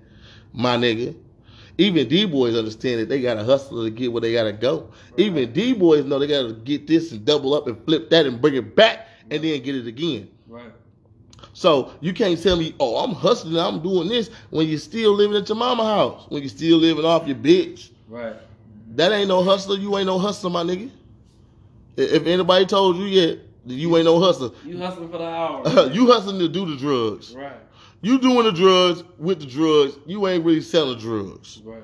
my 0.53 0.77
nigga. 0.77 1.15
Even 1.77 2.07
D 2.07 2.25
boys 2.25 2.55
understand 2.55 3.01
that 3.01 3.09
they 3.09 3.21
got 3.21 3.35
to 3.35 3.43
hustle 3.43 3.83
to 3.83 3.89
get 3.91 4.11
where 4.11 4.21
they 4.21 4.33
got 4.33 4.45
to 4.45 4.53
go. 4.53 4.89
Right. 5.11 5.19
Even 5.19 5.53
D 5.53 5.73
boys 5.73 6.05
know 6.05 6.17
they 6.17 6.27
got 6.27 6.47
to 6.47 6.53
get 6.53 6.87
this 6.87 7.11
and 7.11 7.23
double 7.23 7.53
up 7.53 7.67
and 7.67 7.83
flip 7.85 8.09
that 8.09 8.25
and 8.25 8.41
bring 8.41 8.55
it 8.55 8.75
back 8.75 9.07
and 9.29 9.43
then 9.43 9.61
get 9.61 9.75
it 9.75 9.85
again. 9.85 10.29
Right. 10.47 10.71
So 11.57 11.91
you 12.01 12.13
can't 12.13 12.39
tell 12.39 12.55
me, 12.55 12.75
oh, 12.79 13.03
I'm 13.03 13.15
hustling, 13.15 13.57
I'm 13.57 13.81
doing 13.81 14.09
this 14.09 14.29
when 14.51 14.67
you're 14.67 14.77
still 14.77 15.13
living 15.13 15.35
at 15.35 15.49
your 15.49 15.55
mama 15.55 15.83
house, 15.83 16.27
when 16.29 16.43
you're 16.43 16.49
still 16.49 16.77
living 16.77 17.03
off 17.03 17.25
your 17.25 17.35
bitch. 17.35 17.89
Right. 18.07 18.35
That 18.93 19.11
ain't 19.11 19.27
no 19.27 19.43
hustler. 19.43 19.75
You 19.75 19.97
ain't 19.97 20.05
no 20.05 20.19
hustler, 20.19 20.51
my 20.51 20.61
nigga. 20.61 20.91
If 21.95 22.27
anybody 22.27 22.67
told 22.67 22.97
you 22.97 23.05
yet, 23.05 23.39
you 23.65 23.97
ain't 23.97 24.05
no 24.05 24.19
hustler. 24.19 24.51
You 24.63 24.77
hustling 24.77 25.09
for 25.09 25.17
the 25.17 25.25
hour. 25.25 25.87
you 25.91 26.05
hustling 26.05 26.37
to 26.37 26.47
do 26.47 26.69
the 26.69 26.77
drugs. 26.77 27.33
Right. 27.33 27.57
You 28.03 28.19
doing 28.19 28.43
the 28.43 28.51
drugs 28.51 29.03
with 29.17 29.39
the 29.39 29.47
drugs. 29.47 29.97
You 30.05 30.27
ain't 30.27 30.45
really 30.45 30.61
selling 30.61 30.99
drugs. 30.99 31.63
Right. 31.65 31.81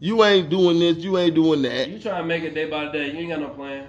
You 0.00 0.24
ain't 0.24 0.50
doing 0.50 0.80
this. 0.80 0.96
You 0.96 1.16
ain't 1.18 1.36
doing 1.36 1.62
that. 1.62 1.88
You 1.88 2.00
trying 2.00 2.22
to 2.22 2.26
make 2.26 2.42
it 2.42 2.54
day 2.54 2.68
by 2.68 2.90
day. 2.90 3.12
You 3.12 3.18
ain't 3.18 3.28
got 3.28 3.38
no 3.38 3.50
plan. 3.50 3.86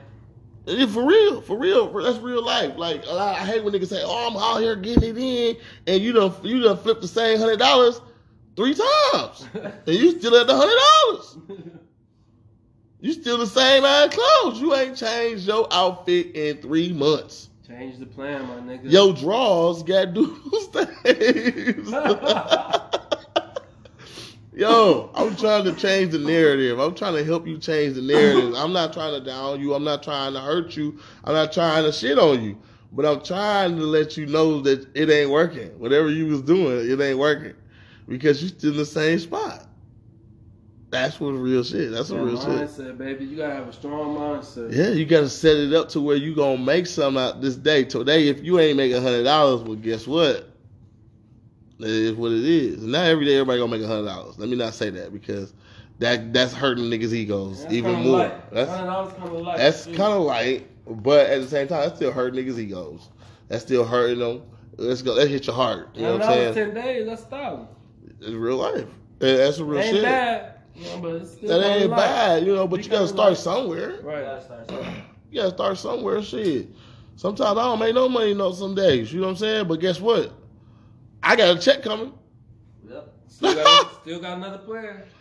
Yeah, 0.65 0.85
for 0.85 1.05
real, 1.05 1.41
for 1.41 1.57
real, 1.57 1.91
that's 1.91 2.19
real 2.19 2.43
life. 2.43 2.77
Like 2.77 3.05
I 3.07 3.33
hate 3.35 3.63
when 3.63 3.73
niggas 3.73 3.87
say, 3.87 4.01
"Oh, 4.03 4.29
I'm 4.29 4.37
out 4.37 4.61
here 4.61 4.75
getting 4.75 5.03
it 5.03 5.17
in," 5.17 5.57
and 5.87 6.01
you 6.01 6.13
done 6.13 6.33
you 6.43 6.61
done 6.61 6.77
flipped 6.77 7.01
the 7.01 7.07
same 7.07 7.37
hundred 7.37 7.59
dollars 7.59 7.99
three 8.55 8.73
times, 8.73 9.45
and 9.53 9.95
you 9.95 10.17
still 10.19 10.35
at 10.37 10.47
the 10.47 10.55
hundred 10.55 10.77
dollars. 11.49 11.73
You 13.01 13.11
still 13.11 13.37
the 13.37 13.47
same 13.47 13.83
ass 13.83 14.15
clothes. 14.15 14.61
You 14.61 14.73
ain't 14.73 14.95
changed 14.95 15.45
your 15.45 15.67
outfit 15.71 16.33
in 16.35 16.57
three 16.57 16.93
months. 16.93 17.49
Change 17.67 17.97
the 17.99 18.05
plan, 18.05 18.47
my 18.47 18.55
nigga. 18.55 18.89
Your 18.89 19.13
drawers 19.13 19.83
got 19.83 20.13
doodle 20.13 20.61
stains. 20.61 21.91
Yo, 24.55 25.09
I'm 25.15 25.35
trying 25.35 25.63
to 25.63 25.73
change 25.73 26.11
the 26.11 26.19
narrative. 26.19 26.79
I'm 26.79 26.93
trying 26.93 27.15
to 27.15 27.23
help 27.23 27.47
you 27.47 27.57
change 27.57 27.95
the 27.95 28.01
narrative. 28.03 28.53
I'm 28.55 28.71
not 28.71 28.93
trying 28.93 29.19
to 29.19 29.25
down 29.25 29.59
you. 29.59 29.73
I'm 29.73 29.83
not 29.83 30.03
trying 30.03 30.33
to 30.33 30.39
hurt 30.39 30.77
you. 30.77 30.99
I'm 31.23 31.33
not 31.33 31.51
trying 31.51 31.83
to 31.85 31.91
shit 31.91 32.19
on 32.19 32.43
you. 32.43 32.57
But 32.91 33.07
I'm 33.07 33.23
trying 33.23 33.77
to 33.77 33.83
let 33.83 34.15
you 34.15 34.27
know 34.27 34.61
that 34.61 34.87
it 34.95 35.09
ain't 35.09 35.31
working. 35.31 35.69
Whatever 35.79 36.11
you 36.11 36.27
was 36.27 36.43
doing, 36.43 36.87
it 36.87 37.01
ain't 37.01 37.17
working. 37.17 37.55
Because 38.07 38.43
you 38.43 38.49
still 38.49 38.71
in 38.71 38.77
the 38.77 38.85
same 38.85 39.17
spot. 39.17 39.65
That's 40.91 41.19
what 41.19 41.31
real 41.31 41.63
shit. 41.63 41.89
That's 41.89 42.11
what 42.11 42.21
real 42.21 42.37
mindset, 42.37 42.75
shit. 42.75 42.97
baby. 42.99 43.25
You 43.25 43.37
gotta 43.37 43.55
have 43.55 43.67
a 43.67 43.73
strong 43.73 44.15
mindset. 44.15 44.71
Yeah, 44.71 44.89
you 44.89 45.05
gotta 45.05 45.29
set 45.29 45.57
it 45.57 45.73
up 45.73 45.89
to 45.89 46.01
where 46.01 46.15
you 46.15 46.35
gonna 46.35 46.59
make 46.59 46.85
something 46.85 47.19
out 47.19 47.41
this 47.41 47.55
day. 47.55 47.85
Today, 47.85 48.27
if 48.27 48.43
you 48.43 48.59
ain't 48.59 48.77
making 48.77 49.01
hundred 49.01 49.23
dollars, 49.23 49.63
well, 49.63 49.75
guess 49.75 50.05
what? 50.05 50.52
It 51.79 51.87
is 51.87 52.13
what 52.13 52.31
it 52.31 52.45
is. 52.45 52.83
Not 52.83 53.05
every 53.07 53.25
day 53.25 53.35
everybody 53.35 53.59
gonna 53.59 53.71
make 53.71 53.81
a 53.81 53.87
hundred 53.87 54.05
dollars. 54.05 54.37
Let 54.37 54.49
me 54.49 54.55
not 54.55 54.73
say 54.73 54.89
that 54.91 55.11
because 55.11 55.53
that 55.99 56.33
that's 56.33 56.53
hurting 56.53 56.85
niggas' 56.85 57.13
egos 57.13 57.65
even 57.69 57.95
more. 58.01 58.19
Light. 58.19 58.51
That's 58.51 58.71
kind 58.71 58.89
of 58.89 59.31
light. 59.33 59.57
That's 59.57 59.85
kind 59.85 60.13
of 60.13 60.21
light, 60.21 60.67
but 60.87 61.27
at 61.29 61.41
the 61.41 61.47
same 61.47 61.67
time, 61.67 61.81
that's 61.81 61.95
still 61.95 62.11
hurting 62.11 62.43
niggas' 62.43 62.59
egos. 62.59 63.09
That's 63.47 63.63
still 63.63 63.85
hurting 63.85 64.19
them. 64.19 64.43
Let's 64.77 65.01
go. 65.01 65.13
Let's 65.13 65.29
hit 65.29 65.45
your 65.47 65.55
heart. 65.55 65.89
You 65.95 66.03
know 66.03 66.13
what 66.13 66.23
I'm 66.23 66.33
saying? 66.33 66.53
Ten 66.53 66.73
days. 66.73 67.05
That's 67.05 67.23
thousand. 67.23 67.67
It's 68.19 68.31
real 68.31 68.57
life. 68.57 68.87
That's 69.19 69.57
a 69.59 69.65
real 69.65 69.81
ain't 69.81 69.95
shit. 69.95 70.03
Bad. 70.03 70.49
You 70.75 70.85
know, 70.85 70.99
but 70.99 71.41
that 71.41 71.63
ain't 71.63 71.89
life. 71.91 71.99
bad, 71.99 72.45
you 72.45 72.55
know. 72.55 72.67
But 72.67 72.83
you 72.83 72.89
gotta 72.89 73.07
start 73.07 73.29
life. 73.29 73.37
somewhere. 73.37 73.99
Right. 74.01 74.21
You 75.29 75.41
gotta 75.41 75.53
start 75.53 75.77
somewhere. 75.77 76.21
Shit. 76.23 76.69
Sometimes 77.15 77.57
I 77.57 77.63
don't 77.63 77.79
make 77.79 77.93
no 77.93 78.09
money, 78.09 78.33
no. 78.33 78.51
Some 78.51 78.73
days, 78.73 79.13
you 79.13 79.19
know 79.21 79.27
what 79.27 79.33
I'm 79.33 79.37
saying. 79.37 79.67
But 79.67 79.79
guess 79.79 80.01
what? 80.01 80.33
I 81.23 81.35
got 81.35 81.57
a 81.57 81.59
check 81.59 81.81
coming. 81.81 82.13
Yep. 82.87 83.13
Still 83.27 83.55
got, 83.55 84.01
still 84.01 84.19
got 84.19 84.37
another 84.37 84.59
plan. 84.59 85.03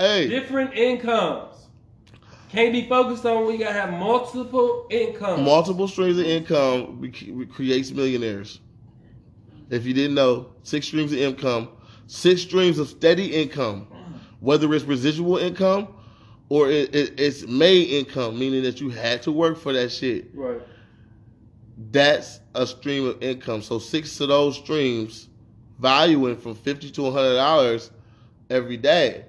Hey. 0.00 0.28
Different 0.28 0.74
incomes. 0.74 1.66
Can't 2.50 2.72
be 2.72 2.88
focused 2.88 3.26
on 3.26 3.48
we 3.48 3.58
gotta 3.58 3.72
have 3.72 3.90
multiple 3.90 4.86
incomes. 4.90 5.40
Multiple 5.42 5.88
streams 5.88 6.18
of 6.18 6.24
income 6.24 7.12
creates 7.52 7.90
millionaires. 7.90 8.60
If 9.70 9.84
you 9.84 9.92
didn't 9.92 10.14
know, 10.14 10.52
six 10.62 10.86
streams 10.86 11.12
of 11.12 11.18
income, 11.18 11.70
six 12.06 12.42
streams 12.42 12.78
of 12.78 12.88
steady 12.88 13.34
income, 13.34 13.88
whether 14.38 14.72
it's 14.72 14.84
residual 14.84 15.36
income 15.36 15.88
or 16.48 16.70
it, 16.70 16.94
it, 16.94 17.18
it's 17.18 17.42
made 17.46 17.88
income, 17.88 18.38
meaning 18.38 18.62
that 18.62 18.80
you 18.80 18.90
had 18.90 19.20
to 19.22 19.32
work 19.32 19.58
for 19.58 19.72
that 19.72 19.90
shit. 19.90 20.30
Right. 20.32 20.60
That's 21.90 22.38
a 22.54 22.66
stream 22.66 23.04
of 23.04 23.22
income. 23.22 23.62
So 23.62 23.78
six 23.78 24.20
of 24.20 24.28
those 24.28 24.56
streams 24.56 25.27
valuing 25.78 26.36
from 26.36 26.54
fifty 26.54 26.90
to 26.90 27.10
hundred 27.10 27.36
dollars 27.36 27.90
every 28.50 28.76
day 28.76 29.24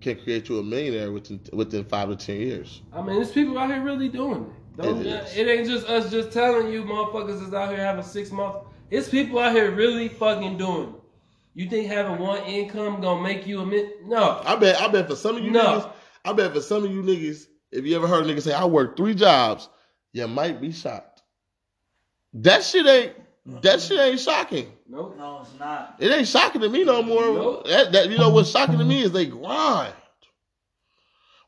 can 0.00 0.20
create 0.22 0.48
you 0.48 0.58
a 0.58 0.62
millionaire 0.62 1.10
within 1.12 1.40
within 1.52 1.84
five 1.84 2.08
to 2.08 2.16
ten 2.16 2.36
years. 2.36 2.82
I 2.92 3.02
mean, 3.02 3.16
there's 3.16 3.32
people 3.32 3.58
out 3.58 3.70
here 3.70 3.82
really 3.82 4.08
doing 4.08 4.42
it. 4.42 4.82
Don't, 4.82 5.06
it, 5.06 5.36
it 5.36 5.48
ain't 5.48 5.68
just 5.68 5.86
us 5.88 6.10
just 6.10 6.32
telling 6.32 6.70
you 6.70 6.82
motherfuckers 6.82 7.46
is 7.46 7.54
out 7.54 7.70
here 7.70 7.84
having 7.84 8.02
six 8.02 8.30
months. 8.30 8.58
It's 8.90 9.08
people 9.08 9.38
out 9.38 9.52
here 9.52 9.70
really 9.70 10.08
fucking 10.08 10.58
doing 10.58 10.88
it. 10.88 11.00
You 11.54 11.68
think 11.70 11.86
having 11.86 12.18
one 12.18 12.42
income 12.44 13.00
gonna 13.00 13.22
make 13.22 13.46
you 13.46 13.60
a 13.60 13.66
min? 13.66 13.90
No. 14.04 14.42
I 14.44 14.56
bet. 14.56 14.80
I 14.80 14.88
bet 14.88 15.08
for 15.08 15.16
some 15.16 15.36
of 15.36 15.44
you 15.44 15.52
no. 15.52 15.64
niggas. 15.64 15.92
I 16.24 16.32
bet 16.32 16.52
for 16.52 16.60
some 16.60 16.84
of 16.84 16.90
you 16.90 17.02
niggas, 17.02 17.46
if 17.70 17.84
you 17.84 17.96
ever 17.96 18.08
heard 18.08 18.26
a 18.26 18.28
nigga 18.32 18.42
say, 18.42 18.52
"I 18.52 18.64
work 18.64 18.96
three 18.96 19.14
jobs," 19.14 19.68
you 20.12 20.26
might 20.26 20.60
be 20.60 20.72
shocked. 20.72 21.22
That 22.34 22.64
shit 22.64 22.86
ain't. 22.86 23.12
That 23.46 23.80
shit 23.80 24.00
ain't 24.00 24.20
shocking. 24.20 24.72
Nope. 24.88 25.16
No, 25.18 25.40
it's 25.42 25.58
not. 25.58 25.96
It 25.98 26.10
ain't 26.10 26.26
shocking 26.28 26.62
to 26.62 26.68
me 26.68 26.84
no 26.84 27.02
more. 27.02 27.20
Nope. 27.20 27.66
That, 27.66 27.92
that 27.92 28.10
you 28.10 28.16
know 28.16 28.30
what's 28.30 28.50
shocking 28.50 28.78
to 28.78 28.84
me 28.84 29.02
is 29.02 29.12
they 29.12 29.26
grind. 29.26 29.92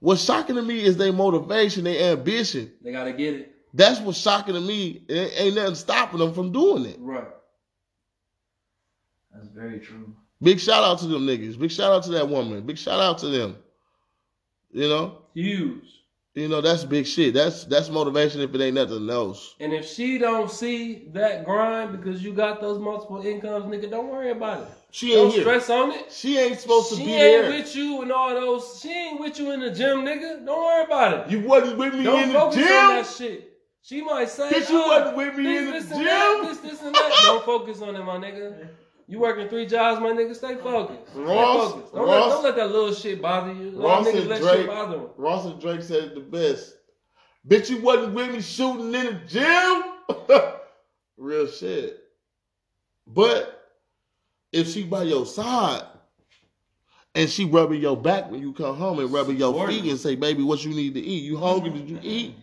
What's 0.00 0.22
shocking 0.22 0.56
to 0.56 0.62
me 0.62 0.82
is 0.82 0.98
their 0.98 1.12
motivation, 1.12 1.84
their 1.84 2.12
ambition. 2.12 2.70
They 2.82 2.92
gotta 2.92 3.12
get 3.12 3.34
it. 3.34 3.54
That's 3.72 3.98
what's 4.00 4.18
shocking 4.18 4.54
to 4.54 4.60
me. 4.60 5.04
It 5.08 5.32
ain't 5.36 5.54
nothing 5.54 5.74
stopping 5.74 6.18
them 6.18 6.34
from 6.34 6.52
doing 6.52 6.84
it. 6.84 6.96
Right. 6.98 7.28
That's 9.34 9.48
very 9.48 9.80
true. 9.80 10.14
Big 10.42 10.60
shout 10.60 10.84
out 10.84 10.98
to 10.98 11.06
them 11.06 11.26
niggas. 11.26 11.58
Big 11.58 11.70
shout 11.70 11.92
out 11.92 12.04
to 12.04 12.10
that 12.12 12.28
woman. 12.28 12.62
Big 12.66 12.76
shout 12.76 13.00
out 13.00 13.18
to 13.18 13.28
them. 13.28 13.56
You 14.70 14.88
know? 14.88 15.22
Huge. 15.32 15.84
You 16.36 16.48
know, 16.48 16.60
that's 16.60 16.84
big 16.84 17.06
shit. 17.06 17.32
That's 17.32 17.64
that's 17.64 17.88
motivation 17.88 18.42
if 18.42 18.54
it 18.54 18.60
ain't 18.60 18.74
nothing 18.74 19.08
else. 19.08 19.54
And 19.58 19.72
if 19.72 19.88
she 19.88 20.18
don't 20.18 20.50
see 20.50 21.08
that 21.14 21.46
grind 21.46 21.98
because 21.98 22.22
you 22.22 22.34
got 22.34 22.60
those 22.60 22.78
multiple 22.78 23.26
incomes, 23.26 23.64
nigga, 23.64 23.90
don't 23.90 24.10
worry 24.10 24.32
about 24.32 24.60
it. 24.60 24.68
She 24.90 25.14
ain't 25.14 25.16
don't 25.16 25.30
here. 25.30 25.40
stress 25.40 25.70
on 25.70 25.92
it. 25.92 26.12
She 26.12 26.36
ain't 26.36 26.60
supposed 26.60 26.90
to 26.90 26.96
she 26.96 27.06
be 27.06 27.12
there. 27.12 27.50
She 27.50 27.56
ain't 27.56 27.64
with 27.64 27.76
you 27.76 28.02
and 28.02 28.12
all 28.12 28.34
those. 28.34 28.80
She 28.82 28.90
ain't 28.90 29.18
with 29.18 29.38
you 29.38 29.52
in 29.52 29.60
the 29.60 29.70
gym, 29.70 30.04
nigga. 30.04 30.44
Don't 30.44 30.62
worry 30.62 30.84
about 30.84 31.26
it. 31.26 31.30
You 31.30 31.40
wasn't 31.40 31.78
with 31.78 31.94
me 31.94 32.02
don't 32.02 32.24
in 32.24 32.28
the 32.28 32.38
focus 32.38 32.56
gym. 32.56 32.66
On 32.66 32.94
that 32.96 33.06
shit. 33.06 33.52
She 33.80 34.02
might 34.02 34.28
say, 34.28 34.50
Bitch, 34.50 34.68
you 34.68 34.82
oh, 34.82 34.88
wasn't 34.88 35.16
with 35.16 35.36
me 35.38 35.44
this, 35.44 35.60
in 35.60 35.66
the 35.66 35.72
this 35.72 35.88
gym. 35.88 36.04
That, 36.04 36.42
this, 36.48 36.58
this, 36.58 36.82
and 36.82 36.94
that. 36.94 37.20
don't 37.22 37.44
focus 37.46 37.80
on 37.80 37.96
it, 37.96 38.04
my 38.04 38.18
nigga. 38.18 38.68
You 39.08 39.20
working 39.20 39.48
three 39.48 39.66
jobs, 39.66 40.00
my 40.00 40.10
nigga. 40.10 40.34
Stay 40.34 40.56
focused. 40.56 41.10
Stay 41.12 41.20
Ross, 41.20 41.72
focused. 41.72 41.94
Don't, 41.94 42.08
Ross, 42.08 42.22
let, 42.22 42.28
don't 42.28 42.44
let 42.44 42.56
that 42.56 42.72
little 42.72 42.94
shit 42.94 43.22
bother 43.22 43.52
you. 43.52 43.70
Ross 43.80 44.06
and 44.08 44.28
let 44.28 44.40
Drake, 44.40 44.68
Ross 45.16 45.44
and 45.46 45.60
Drake 45.60 45.82
said 45.82 46.04
it 46.04 46.14
the 46.14 46.20
best. 46.20 46.74
Bitch, 47.46 47.70
you 47.70 47.80
wasn't 47.80 48.14
with 48.14 48.32
me 48.32 48.40
shooting 48.40 48.92
in 48.92 48.92
the 48.92 49.20
gym. 49.28 50.32
Real 51.16 51.46
shit. 51.46 52.00
But 53.06 53.70
if 54.52 54.68
she 54.68 54.82
by 54.82 55.04
your 55.04 55.24
side 55.24 55.84
and 57.14 57.30
she 57.30 57.44
rubbing 57.44 57.80
your 57.80 57.96
back 57.96 58.30
when 58.30 58.40
you 58.40 58.52
come 58.52 58.76
home 58.76 58.98
and 58.98 59.12
rubbing 59.12 59.36
your 59.36 59.66
feet 59.68 59.84
and 59.84 60.00
say, 60.00 60.16
"Baby, 60.16 60.42
what 60.42 60.64
you 60.64 60.74
need 60.74 60.94
to 60.94 61.00
eat? 61.00 61.22
You 61.22 61.36
hungry? 61.36 61.70
Did 61.70 61.88
you 61.88 62.00
eat?" 62.02 62.34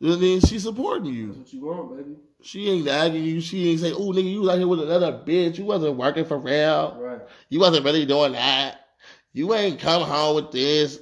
Then 0.00 0.40
she 0.40 0.58
supporting 0.58 1.12
you. 1.12 1.28
That's 1.28 1.38
what 1.38 1.52
you 1.52 1.66
want, 1.66 1.96
baby. 1.96 2.16
She 2.42 2.68
ain't 2.68 2.84
nagging 2.84 3.24
you. 3.24 3.40
She 3.40 3.70
ain't 3.70 3.80
say, 3.80 3.92
"Oh, 3.92 4.12
nigga, 4.12 4.30
you 4.30 4.40
was 4.40 4.50
out 4.50 4.58
here 4.58 4.68
with 4.68 4.82
another 4.82 5.12
bitch. 5.12 5.58
You 5.58 5.64
wasn't 5.64 5.96
working 5.96 6.24
for 6.24 6.38
real. 6.38 6.96
Right. 7.00 7.20
You 7.48 7.60
wasn't 7.60 7.84
really 7.84 8.04
doing 8.04 8.32
that. 8.32 8.80
You 9.32 9.54
ain't 9.54 9.80
come 9.80 10.02
home 10.02 10.36
with 10.36 10.52
this." 10.52 11.00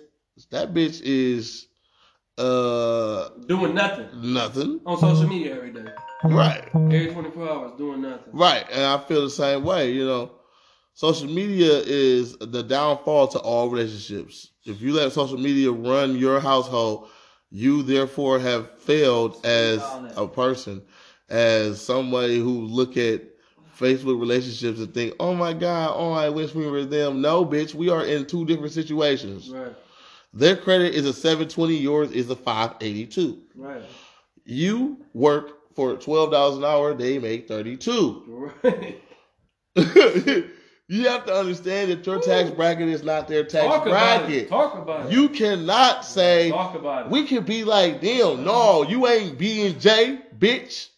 That 0.51 0.73
bitch 0.73 1.01
is 1.03 1.67
uh 2.39 3.29
doing 3.47 3.75
nothing. 3.75 4.09
Nothing. 4.15 4.81
On 4.87 4.99
social 4.99 5.29
media 5.29 5.57
every 5.57 5.73
day. 5.73 5.87
Right. 6.25 6.69
Every 6.75 7.13
24 7.13 7.49
hours 7.49 7.73
doing 7.79 8.03
nothing. 8.03 8.33
Right. 8.33 8.65
And 8.71 8.83
I 8.83 8.99
feel 8.99 9.23
the 9.23 9.31
same 9.31 9.65
way, 9.65 9.93
you 9.93 10.05
know. 10.05 10.33
Social 10.95 11.29
media 11.29 11.83
is 11.85 12.37
the 12.39 12.63
downfall 12.63 13.29
to 13.29 13.41
all 13.41 13.69
relationships. 13.69 14.53
If 14.65 14.81
you 14.81 14.93
let 14.93 15.13
social 15.13 15.37
media 15.37 15.71
run 15.71 16.17
your 16.17 16.39
household, 16.39 17.09
you 17.55 17.85
therefore 17.85 18.41
have 18.41 18.69
failed 18.81 19.41
as 19.47 19.81
a 20.17 20.27
person 20.27 20.83
as 21.29 21.81
somebody 21.81 22.37
who 22.37 22.63
look 22.63 22.97
at 22.97 23.23
Facebook 23.79 24.19
relationships 24.19 24.81
and 24.81 24.93
think, 24.93 25.15
"Oh 25.21 25.35
my 25.35 25.53
God, 25.53 25.95
oh 25.95 26.11
I 26.11 26.31
wish 26.31 26.53
we 26.53 26.67
were 26.67 26.85
them." 26.85 27.21
No, 27.21 27.47
bitch, 27.47 27.73
we 27.73 27.89
are 27.91 28.05
in 28.05 28.27
two 28.27 28.45
different 28.45 28.73
situations. 28.73 29.51
Right. 29.51 29.73
Their 30.33 30.57
credit 30.57 30.97
is 30.97 31.07
a 31.07 31.13
720, 31.13 31.77
yours 31.77 32.11
is 32.11 32.29
a 32.29 32.35
582. 32.35 33.41
Right. 33.55 33.83
You 34.45 34.99
work 35.13 35.75
for 35.77 35.95
$12 35.95 36.57
an 36.57 36.65
hour, 36.65 36.93
they 36.93 37.21
make 37.21 37.47
32. 37.47 38.51
Right. 38.65 39.01
you 40.89 41.09
have 41.09 41.24
to 41.26 41.35
understand 41.35 41.91
that 41.91 42.07
your 42.07 42.20
tax 42.20 42.51
bracket 42.51 42.89
is 42.89 43.03
not 43.03 43.26
their 43.26 43.45
tax 43.45 43.66
Talk 43.66 43.85
bracket. 43.85 44.49
Talk 44.49 44.74
about 44.74 45.07
it. 45.07 45.12
You 45.12 45.28
cannot 45.30 46.05
say 46.05 46.51
Talk 46.51 46.74
about 46.74 47.07
it. 47.07 47.11
we 47.11 47.26
can 47.26 47.45
be 47.45 47.64
like 47.64 48.01
them. 48.01 48.45
No, 48.45 48.82
you 48.82 49.07
ain't 49.07 49.39
B 49.39 49.66
and 49.66 49.80
J, 49.80 50.18
bitch. 50.39 50.89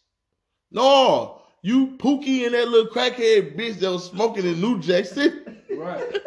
No, 0.72 1.43
you 1.62 1.97
Pookie 1.99 2.45
and 2.47 2.55
that 2.55 2.68
little 2.68 2.91
crackhead 2.93 3.57
bitch 3.57 3.78
that 3.80 3.91
was 3.93 4.07
smoking 4.07 4.45
in 4.45 4.61
New 4.61 4.80
Jack 4.80 5.05
City. 5.05 5.39
Right. 5.76 6.18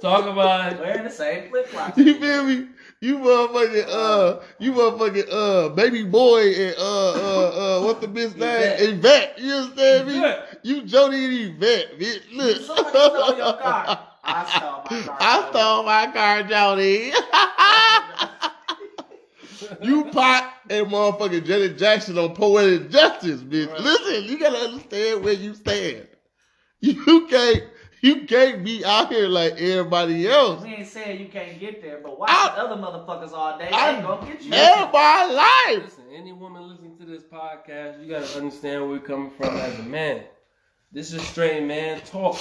Talk 0.00 0.26
about 0.26 0.72
it. 0.72 0.78
Wearing 0.78 1.04
the 1.04 1.10
same 1.10 1.48
flip 1.50 1.66
flops. 1.68 1.96
You 1.98 2.18
feel 2.20 2.44
me? 2.44 2.68
You 3.00 3.18
motherfucking 3.18 3.88
uh, 3.90 4.40
you 4.58 4.72
motherfucking 4.72 5.28
uh, 5.30 5.68
baby 5.70 6.02
boy 6.02 6.52
and 6.54 6.74
uh 6.78 7.12
uh 7.12 7.80
uh, 7.80 7.80
what's 7.84 8.00
the 8.00 8.08
bitch 8.08 8.34
name? 8.36 8.96
Yvette. 8.96 9.38
You 9.38 9.52
understand 9.52 10.08
me? 10.08 10.34
You 10.62 10.82
Jody 10.82 11.24
and 11.24 11.34
Yvette, 11.34 11.98
bitch. 11.98 12.22
Look. 12.32 12.62
Somebody 12.62 12.88
stole 12.88 13.36
your 13.36 13.52
car. 13.58 14.08
I 14.24 14.44
stole 14.56 14.82
my 14.90 15.04
car. 15.04 15.16
I 15.20 15.50
stole 15.50 15.82
my 15.82 16.06
car, 16.12 16.42
Jody. 16.44 17.12
you 19.86 20.04
Pac 20.06 20.54
and 20.70 20.86
motherfucking 20.86 21.44
Janet 21.44 21.76
Jackson 21.76 22.16
on 22.18 22.34
poetic 22.34 22.90
justice, 22.90 23.42
bitch. 23.42 23.70
Right. 23.70 23.80
Listen, 23.80 24.24
you 24.24 24.38
gotta 24.38 24.56
understand 24.56 25.22
where 25.22 25.34
you 25.34 25.54
stand. 25.54 26.08
You 26.80 27.26
can't 27.28 27.62
you 28.06 28.24
can't 28.24 28.64
be 28.64 28.84
out 28.84 29.12
here 29.12 29.26
like 29.26 29.60
everybody 29.60 30.28
else. 30.28 30.62
We 30.62 30.74
ain't 30.74 30.86
saying 30.86 31.20
you 31.20 31.26
can't 31.26 31.58
get 31.58 31.82
there, 31.82 31.98
but 32.00 32.18
watch 32.18 32.30
I, 32.30 32.54
the 32.54 32.62
other 32.62 32.80
motherfuckers 32.80 33.32
all 33.32 33.58
day. 33.58 33.68
I, 33.68 33.96
ain't 33.96 34.06
gonna 34.06 34.24
get 34.24 34.42
you. 34.42 34.52
Everybody 34.52 35.34
life. 35.34 35.84
Listen, 35.84 36.04
any 36.14 36.32
woman 36.32 36.68
listening 36.68 36.96
to 36.98 37.04
this 37.04 37.24
podcast, 37.24 38.00
you 38.02 38.08
gotta 38.08 38.38
understand 38.38 38.82
where 38.82 38.90
we're 38.90 39.00
coming 39.00 39.30
from 39.30 39.56
as 39.56 39.76
a 39.80 39.82
man. 39.82 40.22
This 40.92 41.12
is 41.12 41.20
straight 41.26 41.64
man 41.64 42.00
talk. 42.02 42.38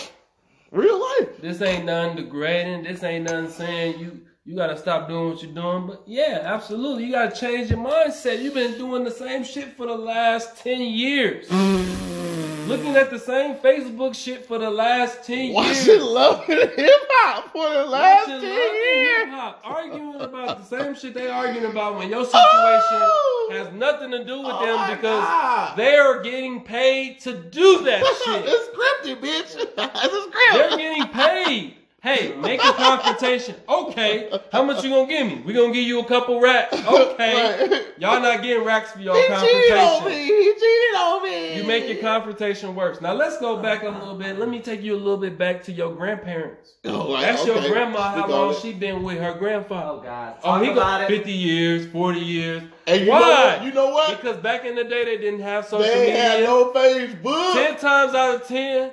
Real 0.71 1.01
life. 1.01 1.41
This 1.41 1.61
ain't 1.61 1.85
nothing 1.85 2.17
degrading. 2.17 2.83
This 2.83 3.03
ain't 3.03 3.25
nothing 3.25 3.49
saying 3.49 3.99
you 3.99 4.21
you 4.45 4.55
gotta 4.55 4.77
stop 4.77 5.07
doing 5.07 5.31
what 5.31 5.41
you're 5.41 5.51
doing. 5.51 5.87
But 5.87 6.03
yeah, 6.05 6.41
absolutely. 6.43 7.05
You 7.05 7.11
gotta 7.11 7.35
change 7.35 7.71
your 7.71 7.79
mindset. 7.79 8.39
You've 8.43 8.53
been 8.53 8.77
doing 8.77 9.03
the 9.03 9.09
same 9.09 9.43
shit 9.43 9.75
for 9.75 9.87
the 9.87 9.95
last 9.95 10.57
10 10.57 10.81
years. 10.81 11.47
Looking 12.67 12.95
at 12.95 13.11
the 13.11 13.19
same 13.19 13.57
Facebook 13.57 14.15
shit 14.15 14.47
for 14.47 14.57
the 14.57 14.71
last 14.71 15.23
10 15.23 15.37
years. 15.37 15.53
Watching 15.53 16.01
Love 16.01 16.49
and 16.49 16.69
Hip 16.75 16.89
Hop 17.09 17.51
for 17.51 17.69
the 17.69 17.85
last 17.85 18.27
Watching 18.27 18.41
10 18.41 18.51
years. 18.51 19.25
Hip-hop, 19.25 19.61
arguing 19.63 20.21
about 20.21 20.57
the 20.57 20.63
same 20.63 20.95
shit 20.95 21.13
they 21.13 21.27
arguing 21.27 21.69
about 21.69 21.95
when 21.97 22.09
your 22.09 22.23
situation 22.23 22.41
oh! 22.41 23.49
has 23.51 23.71
nothing 23.73 24.09
to 24.11 24.25
do 24.25 24.39
with 24.39 24.47
oh 24.49 24.65
them 24.65 24.97
because 24.97 25.23
God. 25.23 25.77
they 25.77 25.95
are 25.95 26.23
getting 26.23 26.61
paid 26.61 27.19
to 27.19 27.37
do 27.37 27.83
that 27.83 28.03
shit. 28.25 28.45
it's 28.47 28.67
scripted, 28.69 29.21
bitch. 29.21 29.55
it's 29.77 30.35
scripted. 30.35 30.53
They're 30.53 30.77
getting 30.77 31.07
paid. 31.09 31.75
Hey, 32.05 32.35
make 32.35 32.63
a 32.63 32.71
confrontation. 32.73 33.55
Okay, 33.67 34.29
how 34.51 34.61
much 34.61 34.83
you 34.83 34.91
gonna 34.91 35.07
give 35.07 35.25
me? 35.25 35.41
We 35.43 35.53
gonna 35.53 35.73
give 35.73 35.87
you 35.87 36.01
a 36.01 36.05
couple 36.05 36.39
racks. 36.39 36.71
Okay, 36.71 37.67
right. 37.67 37.85
y'all 37.97 38.21
not 38.21 38.43
getting 38.43 38.63
racks 38.63 38.91
for 38.91 38.99
your 38.99 39.19
he 39.19 39.25
confrontation. 39.27 39.61
Cheated 39.61 39.77
on 39.79 40.05
me. 40.05 40.23
He 40.23 40.53
cheated 40.53 40.95
on 40.97 41.23
me. 41.23 41.57
You 41.57 41.63
make 41.63 41.87
your 41.87 41.97
confrontation 41.97 42.75
worse. 42.75 43.01
Now 43.01 43.13
let's 43.13 43.39
go 43.39 43.59
back 43.59 43.81
a 43.81 43.89
little 43.89 44.13
bit. 44.13 44.37
Let 44.37 44.49
me 44.49 44.59
take 44.59 44.83
you 44.83 44.93
a 44.93 45.01
little 45.01 45.17
bit 45.17 45.35
back 45.39 45.63
to 45.63 45.71
your 45.71 45.95
grandparents. 45.95 46.73
Oh, 46.83 47.11
right. 47.11 47.21
That's 47.21 47.41
okay. 47.41 47.59
your 47.59 47.71
grandma. 47.71 48.11
How 48.11 48.27
long 48.27 48.55
she 48.61 48.71
been 48.71 49.01
with 49.01 49.17
her 49.17 49.33
grandfather? 49.33 49.99
Oh 49.99 50.03
God. 50.03 50.35
Oh, 50.43 50.59
Talk 50.59 50.61
oh, 50.61 50.63
he 50.63 50.73
got 50.75 51.07
fifty 51.07 51.31
years, 51.31 51.87
forty 51.87 52.19
years. 52.19 52.61
And 52.85 53.01
you 53.01 53.09
Why? 53.09 53.19
Know 53.19 53.29
what? 53.29 53.63
You 53.63 53.73
know 53.73 53.89
what? 53.89 54.21
Because 54.21 54.37
back 54.37 54.63
in 54.63 54.75
the 54.75 54.83
day 54.83 55.05
they 55.05 55.17
didn't 55.17 55.41
have 55.41 55.65
social 55.65 55.79
they 55.79 56.01
media. 56.01 56.13
They 56.13 56.19
had 56.19 56.43
no 56.43 56.71
Facebook. 56.71 57.53
Ten 57.53 57.77
times 57.77 58.13
out 58.13 58.35
of 58.35 58.47
ten 58.47 58.91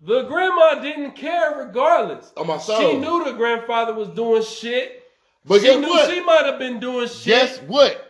the 0.00 0.22
grandma 0.22 0.80
didn't 0.80 1.12
care 1.12 1.54
regardless. 1.58 2.32
Oh 2.36 2.44
my 2.44 2.58
soul. 2.58 2.80
She 2.80 2.98
knew 2.98 3.24
the 3.24 3.32
grandfather 3.32 3.94
was 3.94 4.08
doing 4.08 4.42
shit. 4.42 5.04
But 5.44 5.60
she 5.62 5.76
knew 5.76 5.88
what? 5.88 6.10
she 6.10 6.20
might 6.20 6.46
have 6.46 6.58
been 6.58 6.80
doing 6.80 7.08
shit. 7.08 7.24
Guess 7.24 7.58
what? 7.62 8.06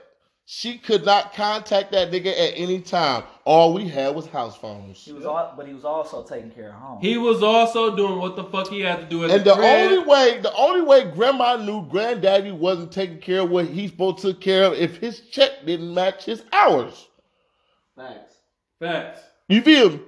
She 0.52 0.78
could 0.78 1.04
not 1.04 1.32
contact 1.32 1.92
that 1.92 2.10
nigga 2.10 2.26
at 2.26 2.54
any 2.56 2.80
time. 2.80 3.22
All 3.44 3.72
we 3.72 3.86
had 3.86 4.16
was 4.16 4.26
house 4.26 4.56
phones. 4.56 4.98
He 5.04 5.12
was 5.12 5.24
all, 5.24 5.54
but 5.56 5.64
he 5.68 5.72
was 5.72 5.84
also 5.84 6.24
taking 6.24 6.50
care 6.50 6.70
of 6.70 6.74
home. 6.74 7.00
He 7.00 7.16
was 7.18 7.40
also 7.40 7.94
doing 7.94 8.18
what 8.18 8.34
the 8.34 8.42
fuck 8.42 8.66
he 8.66 8.80
had 8.80 8.98
to 9.00 9.06
do. 9.06 9.22
and 9.22 9.44
the, 9.44 9.54
the 9.54 9.60
only 9.60 9.98
way, 9.98 10.40
the 10.40 10.52
only 10.56 10.82
way 10.82 11.04
Grandma 11.04 11.56
knew 11.56 11.86
Granddaddy 11.86 12.50
wasn't 12.50 12.90
taking 12.90 13.20
care 13.20 13.42
of 13.42 13.50
what 13.50 13.66
he's 13.66 13.90
supposed 13.92 14.18
to 14.18 14.32
take 14.32 14.40
care 14.42 14.64
of 14.64 14.72
if 14.72 14.96
his 14.96 15.20
check 15.30 15.64
didn't 15.64 15.94
match 15.94 16.24
his 16.24 16.42
hours. 16.52 17.06
Facts. 17.96 18.34
Facts. 18.80 19.20
You 19.48 19.62
feel 19.62 19.90
me? 19.90 20.00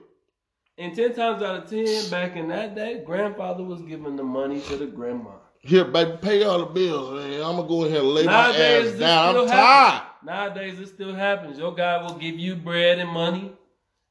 And 0.78 0.96
ten 0.96 1.14
times 1.14 1.42
out 1.42 1.64
of 1.64 1.70
ten, 1.70 2.10
back 2.10 2.36
in 2.36 2.48
that 2.48 2.74
day, 2.74 3.02
grandfather 3.04 3.62
was 3.62 3.82
giving 3.82 4.16
the 4.16 4.22
money 4.22 4.60
to 4.62 4.76
the 4.76 4.86
grandma. 4.86 5.30
Here, 5.60 5.84
baby, 5.84 6.16
pay 6.20 6.42
all 6.44 6.58
the 6.58 6.66
bills, 6.66 7.12
man. 7.12 7.42
I'm 7.42 7.56
gonna 7.56 7.68
go 7.68 7.84
ahead 7.84 7.98
and 7.98 8.08
lay 8.08 8.24
Nowadays, 8.24 8.84
my 8.84 8.92
ass 8.92 8.98
down. 8.98 9.36
I'm 9.36 9.46
tired. 9.48 10.02
Nowadays, 10.24 10.80
it 10.80 10.88
still 10.88 11.14
happens. 11.14 11.58
Your 11.58 11.74
guy 11.74 12.02
will 12.02 12.16
give 12.16 12.38
you 12.38 12.56
bread 12.56 12.98
and 12.98 13.10
money, 13.10 13.52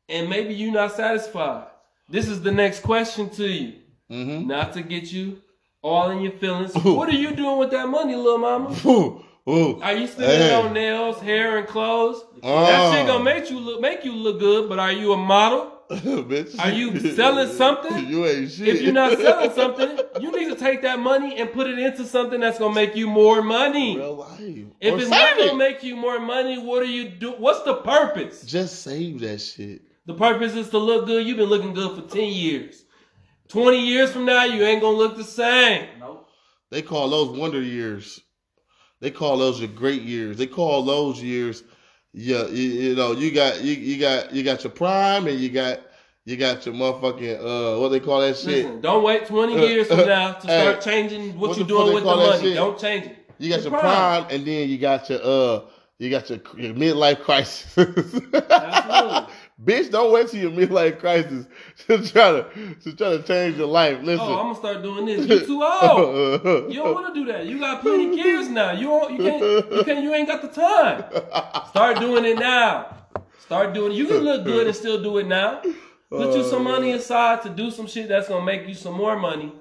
and 0.07 0.29
maybe 0.29 0.53
you're 0.53 0.71
not 0.71 0.93
satisfied. 0.93 1.67
This 2.07 2.27
is 2.27 2.41
the 2.41 2.51
next 2.51 2.81
question 2.83 3.29
to 3.31 3.47
you. 3.47 3.73
Mm-hmm. 4.09 4.47
Not 4.47 4.73
to 4.73 4.81
get 4.81 5.11
you 5.11 5.41
all 5.81 6.11
in 6.11 6.21
your 6.21 6.33
feelings. 6.33 6.75
Ooh. 6.85 6.93
What 6.93 7.09
are 7.09 7.15
you 7.15 7.35
doing 7.35 7.57
with 7.57 7.71
that 7.71 7.87
money, 7.87 8.15
little 8.15 8.37
mama? 8.37 8.75
Ooh. 8.85 9.23
Ooh. 9.49 9.81
Are 9.81 9.93
you 9.93 10.05
spending 10.07 10.39
hey. 10.39 10.53
on 10.53 10.73
nails, 10.73 11.19
hair, 11.19 11.57
and 11.57 11.67
clothes? 11.67 12.23
Uh. 12.43 12.65
That 12.65 12.93
shit 12.93 13.07
gonna 13.07 13.23
make 13.23 13.49
you 13.49 13.59
look 13.59 13.81
make 13.81 14.05
you 14.05 14.13
look 14.13 14.39
good, 14.39 14.69
but 14.69 14.79
are 14.79 14.91
you 14.91 15.13
a 15.13 15.17
model? 15.17 15.80
Bitch. 15.99 16.57
Are 16.57 16.71
you 16.71 16.97
selling 17.13 17.49
something? 17.49 18.07
You 18.11 18.25
ain't 18.25 18.51
shit. 18.51 18.67
If 18.69 18.81
you're 18.81 18.93
not 18.93 19.17
selling 19.17 19.51
something, 19.55 19.99
you 20.21 20.31
need 20.31 20.49
to 20.49 20.55
take 20.55 20.81
that 20.83 20.99
money 20.99 21.37
and 21.37 21.51
put 21.51 21.67
it 21.67 21.77
into 21.77 22.05
something 22.05 22.39
that's 22.39 22.57
gonna 22.57 22.73
make 22.73 22.95
you 22.95 23.07
more 23.07 23.41
money. 23.41 23.97
Real 23.97 24.15
life. 24.15 24.39
If 24.79 24.93
or 24.93 24.99
it's 24.99 25.09
not 25.09 25.37
gonna 25.37 25.55
make 25.55 25.83
you 25.83 25.97
more 25.97 26.19
money, 26.19 26.57
what 26.57 26.81
are 26.81 26.85
you 26.85 27.09
do? 27.09 27.31
What's 27.33 27.63
the 27.63 27.75
purpose? 27.75 28.43
Just 28.43 28.83
save 28.83 29.19
that 29.19 29.39
shit. 29.39 29.81
The 30.05 30.13
purpose 30.13 30.55
is 30.55 30.69
to 30.69 30.77
look 30.77 31.07
good. 31.07 31.27
You've 31.27 31.37
been 31.37 31.49
looking 31.49 31.73
good 31.73 31.95
for 31.95 32.09
ten 32.09 32.29
years. 32.29 32.85
Twenty 33.49 33.85
years 33.85 34.13
from 34.13 34.25
now, 34.25 34.45
you 34.45 34.63
ain't 34.63 34.81
gonna 34.81 34.97
look 34.97 35.17
the 35.17 35.25
same. 35.25 35.89
Nope. 35.99 36.29
They 36.69 36.81
call 36.81 37.09
those 37.09 37.37
wonder 37.37 37.61
years. 37.61 38.21
They 39.01 39.11
call 39.11 39.37
those 39.37 39.59
your 39.59 39.69
great 39.69 40.03
years. 40.03 40.37
They 40.37 40.47
call 40.47 40.83
those 40.83 41.21
years 41.21 41.63
yeah, 42.13 42.47
you, 42.47 42.69
you, 42.69 42.95
know, 42.95 43.13
you 43.13 43.31
got 43.31 43.61
you, 43.61 43.73
you 43.73 43.99
got 43.99 44.33
you 44.33 44.43
got 44.43 44.63
your 44.63 44.71
prime 44.71 45.27
and 45.27 45.39
you 45.39 45.49
got 45.49 45.79
you 46.25 46.35
got 46.35 46.65
your 46.65 46.75
motherfucking 46.75 47.39
uh 47.39 47.79
what 47.79 47.89
they 47.89 47.99
call 47.99 48.21
that 48.21 48.35
shit. 48.37 48.65
Listen, 48.65 48.81
don't 48.81 49.03
wait 49.03 49.25
twenty 49.27 49.55
uh, 49.55 49.63
years 49.63 49.87
from 49.87 49.99
now 49.99 50.33
to 50.33 50.41
start 50.41 50.83
hey, 50.83 50.91
changing 50.91 51.39
what, 51.39 51.49
what 51.49 51.57
you're 51.57 51.67
doing 51.67 51.93
with 51.93 52.03
the 52.03 52.15
money. 52.15 52.41
Shit? 52.41 52.55
Don't 52.55 52.77
change 52.77 53.05
it. 53.05 53.17
You 53.37 53.49
got 53.49 53.63
your, 53.63 53.71
your 53.71 53.79
prime. 53.79 54.23
prime. 54.23 54.35
and 54.35 54.45
then 54.45 54.69
you 54.69 54.77
got 54.77 55.09
your 55.09 55.19
uh 55.23 55.61
you 55.99 56.09
got 56.09 56.29
your, 56.29 56.39
your 56.57 56.73
midlife 56.73 57.21
crisis. 57.21 57.65
Absolutely. 58.33 59.33
Bitch, 59.63 59.91
don't 59.91 60.11
wait 60.11 60.27
till 60.27 60.41
your 60.41 60.51
midlife 60.51 60.99
crisis 60.99 61.45
to 61.87 62.01
try 62.07 62.31
to 62.31 62.75
to 62.81 62.95
try 62.95 63.09
to 63.09 63.21
change 63.21 63.57
your 63.57 63.67
life. 63.67 63.97
Oh, 63.99 64.05
Listen. 64.05 64.25
Oh, 64.27 64.39
I'm 64.39 64.45
gonna 64.45 64.55
start 64.55 64.81
doing 64.81 65.05
this. 65.05 65.27
You're 65.27 65.45
too 65.45 65.63
old. 65.81 66.73
you 66.73 66.79
don't 66.79 66.95
want 66.95 67.13
to 67.13 67.19
do 67.19 67.31
that. 67.31 67.45
You 67.45 67.59
got 67.59 67.81
plenty 67.81 68.15
kids 68.15 68.49
now. 68.61 68.71
You 68.71 68.87
don't, 68.87 69.11
you 69.11 69.17
can't 69.17 69.71
you 69.71 69.83
can't 69.83 70.03
you 70.03 70.13
ain't 70.15 70.27
got 70.27 70.41
the 70.41 70.47
time. 70.47 71.03
Start 71.69 71.99
doing 71.99 72.25
it 72.25 72.39
now. 72.39 72.97
Start 73.39 73.73
doing 73.73 73.91
it. 73.91 73.95
You 73.95 74.07
can 74.07 74.17
look 74.19 74.45
good 74.45 74.65
and 74.65 74.75
still 74.75 75.01
do 75.03 75.19
it 75.19 75.27
now. 75.27 75.61
Put 76.09 76.35
you 76.35 76.43
some 76.43 76.63
money 76.63 76.93
oh, 76.93 76.97
aside 76.97 77.43
to 77.43 77.49
do 77.49 77.69
some 77.69 77.85
shit 77.85 78.09
that's 78.09 78.29
gonna 78.29 78.43
make 78.43 78.67
you 78.67 78.73
some 78.73 78.95
more 78.95 79.17
money. 79.17 79.53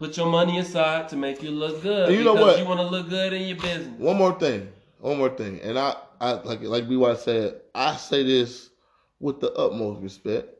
Put 0.00 0.16
your 0.16 0.26
money 0.26 0.58
aside 0.58 1.08
to 1.10 1.16
make 1.16 1.42
you 1.42 1.52
look 1.52 1.80
good. 1.80 2.08
And 2.08 2.18
you 2.18 2.24
know 2.24 2.34
what? 2.34 2.58
You 2.58 2.64
want 2.64 2.80
to 2.80 2.86
look 2.86 3.08
good 3.08 3.32
in 3.32 3.42
your 3.46 3.56
business. 3.56 3.98
One 3.98 4.16
more 4.16 4.36
thing. 4.38 4.68
One 4.98 5.18
more 5.18 5.30
thing. 5.30 5.60
And 5.60 5.78
I, 5.78 5.94
I 6.20 6.32
like 6.32 6.62
like 6.62 6.88
BY 6.88 7.14
said, 7.14 7.60
I 7.72 7.96
say 7.96 8.24
this 8.24 8.70
with 9.24 9.40
the 9.40 9.50
utmost 9.54 10.02
respect. 10.02 10.50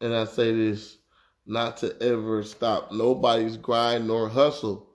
And 0.00 0.14
I 0.14 0.24
say 0.24 0.54
this 0.54 0.98
not 1.46 1.78
to 1.78 2.00
ever 2.00 2.44
stop 2.44 2.92
nobody's 2.92 3.56
grind 3.56 4.06
nor 4.06 4.28
hustle. 4.28 4.88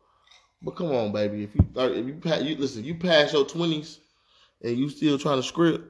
But 0.61 0.77
come 0.77 0.91
on, 0.91 1.11
baby. 1.11 1.43
If 1.43 1.53
you 1.53 1.67
if 1.75 2.05
you, 2.05 2.47
you 2.47 2.55
listen, 2.55 2.85
you 2.85 2.95
pass 2.95 3.33
your 3.33 3.45
twenties 3.45 3.99
and 4.63 4.77
you 4.77 4.89
still 4.89 5.19
trying 5.19 5.37
to 5.37 5.43
script, 5.43 5.83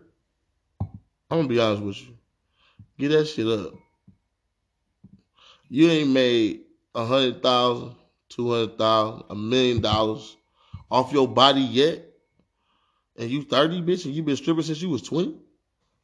I'm 1.29 1.37
gonna 1.37 1.47
be 1.47 1.59
honest 1.59 1.83
with 1.83 2.01
you. 2.01 2.17
Get 2.97 3.09
that 3.09 3.25
shit 3.25 3.45
up. 3.45 3.73
You 5.69 5.87
ain't 5.87 6.09
made 6.09 6.61
a 6.95 7.05
hundred 7.05 7.43
thousand, 7.43 7.95
two 8.29 8.51
hundred 8.51 8.79
thousand, 8.79 9.25
a 9.29 9.35
million 9.35 9.81
dollars 9.81 10.35
off 10.89 11.13
your 11.13 11.27
body 11.27 11.61
yet, 11.61 12.03
and 13.17 13.29
you 13.29 13.43
thirty, 13.43 13.81
bitch, 13.83 14.05
and 14.05 14.15
you 14.15 14.23
been 14.23 14.35
stripping 14.35 14.63
since 14.63 14.81
you 14.81 14.89
was 14.89 15.03
twenty. 15.03 15.35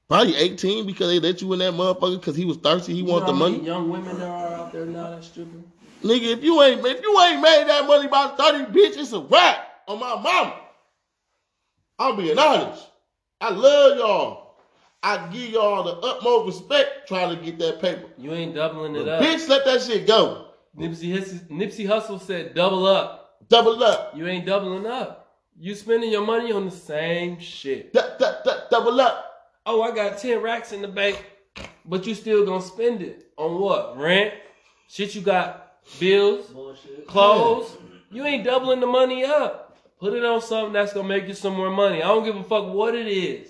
Probably 0.08 0.36
18 0.36 0.86
because 0.86 1.08
they 1.08 1.20
let 1.20 1.41
you 1.41 1.51
in 1.53 1.60
that 1.60 1.74
motherfucker 1.74 2.20
because 2.20 2.36
he 2.36 2.45
was 2.45 2.58
thirsty. 2.58 2.93
He 2.93 2.99
you 2.99 3.06
wanted 3.06 3.28
the 3.28 3.34
money. 3.34 3.60
Young 3.60 3.89
women 3.89 4.18
that 4.20 4.30
are 4.30 4.53
out 4.53 4.72
there 4.72 4.86
now 4.86 5.10
that's 5.10 5.28
stripping. 5.28 5.64
Nigga, 6.03 6.38
if 6.38 6.43
you 6.43 6.62
ain't 6.62 6.86
if 6.86 7.01
you 7.01 7.22
ain't 7.22 7.41
made 7.41 7.66
that 7.68 7.88
money 7.88 8.08
by 8.08 8.28
30, 8.38 8.66
bitch, 8.66 8.97
it's 8.97 9.14
a 9.14 9.20
wrap 9.22 9.68
on 9.88 9.99
my 9.99 10.14
mama. 10.16 10.60
I'm 11.97 12.18
being 12.18 12.38
honest. 12.38 12.88
I 13.41 13.49
love 13.49 13.97
y'all. 13.97 14.58
I 15.01 15.28
give 15.32 15.49
y'all 15.49 15.84
the 15.84 15.93
utmost 15.93 16.47
respect 16.47 17.08
trying 17.08 17.36
to 17.36 17.43
get 17.43 17.58
that 17.60 17.82
paper. 17.82 18.08
You 18.18 18.34
ain't 18.34 18.53
doubling 18.53 18.95
it 18.95 19.06
but 19.06 19.08
up. 19.08 19.24
Bitch, 19.24 19.47
let 19.49 19.66
that 19.66 19.82
shit 19.82 20.06
go. 20.06 20.49
Nipsey, 20.78 21.14
Nipsey 21.49 21.88
Hussle 21.88 22.22
said 22.22 22.53
double 22.53 22.86
up. 22.86 23.39
Double 23.49 23.84
up. 23.84 24.16
You 24.16 24.28
ain't 24.28 24.45
doubling 24.45 24.86
up. 24.86 25.38
You 25.58 25.74
spending 25.74 26.12
your 26.12 26.26
money 26.26 26.51
on 26.51 26.66
the 26.66 26.72
same 26.72 27.39
shit. 27.39 27.93
D- 27.93 27.99
d- 28.20 28.26
d- 28.43 28.51
double 28.70 28.99
up 28.99 29.34
oh, 29.66 29.82
I 29.82 29.95
got 29.95 30.18
10 30.18 30.41
racks 30.41 30.72
in 30.72 30.82
the 30.82 30.88
bank, 30.88 31.24
but 31.86 32.05
you 32.05 32.16
still 32.16 32.45
gonna 32.45 32.61
spend 32.61 33.01
it 33.01 33.32
on 33.38 33.59
what? 33.59 33.97
Rent? 33.97 34.34
Shit 34.88 35.16
you 35.16 35.22
got 35.22 35.78
bills, 35.99 36.47
Bullshit. 36.47 37.07
clothes. 37.07 37.78
You 38.11 38.26
ain't 38.26 38.43
doubling 38.43 38.80
the 38.80 38.88
money 38.88 39.26
up. 39.26 39.78
Put 39.99 40.13
it 40.13 40.24
on 40.24 40.41
something 40.41 40.74
that's 40.74 40.93
gonna 40.93 41.07
make 41.07 41.28
you 41.28 41.34
some 41.34 41.55
more 41.55 41.72
money. 41.72 42.03
I 42.03 42.07
don't 42.07 42.24
give 42.24 42.36
a 42.36 42.43
fuck 42.43 42.74
what 42.74 42.95
it 42.95 43.07
is. 43.07 43.49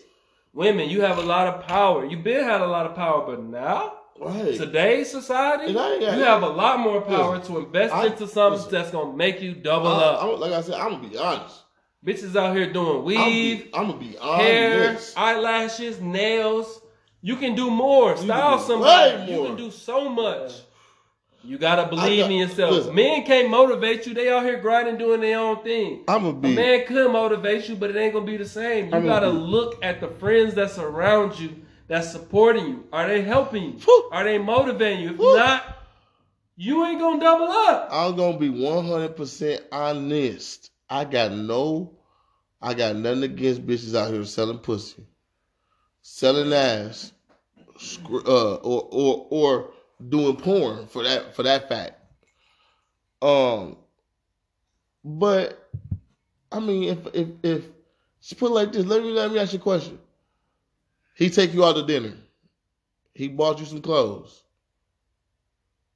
Women, 0.54 0.90
you 0.90 1.02
have 1.02 1.18
a 1.18 1.24
lot 1.24 1.48
of 1.48 1.68
power. 1.68 2.06
You 2.06 2.18
been 2.18 2.44
had 2.44 2.62
a 2.62 2.68
lot 2.68 2.86
of 2.86 2.96
power, 2.96 3.26
but 3.26 3.44
now 3.44 3.94
Right. 4.20 4.56
Today's 4.56 5.12
society, 5.12 5.74
you 5.74 5.78
have 5.78 6.42
a 6.42 6.48
lot 6.48 6.80
more 6.80 7.02
power 7.02 7.38
listen, 7.38 7.56
to 7.56 7.60
invest 7.60 7.94
I, 7.94 8.06
into 8.08 8.28
something 8.28 8.60
listen, 8.60 8.72
that's 8.72 8.92
gonna 8.92 9.16
make 9.16 9.42
you 9.42 9.54
double 9.54 9.88
I, 9.90 10.04
up. 10.04 10.24
I, 10.24 10.26
like 10.28 10.54
I 10.54 10.62
said, 10.62 10.76
I'm 10.76 10.92
gonna 10.92 11.10
be 11.10 11.18
honest. 11.18 11.64
Bitches 12.04 12.36
out 12.36 12.56
here 12.56 12.72
doing 12.72 13.04
weave, 13.04 13.70
I'm 13.74 13.88
gonna 13.88 14.00
be, 14.00 14.18
honest. 14.18 14.42
hair, 14.42 14.98
eyelashes, 15.18 16.00
nails. 16.00 16.82
You 17.22 17.36
can 17.36 17.56
do 17.56 17.72
more. 17.72 18.16
Style 18.18 18.60
somebody. 18.60 19.32
You 19.32 19.46
can 19.46 19.56
do 19.56 19.72
so 19.72 20.10
much. 20.10 20.54
You 21.44 21.60
gotta 21.60 21.88
believe 21.88 22.24
got, 22.24 22.32
in 22.32 22.38
yourself. 22.38 22.72
Listen, 22.72 22.96
Men 22.96 23.24
can't 23.24 23.50
motivate 23.50 24.08
you. 24.08 24.14
They 24.14 24.32
out 24.32 24.44
here 24.44 24.60
grinding, 24.60 24.98
doing 24.98 25.22
their 25.22 25.40
own 25.40 25.64
thing. 25.64 26.04
I'm 26.08 26.24
gonna 26.24 26.34
be. 26.34 26.54
A 26.54 26.56
man 26.56 26.88
could 26.88 27.12
motivate 27.12 27.70
you, 27.70 27.76
but 27.76 27.92
it 27.92 27.96
ain't 27.96 28.14
gonna 28.14 28.26
be 28.26 28.38
the 28.38 28.48
same. 28.48 28.90
You 28.90 28.96
I'm 28.96 29.06
gotta 29.06 29.30
look 29.30 29.84
at 29.84 30.02
the 30.02 30.08
friends 30.08 30.56
that's 30.56 30.78
around 30.80 31.40
you 31.40 31.56
that's 31.88 32.12
supporting 32.12 32.66
you. 32.66 32.84
Are 32.92 33.08
they 33.08 33.22
helping 33.22 33.64
you? 33.64 33.80
Woo. 33.88 34.10
Are 34.12 34.24
they 34.24 34.40
motivating 34.40 35.04
you? 35.04 35.12
If 35.12 35.18
Woo. 35.18 35.36
not, 35.36 35.64
you 36.56 36.84
ain't 36.86 37.00
gonna 37.00 37.20
double 37.20 37.48
up. 37.48 37.90
I'm 37.92 38.16
gonna 38.16 38.38
be 38.38 38.50
100 38.50 39.16
percent 39.16 39.64
honest. 39.72 40.72
I 40.90 41.06
got 41.06 41.32
no, 41.32 41.98
I 42.62 42.74
got 42.74 42.96
nothing 42.96 43.24
against 43.24 43.66
bitches 43.66 43.96
out 43.96 44.12
here 44.12 44.24
selling 44.26 44.60
pussy, 44.60 45.06
selling 46.02 46.54
ass, 46.54 47.12
uh, 48.10 48.56
or 48.56 48.88
or 48.92 49.28
or 49.30 49.74
doing 50.10 50.36
porn 50.36 50.88
for 50.88 51.04
that 51.04 51.36
for 51.36 51.44
that 51.44 51.70
fact. 51.70 52.00
Um, 53.22 53.78
but 55.04 55.70
I 56.52 56.60
mean, 56.60 56.84
if 56.84 57.16
if 57.16 57.28
if 57.44 57.66
just 58.22 58.40
put 58.40 58.52
it 58.52 58.54
like 58.54 58.74
this, 58.74 58.86
let 58.86 59.02
me 59.02 59.12
let 59.12 59.32
me 59.32 59.40
ask 59.40 59.54
you 59.54 59.60
a 59.60 59.62
question. 59.62 60.00
He 61.16 61.30
take 61.30 61.54
you 61.54 61.64
out 61.66 61.76
to 61.76 61.86
dinner. 61.86 62.14
He 63.14 63.30
bought 63.30 63.60
you 63.60 63.66
some 63.66 63.82
clothes. 63.82 64.44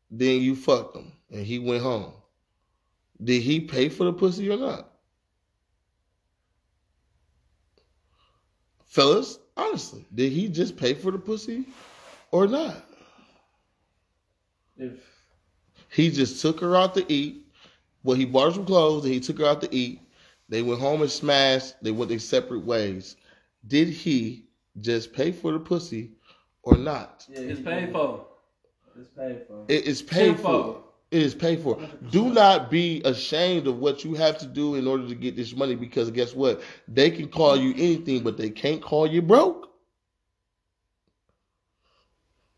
Then 0.10 0.42
you 0.42 0.56
fucked 0.56 0.96
him 0.96 1.12
and 1.32 1.46
he 1.46 1.60
went 1.60 1.84
home. 1.84 2.14
Did 3.24 3.42
he 3.42 3.60
pay 3.60 3.90
for 3.90 4.06
the 4.06 4.14
pussy 4.14 4.50
or 4.50 4.58
not? 4.58 4.92
Fellas, 8.86 9.40
honestly, 9.56 10.06
did 10.14 10.32
he 10.32 10.48
just 10.48 10.76
pay 10.76 10.94
for 10.94 11.12
the 11.12 11.20
pussy 11.20 11.66
or 12.32 12.48
not? 12.48 12.84
If 14.78 14.94
he 15.90 16.10
just 16.10 16.42
took 16.42 16.60
her 16.62 16.76
out 16.76 16.96
to 16.96 17.06
eat, 17.12 17.46
well, 18.04 18.16
he 18.16 18.26
bought 18.26 18.46
her 18.46 18.52
some 18.54 18.66
clothes 18.66 19.04
and 19.06 19.14
he 19.14 19.20
took 19.20 19.40
her 19.40 19.46
out 19.46 19.62
to 19.62 19.76
eat. 19.76 20.02
They 20.48 20.62
went 20.64 20.80
home 20.80 21.02
and 21.02 21.12
smashed. 21.12 21.76
They 21.84 21.92
went 21.92 22.10
their 22.10 22.20
separate 22.20 22.66
ways. 22.66 23.18
Did 23.68 23.90
he 23.90 24.48
just 24.80 25.14
pay 25.14 25.32
for 25.32 25.52
the 25.52 25.60
pussy 25.60 26.14
or 26.64 26.78
not? 26.78 27.26
Yeah, 27.30 27.42
it's 27.42 27.60
paid 27.60 27.92
for. 27.92 28.26
It's 28.98 29.10
paid 29.10 29.46
for. 29.48 29.66
It 29.68 29.86
is 29.86 30.02
paid 30.02 30.40
for. 30.40 30.84
It 31.12 31.24
is 31.24 31.34
paid 31.34 31.62
for. 31.62 31.80
Do 32.12 32.32
not 32.32 32.70
be 32.70 33.02
ashamed 33.04 33.66
of 33.66 33.80
what 33.80 34.04
you 34.04 34.14
have 34.14 34.38
to 34.40 34.46
do 34.46 34.76
in 34.76 34.88
order 34.88 35.08
to 35.08 35.16
get 35.16 35.36
this 35.36 35.56
money 35.56 35.76
because 35.76 36.12
guess 36.12 36.36
what? 36.36 36.62
They 36.88 37.10
can 37.10 37.30
call 37.30 37.58
you 37.58 37.72
anything, 37.72 38.22
but 38.24 38.38
they 38.38 38.52
can't 38.52 38.82
call 38.82 39.08
you 39.08 39.22
broke. 39.22 39.72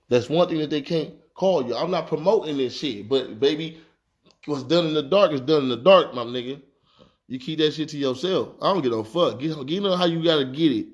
That's 0.10 0.30
one 0.30 0.49
thing 0.49 0.58
that 0.60 0.70
they 0.70 0.82
can't 0.82 1.14
call 1.34 1.66
you. 1.66 1.76
I'm 1.76 1.91
not 1.91 2.08
promoting 2.08 2.58
this 2.58 2.78
shit, 2.78 3.08
but 3.08 3.39
baby, 3.39 3.82
what's 4.45 4.64
done 4.64 4.88
in 4.88 4.93
the 4.93 5.04
dark 5.04 5.32
is 5.32 5.39
done 5.39 5.64
in 5.64 5.70
the 5.70 5.78
dark, 5.78 6.14
my 6.14 6.24
nigga. 6.26 6.62
You 7.30 7.39
keep 7.39 7.60
that 7.60 7.74
shit 7.74 7.88
to 7.89 7.97
yourself. 7.97 8.49
I 8.62 8.74
don't 8.74 8.82
give 8.82 8.91
a 8.91 9.06
fuck. 9.06 9.39
Get, 9.39 9.66
get 9.66 9.82
know 9.82 9.95
how 9.95 10.04
you 10.04 10.22
gotta 10.22 10.43
get 10.43 10.74
it. 10.74 10.88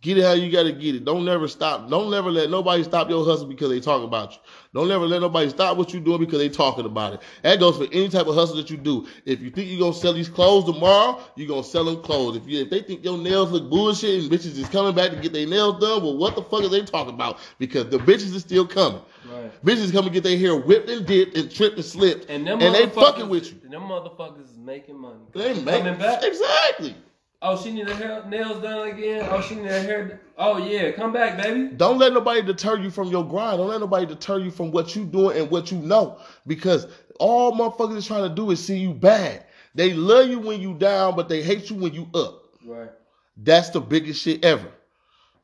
Get 0.00 0.16
it 0.16 0.22
how 0.22 0.32
you 0.32 0.52
gotta 0.52 0.70
get 0.70 0.94
it. 0.94 1.04
Don't 1.04 1.24
never 1.24 1.48
stop. 1.48 1.90
Don't 1.90 2.08
never 2.08 2.30
let 2.30 2.50
nobody 2.50 2.84
stop 2.84 3.10
your 3.10 3.24
hustle 3.24 3.46
because 3.46 3.68
they 3.68 3.80
talk 3.80 4.04
about 4.04 4.32
you. 4.32 4.38
Don't 4.72 4.88
ever 4.92 5.06
let 5.06 5.20
nobody 5.20 5.48
stop 5.48 5.76
what 5.76 5.92
you're 5.92 6.02
doing 6.02 6.20
because 6.20 6.38
they 6.38 6.48
talking 6.48 6.84
about 6.84 7.14
it. 7.14 7.20
That 7.42 7.58
goes 7.58 7.78
for 7.78 7.86
any 7.92 8.08
type 8.08 8.28
of 8.28 8.36
hustle 8.36 8.56
that 8.56 8.70
you 8.70 8.76
do. 8.76 9.08
If 9.24 9.40
you 9.40 9.50
think 9.50 9.68
you're 9.68 9.80
gonna 9.80 9.92
sell 9.92 10.12
these 10.12 10.28
clothes 10.28 10.72
tomorrow, 10.72 11.20
you're 11.34 11.48
gonna 11.48 11.64
sell 11.64 11.84
them 11.84 12.00
clothes. 12.00 12.36
If 12.36 12.46
you 12.46 12.60
if 12.60 12.70
they 12.70 12.80
think 12.80 13.04
your 13.04 13.18
nails 13.18 13.50
look 13.50 13.68
bullshit 13.68 14.22
and 14.22 14.30
bitches 14.30 14.56
is 14.56 14.68
coming 14.68 14.94
back 14.94 15.10
to 15.10 15.16
get 15.16 15.32
their 15.32 15.48
nails 15.48 15.80
done, 15.80 16.04
well, 16.04 16.16
what 16.16 16.36
the 16.36 16.42
fuck 16.42 16.62
are 16.62 16.68
they 16.68 16.82
talking 16.82 17.14
about? 17.14 17.40
Because 17.58 17.88
the 17.88 17.98
bitches 17.98 18.32
is 18.36 18.42
still 18.42 18.68
coming. 18.68 19.02
Right. 19.28 19.64
Bitches 19.64 19.90
come 19.90 20.04
and 20.04 20.14
get 20.14 20.22
their 20.22 20.38
hair 20.38 20.54
whipped 20.54 20.88
and 20.88 21.04
dipped 21.04 21.36
and 21.36 21.50
tripped 21.50 21.74
and 21.74 21.84
slipped, 21.84 22.30
and, 22.30 22.48
and 22.48 22.60
they 22.60 22.86
fucking 22.86 23.28
with 23.28 23.50
you. 23.52 23.58
And 23.64 23.72
them 23.72 23.82
motherfuckers 23.82 24.44
is 24.44 24.58
making 24.58 24.96
money. 24.96 25.18
They 25.32 25.60
making 25.60 25.98
back 25.98 26.22
exactly. 26.22 26.94
Oh, 27.40 27.60
she 27.60 27.70
need 27.70 27.88
her 27.88 28.24
nails 28.28 28.62
done 28.62 28.88
again. 28.88 29.26
Oh, 29.30 29.40
she 29.40 29.54
need 29.54 29.66
her 29.66 29.82
hair. 29.82 30.20
Oh 30.36 30.58
yeah, 30.58 30.90
come 30.90 31.12
back, 31.12 31.40
baby. 31.40 31.68
Don't 31.76 31.98
let 31.98 32.12
nobody 32.12 32.42
deter 32.42 32.78
you 32.78 32.90
from 32.90 33.08
your 33.08 33.24
grind. 33.24 33.58
Don't 33.58 33.68
let 33.68 33.80
nobody 33.80 34.06
deter 34.06 34.38
you 34.38 34.50
from 34.50 34.72
what 34.72 34.96
you 34.96 35.04
doing 35.04 35.38
and 35.38 35.50
what 35.50 35.70
you 35.70 35.78
know. 35.78 36.18
Because 36.48 36.88
all 37.20 37.52
motherfuckers 37.52 37.96
is 37.96 38.06
trying 38.06 38.28
to 38.28 38.34
do 38.34 38.50
is 38.50 38.64
see 38.64 38.78
you 38.78 38.92
bad. 38.92 39.44
They 39.74 39.94
love 39.94 40.28
you 40.28 40.40
when 40.40 40.60
you 40.60 40.74
down, 40.74 41.14
but 41.14 41.28
they 41.28 41.42
hate 41.42 41.70
you 41.70 41.76
when 41.76 41.94
you 41.94 42.08
up. 42.12 42.44
Right. 42.64 42.90
That's 43.36 43.70
the 43.70 43.80
biggest 43.80 44.20
shit 44.20 44.44
ever. 44.44 44.68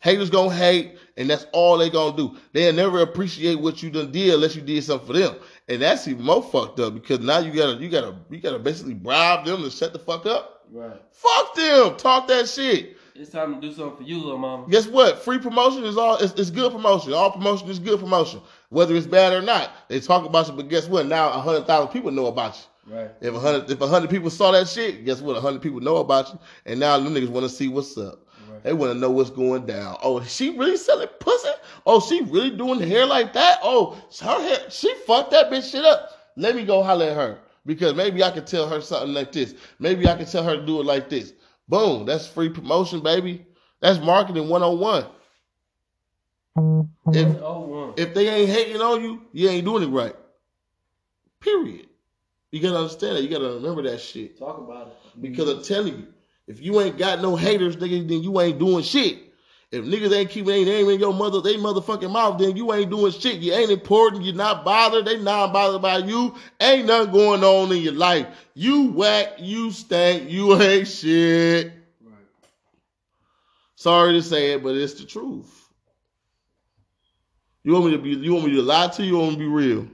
Haters 0.01 0.31
gonna 0.31 0.53
hate, 0.53 0.99
and 1.17 1.31
that's 1.31 1.47
all 1.53 1.79
they 1.79 1.91
gonna 1.91 2.17
do. 2.17 2.37
They'll 2.53 2.75
never 2.75 3.03
appreciate 3.03 3.55
what 3.55 3.83
you 3.83 3.91
done 3.91 4.11
did 4.11 4.35
unless 4.35 4.57
you 4.57 4.63
did 4.63 4.83
something 4.83 5.07
for 5.07 5.13
them. 5.13 5.37
And 5.69 5.81
that's 5.81 6.09
even 6.09 6.25
more 6.25 6.43
fucked 6.43 6.81
up 6.81 6.95
because 6.95 7.21
now 7.21 7.39
you 7.39 7.53
gotta 7.53 7.81
you 7.81 7.89
gotta 7.89 8.17
you 8.31 8.41
gotta 8.41 8.59
basically 8.59 8.95
bribe 8.95 9.47
them 9.47 9.63
to 9.63 9.71
shut 9.71 9.93
the 9.93 10.01
fuck 10.01 10.27
up. 10.27 10.54
Right. 10.71 11.01
Fuck 11.13 11.55
them. 11.55 11.97
Talk 11.97 12.29
that 12.29 12.49
shit. 12.49 12.97
It's 13.17 13.31
time 13.31 13.55
to 13.55 13.61
do 13.61 13.73
something 13.73 13.99
for 13.99 14.03
you, 14.03 14.19
little 14.19 14.39
mama. 14.39 14.67
Guess 14.69 14.89
what? 14.89 15.21
Free 15.21 15.39
promotion 15.39 15.85
is 15.85 15.97
all. 15.97 16.17
It's, 16.17 16.33
it's 16.35 16.51
good 16.51 16.73
promotion. 16.73 17.13
All 17.13 17.31
promotion 17.31 17.69
is 17.69 17.79
good 17.79 18.01
promotion, 18.01 18.41
whether 18.71 18.97
it's 18.97 19.07
bad 19.07 19.33
or 19.33 19.41
not. 19.41 19.71
They 19.89 20.01
talk 20.01 20.27
about 20.27 20.49
you, 20.49 20.55
but 20.55 20.69
guess 20.69 20.89
what? 20.89 21.07
Now 21.07 21.29
a 21.29 21.41
hundred 21.41 21.69
thousand 21.69 21.93
people 21.93 22.11
know 22.11 22.27
about 22.27 22.57
you. 22.57 22.97
Right. 22.97 23.11
If 23.21 23.33
a 23.33 23.39
hundred 23.39 23.71
if 23.71 23.81
a 23.81 23.87
hundred 23.87 24.11
people 24.11 24.31
saw 24.31 24.51
that 24.51 24.69
shit, 24.69 25.05
guess 25.05 25.21
what? 25.21 25.37
A 25.37 25.41
hundred 25.41 25.63
people 25.63 25.79
know 25.79 25.99
about 25.99 26.33
you, 26.33 26.41
and 26.67 26.81
now 26.81 26.99
them 26.99 27.15
niggas 27.15 27.29
want 27.29 27.45
to 27.45 27.49
see 27.49 27.69
what's 27.69 27.97
up. 27.97 28.27
Right. 28.51 28.65
They 28.65 28.73
want 28.73 28.93
to 28.93 28.99
know 28.99 29.11
what's 29.11 29.31
going 29.31 29.65
down. 29.65 29.97
Oh, 30.03 30.21
she 30.25 30.51
really 30.59 30.77
selling 30.77 31.07
pussy? 31.21 31.51
Oh, 31.87 32.01
she 32.01 32.21
really 32.23 32.51
doing 32.51 32.81
hair 32.81 33.07
like 33.07 33.33
that? 33.35 33.61
Oh, 33.63 33.97
her 34.21 34.43
hair, 34.43 34.71
she 34.71 34.93
fucked 35.07 35.31
that 35.31 35.53
bitch 35.53 35.71
shit 35.71 35.85
up. 35.85 36.11
Let 36.37 36.57
me 36.57 36.65
go 36.65 36.83
holler 36.83 37.07
at 37.07 37.17
her 37.17 37.39
because 37.67 37.95
maybe 37.95 38.23
I 38.23 38.31
could 38.31 38.47
tell 38.47 38.69
her 38.69 38.81
something 38.81 39.15
like 39.15 39.33
this. 39.33 39.55
Maybe 39.79 40.09
I 40.09 40.17
could 40.17 40.29
tell 40.29 40.45
her 40.45 40.57
to 40.57 40.67
do 40.67 40.81
it 40.81 40.87
like 40.87 41.09
this. 41.09 41.33
Boom, 41.69 42.05
that's 42.07 42.27
free 42.27 42.49
promotion, 42.49 43.01
baby. 43.01 43.47
That's 43.81 43.99
marketing 44.01 44.49
101. 44.49 45.07
If, 47.13 47.43
oh 47.43 47.95
if 47.97 48.15
they 48.15 48.29
ain't 48.29 48.51
hating 48.51 48.81
on 48.81 49.03
you, 49.03 49.23
you 49.33 49.49
ain't 49.49 49.65
doing 49.65 49.83
it 49.83 49.89
right. 49.89 50.17
Period. 51.41 51.89
You 52.51 52.61
gotta 52.61 52.77
understand 52.77 53.17
that. 53.17 53.23
You 53.23 53.29
gotta 53.29 53.55
remember 53.55 53.83
that 53.83 54.01
shit. 54.01 54.39
Talk 54.39 54.59
about 54.59 54.89
it. 54.89 55.21
Because 55.21 55.49
I'm 55.49 55.63
telling 55.63 55.99
you, 55.99 56.07
if 56.47 56.61
you 56.61 56.81
ain't 56.81 56.99
got 56.99 57.21
no 57.21 57.37
haters, 57.37 57.77
nigga, 57.77 58.07
then 58.09 58.23
you 58.23 58.41
ain't 58.41 58.59
doing 58.59 58.85
shit. 58.85 59.24
If 59.75 59.85
niggas 59.85 60.17
ain't 60.17 60.31
keeping 60.31 60.47
their 60.47 60.65
name 60.65 60.89
in 60.89 61.01
your 61.01 61.13
mother, 61.13 61.41
they 61.41 61.57
motherfucking 61.57 62.13
mouth, 62.13 62.39
then 62.39 62.57
you 62.57 62.73
ain't 62.73 62.91
doing 62.91 63.11
shit. 63.11 63.41
You 63.41 63.53
ain't 63.55 63.73
important. 63.73 64.25
You're 64.25 64.37
not 64.37 64.65
bothered. 64.65 65.05
They 65.05 65.19
not 65.19 65.53
bothered 65.53 65.83
by 65.83 65.99
you. 65.99 66.37
Ain't 66.61 66.87
nothing 66.87 67.13
going 67.13 67.43
on 67.43 67.73
in 67.73 67.83
your 67.83 67.95
life. 67.95 68.29
You 68.55 68.93
whack. 68.93 69.35
You 69.39 69.73
stank. 69.73 70.31
You 70.31 70.55
ain't 70.63 70.87
shit. 70.87 71.73
Right. 72.01 72.15
Sorry 73.75 74.13
to 74.13 74.23
say 74.23 74.53
it, 74.53 74.63
but 74.63 74.77
it's 74.77 74.95
the 74.95 75.07
truth. 75.07 75.51
You 77.65 77.73
want 77.73 77.87
me 77.87 77.91
to 77.93 77.99
be? 77.99 78.11
You 78.11 78.35
want 78.35 78.47
me 78.47 78.55
to 78.55 78.63
lie 78.63 78.89
to 78.89 79.05
you? 79.05 79.17
Or 79.17 79.25
want 79.25 79.39
me 79.39 79.45
to 79.45 79.51
be 79.51 79.55
real? 79.57 79.89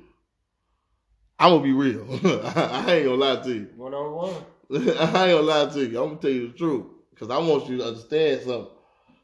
I'm 1.38 1.52
gonna 1.52 1.62
be 1.62 1.72
real. 1.72 2.06
I 2.44 2.96
ain't 2.96 3.06
gonna 3.06 3.14
lie 3.14 3.42
to 3.42 3.50
you. 3.50 3.68
One 3.76 3.94
on 3.94 4.14
one. 4.14 4.34
I 4.98 5.28
ain't 5.28 5.38
gonna 5.38 5.40
lie 5.40 5.70
to 5.70 5.80
you. 5.80 6.02
I'm 6.02 6.08
gonna 6.10 6.20
tell 6.20 6.30
you 6.30 6.48
the 6.48 6.58
truth 6.58 6.84
because 7.14 7.30
I 7.30 7.38
want 7.38 7.66
you 7.70 7.78
to 7.78 7.86
understand 7.86 8.42
something 8.42 8.66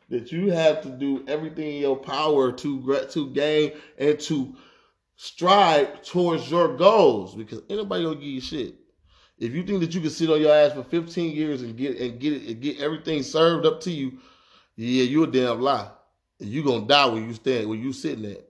that 0.08 0.30
you 0.30 0.50
have 0.50 0.82
to 0.82 0.88
do 0.88 1.24
everything 1.26 1.76
in 1.76 1.80
your 1.80 1.96
power 1.96 2.52
to 2.52 3.06
to 3.10 3.30
gain 3.30 3.72
and 3.98 4.18
to 4.20 4.54
strive 5.16 6.02
towards 6.02 6.50
your 6.50 6.76
goals 6.76 7.34
because 7.34 7.62
anybody 7.68 8.04
gonna 8.04 8.16
give 8.16 8.24
you 8.24 8.40
shit. 8.40 8.76
If 9.38 9.52
you 9.52 9.64
think 9.64 9.80
that 9.80 9.94
you 9.94 10.00
can 10.00 10.10
sit 10.10 10.30
on 10.30 10.40
your 10.40 10.54
ass 10.54 10.72
for 10.72 10.84
15 10.84 11.36
years 11.36 11.62
and 11.62 11.76
get 11.76 11.98
and 11.98 12.18
get 12.18 12.32
it 12.32 12.48
and 12.48 12.60
get 12.60 12.80
everything 12.80 13.22
served 13.22 13.66
up 13.66 13.80
to 13.82 13.90
you, 13.90 14.18
yeah, 14.76 15.04
you're 15.04 15.24
a 15.24 15.30
damn 15.30 15.60
lie. 15.60 15.90
You 16.38 16.62
gonna 16.62 16.86
die 16.86 17.06
when 17.06 17.26
you 17.26 17.34
stand 17.34 17.68
where 17.68 17.78
you 17.78 17.92
sitting 17.92 18.26
at. 18.26 18.48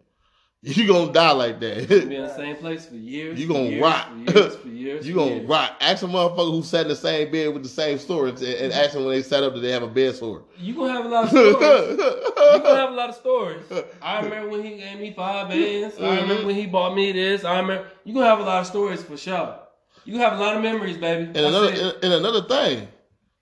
You 0.76 0.88
gonna 0.88 1.12
die 1.12 1.30
like 1.30 1.60
that. 1.60 1.88
You 1.88 2.06
be 2.08 2.16
in 2.16 2.22
the 2.24 2.28
same 2.34 2.56
place 2.56 2.86
for 2.86 2.96
years. 2.96 3.38
You 3.38 3.46
gonna 3.46 3.66
years, 3.66 3.82
rot. 3.82 4.08
For 4.08 4.32
years, 4.32 4.56
for 4.56 4.68
years, 4.82 5.06
you 5.08 5.14
gonna 5.14 5.30
years. 5.36 5.48
rot. 5.48 5.76
Ask 5.80 6.02
a 6.02 6.06
motherfucker 6.06 6.50
who 6.50 6.62
sat 6.64 6.82
in 6.82 6.88
the 6.88 6.96
same 6.96 7.30
bed 7.30 7.54
with 7.54 7.62
the 7.62 7.68
same 7.68 7.98
story 7.98 8.30
and, 8.30 8.42
and 8.42 8.72
ask 8.72 8.94
them 8.94 9.04
when 9.04 9.14
they 9.14 9.22
sat 9.22 9.44
up 9.44 9.54
that 9.54 9.60
they 9.60 9.70
have 9.70 9.84
a 9.84 9.86
bed 9.86 10.16
sore. 10.16 10.42
You 10.58 10.74
gonna 10.74 10.92
have 10.92 11.04
a 11.04 11.08
lot 11.08 11.24
of 11.24 11.30
stories. 11.30 11.54
you 11.54 11.96
gonna 11.96 12.80
have 12.80 12.90
a 12.90 12.94
lot 12.96 13.10
of 13.10 13.14
stories. 13.14 13.62
I 14.02 14.22
remember 14.22 14.48
when 14.50 14.64
he 14.64 14.76
gave 14.76 14.98
me 14.98 15.12
five 15.12 15.50
bands. 15.50 15.94
Mm-hmm. 15.94 16.04
I 16.04 16.20
remember 16.22 16.46
when 16.46 16.56
he 16.56 16.66
bought 16.66 16.96
me 16.96 17.12
this. 17.12 17.44
I 17.44 17.60
remember 17.60 17.88
you 18.02 18.12
gonna 18.12 18.26
have 18.26 18.40
a 18.40 18.42
lot 18.42 18.60
of 18.62 18.66
stories 18.66 19.04
for 19.04 19.16
sure. 19.16 19.60
You 20.04 20.14
gonna 20.14 20.28
have 20.28 20.38
a 20.38 20.42
lot 20.42 20.56
of 20.56 20.62
memories, 20.64 20.96
baby. 20.96 21.26
And 21.26 21.36
another 21.36 21.92
and 22.02 22.12
another 22.12 22.42
thing, 22.42 22.88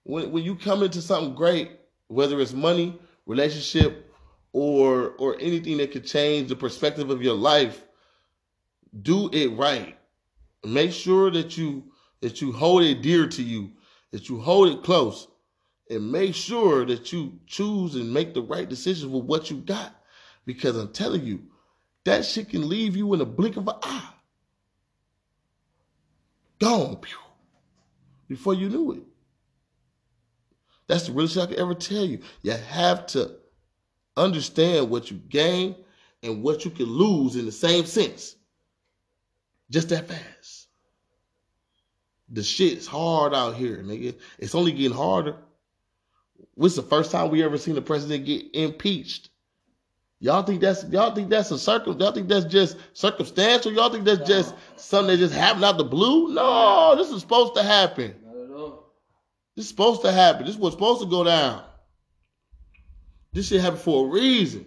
when 0.02 0.30
when 0.30 0.44
you 0.44 0.56
come 0.56 0.82
into 0.82 1.00
something 1.00 1.34
great, 1.34 1.70
whether 2.08 2.38
it's 2.38 2.52
money, 2.52 2.98
relationship, 3.24 4.03
or 4.54 5.10
or 5.18 5.36
anything 5.40 5.76
that 5.78 5.90
could 5.92 6.06
change 6.06 6.48
the 6.48 6.56
perspective 6.56 7.10
of 7.10 7.20
your 7.20 7.34
life, 7.34 7.84
do 9.02 9.28
it 9.32 9.48
right. 9.48 9.98
Make 10.64 10.92
sure 10.92 11.30
that 11.32 11.58
you 11.58 11.90
that 12.20 12.40
you 12.40 12.52
hold 12.52 12.84
it 12.84 13.02
dear 13.02 13.26
to 13.26 13.42
you, 13.42 13.72
that 14.12 14.28
you 14.28 14.40
hold 14.40 14.68
it 14.68 14.84
close, 14.84 15.26
and 15.90 16.10
make 16.10 16.34
sure 16.34 16.86
that 16.86 17.12
you 17.12 17.38
choose 17.46 17.96
and 17.96 18.14
make 18.14 18.32
the 18.32 18.42
right 18.42 18.68
decisions 18.68 19.12
with 19.12 19.24
what 19.24 19.50
you 19.50 19.58
got. 19.58 19.92
Because 20.46 20.76
I'm 20.76 20.92
telling 20.92 21.24
you, 21.24 21.42
that 22.04 22.24
shit 22.24 22.50
can 22.50 22.68
leave 22.68 22.96
you 22.96 23.12
in 23.12 23.20
a 23.20 23.26
blink 23.26 23.56
of 23.56 23.66
an 23.66 23.74
eye. 23.82 24.10
Gone, 26.60 26.96
pew, 26.96 27.16
before 28.28 28.54
you 28.54 28.68
knew 28.68 28.92
it. 28.92 29.02
That's 30.86 31.06
the 31.06 31.12
realest 31.12 31.34
shit 31.34 31.42
I 31.42 31.46
can 31.46 31.58
ever 31.58 31.74
tell 31.74 32.04
you. 32.04 32.20
You 32.42 32.52
have 32.52 33.06
to 33.08 33.38
understand 34.16 34.90
what 34.90 35.10
you 35.10 35.16
gain 35.28 35.76
and 36.22 36.42
what 36.42 36.64
you 36.64 36.70
can 36.70 36.86
lose 36.86 37.36
in 37.36 37.46
the 37.46 37.52
same 37.52 37.84
sense. 37.84 38.36
Just 39.70 39.88
that 39.90 40.08
fast. 40.08 40.68
The 42.30 42.42
shit's 42.42 42.86
hard 42.86 43.34
out 43.34 43.54
here, 43.54 43.78
nigga. 43.78 44.14
It's 44.38 44.54
only 44.54 44.72
getting 44.72 44.96
harder. 44.96 45.36
What's 46.54 46.76
the 46.76 46.82
first 46.82 47.10
time 47.10 47.30
we 47.30 47.42
ever 47.42 47.58
seen 47.58 47.76
a 47.76 47.82
president 47.82 48.24
get 48.24 48.54
impeached? 48.54 49.30
Y'all 50.20 50.42
think 50.42 50.60
that's 50.60 50.84
y'all 50.84 51.14
think 51.14 51.28
that's 51.28 51.50
a 51.50 51.58
circle? 51.58 51.94
Y'all 51.96 52.12
think 52.12 52.28
that's 52.28 52.46
just 52.46 52.78
circumstantial? 52.94 53.72
Y'all 53.72 53.90
think 53.90 54.04
that's 54.04 54.26
just 54.26 54.54
something 54.76 55.08
that 55.08 55.18
just 55.18 55.34
happened 55.34 55.64
out 55.64 55.76
the 55.76 55.84
blue? 55.84 56.32
No, 56.32 56.94
this 56.96 57.10
is 57.10 57.20
supposed 57.20 57.54
to 57.56 57.62
happen. 57.62 58.14
This 59.56 59.64
is 59.64 59.68
supposed 59.68 60.02
to 60.02 60.10
happen. 60.10 60.46
This 60.46 60.56
was 60.56 60.72
supposed 60.72 61.02
to 61.02 61.06
go 61.06 61.24
down. 61.24 61.62
This 63.34 63.48
shit 63.48 63.60
happened 63.60 63.82
for 63.82 64.06
a 64.06 64.08
reason. 64.08 64.64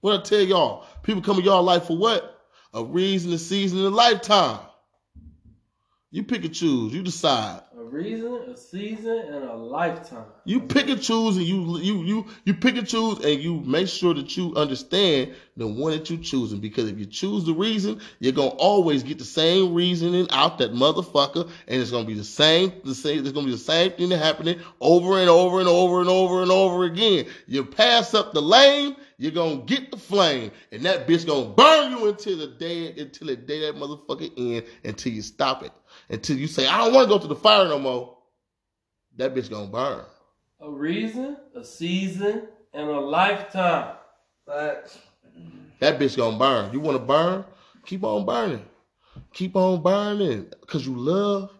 What 0.00 0.18
I 0.18 0.22
tell 0.22 0.40
y'all, 0.40 0.86
people 1.02 1.22
come 1.22 1.38
in 1.38 1.44
y'all 1.44 1.62
life 1.62 1.84
for 1.84 1.96
what? 1.96 2.40
A 2.72 2.82
reason, 2.82 3.32
a 3.32 3.38
season, 3.38 3.80
a 3.80 3.90
lifetime. 3.90 4.60
You 6.10 6.24
pick 6.24 6.44
and 6.44 6.54
choose. 6.54 6.94
You 6.94 7.02
decide. 7.02 7.60
Reason, 7.90 8.32
a 8.50 8.56
season, 8.56 9.18
and 9.32 9.44
a 9.44 9.54
lifetime. 9.54 10.24
You 10.44 10.60
pick 10.60 10.88
and 10.88 11.00
choose, 11.00 11.36
and 11.36 11.46
you 11.46 11.78
you 11.78 12.02
you 12.02 12.26
you 12.44 12.54
pick 12.54 12.76
and 12.76 12.86
choose, 12.86 13.24
and 13.24 13.40
you 13.40 13.60
make 13.60 13.88
sure 13.88 14.14
that 14.14 14.36
you 14.36 14.54
understand 14.56 15.34
the 15.56 15.66
one 15.66 15.92
that 15.92 16.10
you're 16.10 16.18
choosing. 16.18 16.60
Because 16.60 16.88
if 16.88 16.98
you 16.98 17.06
choose 17.06 17.44
the 17.44 17.54
reason, 17.54 18.00
you're 18.20 18.32
gonna 18.32 18.50
always 18.50 19.02
get 19.02 19.18
the 19.18 19.24
same 19.24 19.74
reasoning 19.74 20.28
out 20.30 20.58
that 20.58 20.72
motherfucker, 20.72 21.50
and 21.66 21.80
it's 21.80 21.90
gonna 21.90 22.04
be 22.04 22.14
the 22.14 22.24
same 22.24 22.72
the 22.84 22.94
same. 22.94 23.20
It's 23.20 23.32
gonna 23.32 23.46
be 23.46 23.52
the 23.52 23.58
same 23.58 23.92
thing 23.92 24.10
happening 24.10 24.60
over 24.80 25.18
and 25.18 25.28
over 25.28 25.60
and 25.60 25.68
over 25.68 26.00
and 26.00 26.08
over 26.08 26.42
and 26.42 26.50
over 26.50 26.84
again. 26.84 27.26
You 27.46 27.64
pass 27.64 28.14
up 28.14 28.32
the 28.32 28.42
lane, 28.42 28.96
you're 29.18 29.32
gonna 29.32 29.62
get 29.62 29.90
the 29.90 29.96
flame, 29.96 30.50
and 30.72 30.82
that 30.84 31.08
bitch 31.08 31.26
gonna 31.26 31.48
burn 31.48 31.92
you 31.92 32.08
until 32.08 32.36
the 32.36 32.48
day 32.48 32.88
until 33.00 33.28
the 33.28 33.36
day 33.36 33.60
that 33.60 33.76
motherfucker 33.76 34.30
end 34.36 34.66
until 34.84 35.12
you 35.12 35.22
stop 35.22 35.62
it 35.62 35.72
until 36.10 36.36
you 36.36 36.46
say, 36.46 36.66
I 36.66 36.78
don't 36.78 36.94
want 36.94 37.08
to 37.08 37.14
go 37.14 37.18
to 37.18 37.26
the 37.26 37.36
fire 37.36 37.68
no 37.68 37.78
more, 37.78 38.16
that 39.16 39.34
bitch 39.34 39.50
gonna 39.50 39.66
burn. 39.66 40.04
A 40.60 40.70
reason, 40.70 41.36
a 41.54 41.64
season, 41.64 42.48
and 42.72 42.88
a 42.88 43.00
lifetime. 43.00 43.96
Facts. 44.46 44.98
That 45.80 45.98
bitch 45.98 46.16
gonna 46.16 46.38
burn. 46.38 46.72
You 46.72 46.80
wanna 46.80 46.98
burn? 46.98 47.44
Keep 47.84 48.04
on 48.04 48.24
burning. 48.24 48.64
Keep 49.32 49.56
on 49.56 49.82
burning. 49.82 50.52
Cause 50.66 50.86
you 50.86 50.96
love. 50.96 51.50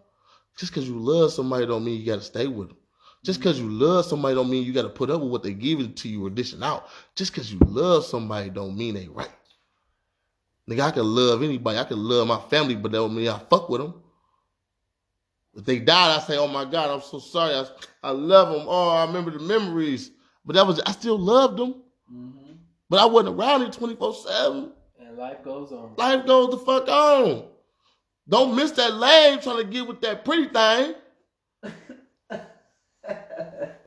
Just 0.57 0.73
cause 0.73 0.87
you 0.87 0.99
love 0.99 1.31
somebody 1.31 1.65
don't 1.65 1.85
mean 1.85 1.99
you 1.99 2.05
gotta 2.05 2.21
stay 2.21 2.47
with 2.47 2.69
them. 2.69 2.77
Just 3.23 3.41
cause 3.41 3.59
you 3.59 3.69
love 3.69 4.05
somebody 4.05 4.35
don't 4.35 4.49
mean 4.49 4.63
you 4.63 4.73
gotta 4.73 4.89
put 4.89 5.09
up 5.09 5.21
with 5.21 5.31
what 5.31 5.43
they 5.43 5.53
give 5.53 5.79
it 5.79 5.95
to 5.97 6.09
you 6.09 6.25
or 6.25 6.29
dishing 6.29 6.63
out. 6.63 6.87
Just 7.15 7.33
cause 7.33 7.51
you 7.51 7.59
love 7.65 8.05
somebody 8.05 8.49
don't 8.49 8.77
mean 8.77 8.95
they 8.95 9.07
right. 9.07 9.29
Nigga, 10.69 10.81
I 10.81 10.91
can 10.91 11.03
love 11.03 11.41
anybody. 11.41 11.79
I 11.79 11.83
can 11.83 11.97
love 11.97 12.27
my 12.27 12.39
family, 12.49 12.75
but 12.75 12.91
that 12.91 12.97
don't 12.97 13.15
mean 13.15 13.27
I 13.27 13.39
fuck 13.39 13.69
with 13.69 13.81
them. 13.81 13.93
If 15.55 15.65
they 15.65 15.79
died, 15.79 16.17
I 16.17 16.19
say, 16.21 16.37
"Oh 16.37 16.47
my 16.47 16.65
God, 16.65 16.89
I'm 16.89 17.01
so 17.01 17.19
sorry. 17.19 17.53
I, 17.53 17.65
I 18.03 18.11
love 18.11 18.53
them. 18.53 18.65
Oh, 18.67 18.89
I 18.89 19.05
remember 19.05 19.31
the 19.31 19.39
memories." 19.39 20.11
But 20.45 20.55
that 20.55 20.65
was 20.65 20.79
I 20.81 20.91
still 20.91 21.17
loved 21.19 21.57
them. 21.57 21.75
Mm-hmm. 22.11 22.53
But 22.89 22.99
I 22.99 23.05
wasn't 23.05 23.39
around 23.39 23.61
it 23.63 23.73
24 23.73 24.13
seven. 24.15 24.71
And 24.99 25.17
life 25.17 25.43
goes 25.43 25.71
on. 25.71 25.93
Life 25.97 26.25
goes 26.25 26.51
the 26.51 26.57
fuck 26.57 26.87
on. 26.87 27.45
Don't 28.27 28.55
miss 28.55 28.71
that 28.71 28.93
lane 28.93 29.39
trying 29.41 29.57
to 29.57 29.63
get 29.63 29.87
with 29.87 30.01
that 30.01 30.23
pretty 30.23 30.49
thing. 30.49 30.95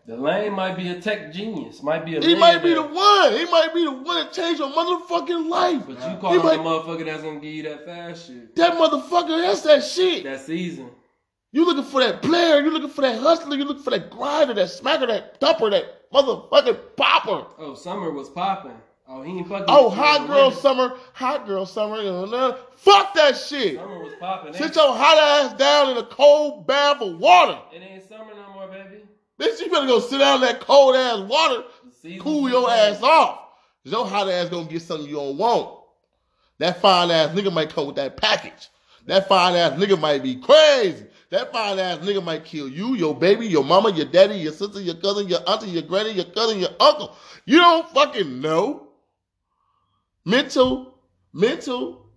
the 0.06 0.16
lane 0.16 0.52
might 0.52 0.76
be 0.76 0.88
a 0.88 1.00
tech 1.00 1.32
genius. 1.32 1.82
Might 1.82 2.04
be 2.04 2.16
a. 2.16 2.20
He 2.20 2.34
might 2.34 2.62
be 2.62 2.74
the 2.74 2.82
one. 2.82 3.32
He 3.32 3.44
might 3.46 3.70
be 3.72 3.84
the 3.84 3.92
one 3.92 4.24
that 4.24 4.32
changed 4.32 4.60
your 4.60 4.70
motherfucking 4.70 5.48
life. 5.48 5.82
But 5.86 5.96
you 6.10 6.18
call 6.18 6.32
him 6.32 6.42
might, 6.42 6.56
the 6.56 6.62
motherfucker 6.62 7.04
that's 7.04 7.22
gonna 7.22 7.40
give 7.40 7.54
you 7.54 7.62
that 7.64 7.84
fast 7.84 8.26
shit. 8.26 8.54
That 8.56 8.74
motherfucker, 8.74 9.40
that's 9.40 9.62
that 9.62 9.84
shit. 9.84 10.24
That 10.24 10.40
season. 10.40 10.90
You 11.52 11.66
looking 11.66 11.84
for 11.84 12.00
that 12.00 12.22
player, 12.22 12.62
you 12.62 12.70
looking 12.70 12.88
for 12.88 13.02
that 13.02 13.20
hustler, 13.20 13.56
you 13.56 13.64
looking 13.64 13.82
for 13.82 13.90
that 13.90 14.10
grinder, 14.10 14.54
that 14.54 14.68
smacker, 14.68 15.06
that 15.06 15.38
thumper, 15.38 15.68
that 15.68 16.10
motherfucking 16.10 16.96
popper. 16.96 17.46
Oh, 17.58 17.74
summer 17.74 18.10
was 18.10 18.30
popping. 18.30 18.76
Oh, 19.06 19.20
he 19.20 19.38
ain't 19.38 19.48
fucking. 19.48 19.66
Oh, 19.68 19.90
hot 19.90 20.26
girl 20.26 20.46
women. 20.48 20.58
summer, 20.58 20.96
hot 21.12 21.46
girl 21.46 21.66
summer. 21.66 21.96
You 21.98 22.04
know, 22.04 22.58
fuck 22.76 23.12
that 23.14 23.36
shit. 23.36 23.76
Summer 23.76 23.98
was 23.98 24.14
popping. 24.18 24.54
Sit 24.54 24.74
your 24.74 24.94
hot 24.96 25.18
ass 25.18 25.58
down 25.58 25.90
in 25.90 25.98
a 25.98 26.06
cold 26.06 26.66
bath 26.66 27.02
of 27.02 27.18
water. 27.18 27.58
It 27.74 27.82
ain't 27.82 28.08
summer 28.08 28.32
no 28.34 28.54
more, 28.54 28.68
baby. 28.68 29.02
Bitch, 29.38 29.60
you 29.60 29.70
better 29.70 29.86
go 29.86 30.00
sit 30.00 30.18
down 30.18 30.36
in 30.36 30.40
that 30.42 30.60
cold 30.60 30.96
ass 30.96 31.18
water, 31.20 31.64
cool 32.20 32.48
your 32.48 32.70
ass 32.70 33.02
off. 33.02 33.40
Your 33.84 34.06
hot 34.06 34.30
ass 34.30 34.48
gonna 34.48 34.64
get 34.64 34.80
something 34.80 35.06
you 35.06 35.16
don't 35.16 35.36
want. 35.36 35.80
That 36.58 36.80
fine 36.80 37.10
ass 37.10 37.36
nigga 37.36 37.52
might 37.52 37.70
come 37.70 37.88
with 37.88 37.96
that 37.96 38.16
package. 38.16 38.68
That 39.06 39.28
fine 39.28 39.56
ass 39.56 39.72
nigga 39.72 39.98
might 40.00 40.22
be 40.22 40.36
crazy. 40.36 41.06
That 41.32 41.50
fine 41.50 41.78
ass 41.78 41.96
nigga 42.00 42.22
might 42.22 42.44
kill 42.44 42.68
you, 42.68 42.94
your 42.94 43.14
baby, 43.14 43.46
your 43.46 43.64
mama, 43.64 43.90
your 43.90 44.04
daddy, 44.04 44.34
your 44.34 44.52
sister, 44.52 44.82
your 44.82 44.96
cousin, 44.96 45.28
your 45.28 45.38
auntie, 45.48 45.70
your 45.70 45.80
granny, 45.80 46.10
your 46.10 46.26
cousin, 46.26 46.60
your 46.60 46.68
uncle. 46.78 47.16
You 47.46 47.56
don't 47.56 47.88
fucking 47.88 48.42
know. 48.42 48.88
Mental, 50.26 50.98
mental, 51.32 52.10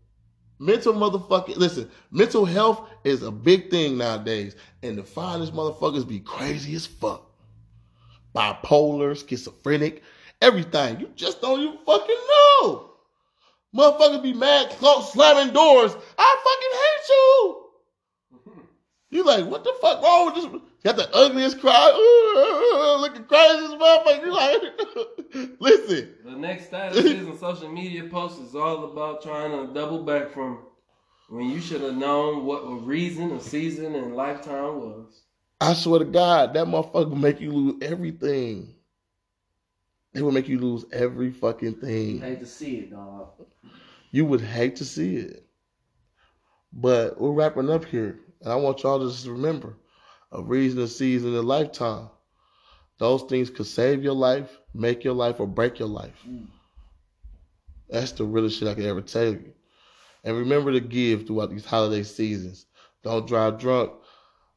mental 0.59 0.93
motherfucking, 0.93 1.55
listen, 1.55 1.89
mental 2.11 2.43
health 2.43 2.89
is 3.05 3.24
a 3.24 3.32
big 3.32 3.72
thing 3.72 3.97
nowadays. 3.97 4.57
And 4.84 4.97
the 4.97 5.03
finest 5.03 5.53
motherfuckers 5.53 6.05
be 6.05 6.20
crazy 6.20 6.76
as 6.76 6.86
fuck. 6.86 7.26
Bipolar, 8.36 9.16
schizophrenic, 9.16 10.03
everything. 10.41 10.99
You 10.99 11.09
just 11.16 11.41
don't 11.41 11.61
even 11.61 11.78
fucking 11.86 12.18
know. 12.30 12.91
Motherfuckers 13.74 14.22
be 14.22 14.34
mad, 14.34 14.74
slamming 14.74 15.53
doors. 15.53 15.95
I 16.18 16.36
fucking 16.43 16.80
hate 16.82 17.09
you. 17.09 17.64
You 19.16 19.24
like, 19.24 19.45
what 19.45 19.63
the 19.63 19.74
fuck 19.80 20.03
wrong 20.03 20.26
with 20.26 20.36
this? 20.36 20.61
Got 20.84 20.97
the 20.97 21.16
ugliest 21.16 21.61
cry, 21.61 21.74
uh, 21.74 22.99
looking 22.99 23.24
crazy 23.24 23.63
as 23.63 23.72
motherfucker. 23.72 24.26
You 24.26 24.34
like, 24.34 25.59
listen. 25.61 26.16
The 26.26 26.32
next 26.32 26.70
statuses 26.70 27.20
and 27.20 27.39
social 27.39 27.70
media 27.70 28.09
post 28.09 28.41
is 28.41 28.53
all 28.55 28.91
about 28.91 29.24
trying 29.24 29.51
to 29.51 29.74
double 29.74 30.03
back 30.03 30.34
from 30.34 30.59
when 31.30 31.49
you 31.49 31.61
should 31.61 31.80
have 31.80 31.95
known 31.95 32.43
what 32.43 32.63
a 32.63 32.76
reason, 32.76 33.32
a 33.32 33.39
season, 33.39 33.95
and 33.95 34.18
lifetime 34.18 34.82
was. 34.82 35.22
I 35.61 35.76
swear 35.76 35.99
to 35.99 36.05
God, 36.05 36.53
that 36.53 36.68
motherfucker 36.68 37.09
will 37.09 37.16
make 37.16 37.39
you 37.39 37.53
lose 37.53 37.76
everything. 37.82 38.76
It 40.13 40.24
will 40.24 40.34
make 40.34 40.49
you 40.49 40.59
lose 40.59 40.84
every 40.91 41.32
fucking 41.32 41.76
thing. 41.76 42.20
Hate 42.20 42.41
to 42.41 42.45
see 42.45 42.80
it, 42.80 42.91
dog. 42.91 43.30
You 44.11 44.26
would 44.26 44.41
hate 44.41 44.76
to 44.76 44.84
see 44.84 45.16
it. 45.16 45.45
But 46.74 47.18
we're 47.18 47.32
wrapping 47.32 47.70
up 47.70 47.86
here. 47.86 48.20
And 48.45 48.53
I 48.53 48.57
want 48.57 48.83
y'all 48.83 48.99
to 48.99 49.11
just 49.11 49.25
remember 49.25 49.75
a 50.31 50.41
reason, 50.41 50.79
a 50.79 50.87
season, 50.87 51.35
a 51.35 51.41
lifetime. 51.41 52.09
Those 52.99 53.23
things 53.23 53.49
could 53.49 53.65
save 53.65 54.03
your 54.03 54.13
life, 54.13 54.59
make 54.71 55.03
your 55.03 55.15
life, 55.15 55.39
or 55.39 55.47
break 55.47 55.79
your 55.79 55.87
life. 55.87 56.13
Mm. 56.29 56.45
That's 57.89 58.11
the 58.11 58.23
realest 58.23 58.59
shit 58.59 58.67
I 58.67 58.75
could 58.75 58.85
ever 58.85 59.01
tell 59.01 59.31
you. 59.31 59.51
And 60.23 60.37
remember 60.37 60.71
to 60.71 60.79
give 60.79 61.25
throughout 61.25 61.49
these 61.49 61.65
holiday 61.65 62.03
seasons. 62.03 62.67
Don't 63.03 63.27
drive 63.27 63.59
drunk. 63.59 63.93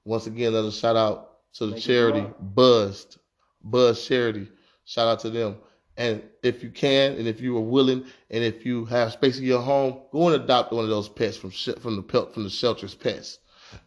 Once 0.05 0.27
again, 0.27 0.49
another 0.49 0.71
shout 0.71 0.97
out 0.97 1.39
to 1.55 1.67
the 1.67 1.73
make 1.73 1.83
charity 1.83 2.27
Buzzed, 2.41 3.17
Buzz 3.65 4.07
Charity. 4.07 4.49
Shout 4.85 5.09
out 5.09 5.21
to 5.21 5.31
them. 5.31 5.57
And 5.97 6.23
if 6.43 6.63
you 6.63 6.71
can, 6.71 7.13
and 7.13 7.27
if 7.27 7.41
you 7.41 7.57
are 7.57 7.63
willing, 7.63 8.05
and 8.31 8.45
if 8.45 8.67
you 8.67 8.85
have 8.85 9.13
space 9.13 9.39
in 9.39 9.45
your 9.45 9.63
home, 9.63 10.03
go 10.13 10.29
and 10.29 10.43
adopt 10.43 10.73
one 10.73 10.85
of 10.85 10.91
those 10.91 11.09
pets 11.09 11.39
from 11.39 11.51
from 11.51 11.97
the 11.97 12.31
from 12.33 12.45
the 12.45 12.51
shelter's 12.51 12.95
pets. 12.95 13.39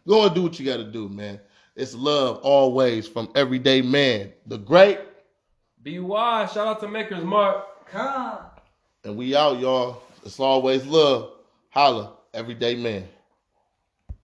Go 0.06 0.26
and 0.26 0.34
do 0.34 0.42
what 0.42 0.58
you 0.58 0.66
got 0.66 0.78
to 0.78 0.90
do, 0.90 1.08
man. 1.08 1.40
It's 1.74 1.94
love 1.94 2.38
always 2.42 3.08
from 3.08 3.30
everyday 3.34 3.82
man. 3.82 4.32
The 4.46 4.58
great. 4.58 4.98
Be 5.82 5.98
wise. 5.98 6.52
Shout 6.52 6.66
out 6.66 6.80
to 6.80 6.88
Maker's 6.88 7.24
Mark. 7.24 7.86
Come. 7.86 8.38
And 9.04 9.16
we 9.16 9.34
out, 9.34 9.58
y'all. 9.58 10.02
It's 10.24 10.38
always 10.38 10.84
love. 10.86 11.32
Holla, 11.70 12.12
everyday 12.34 12.74
man. 12.74 13.08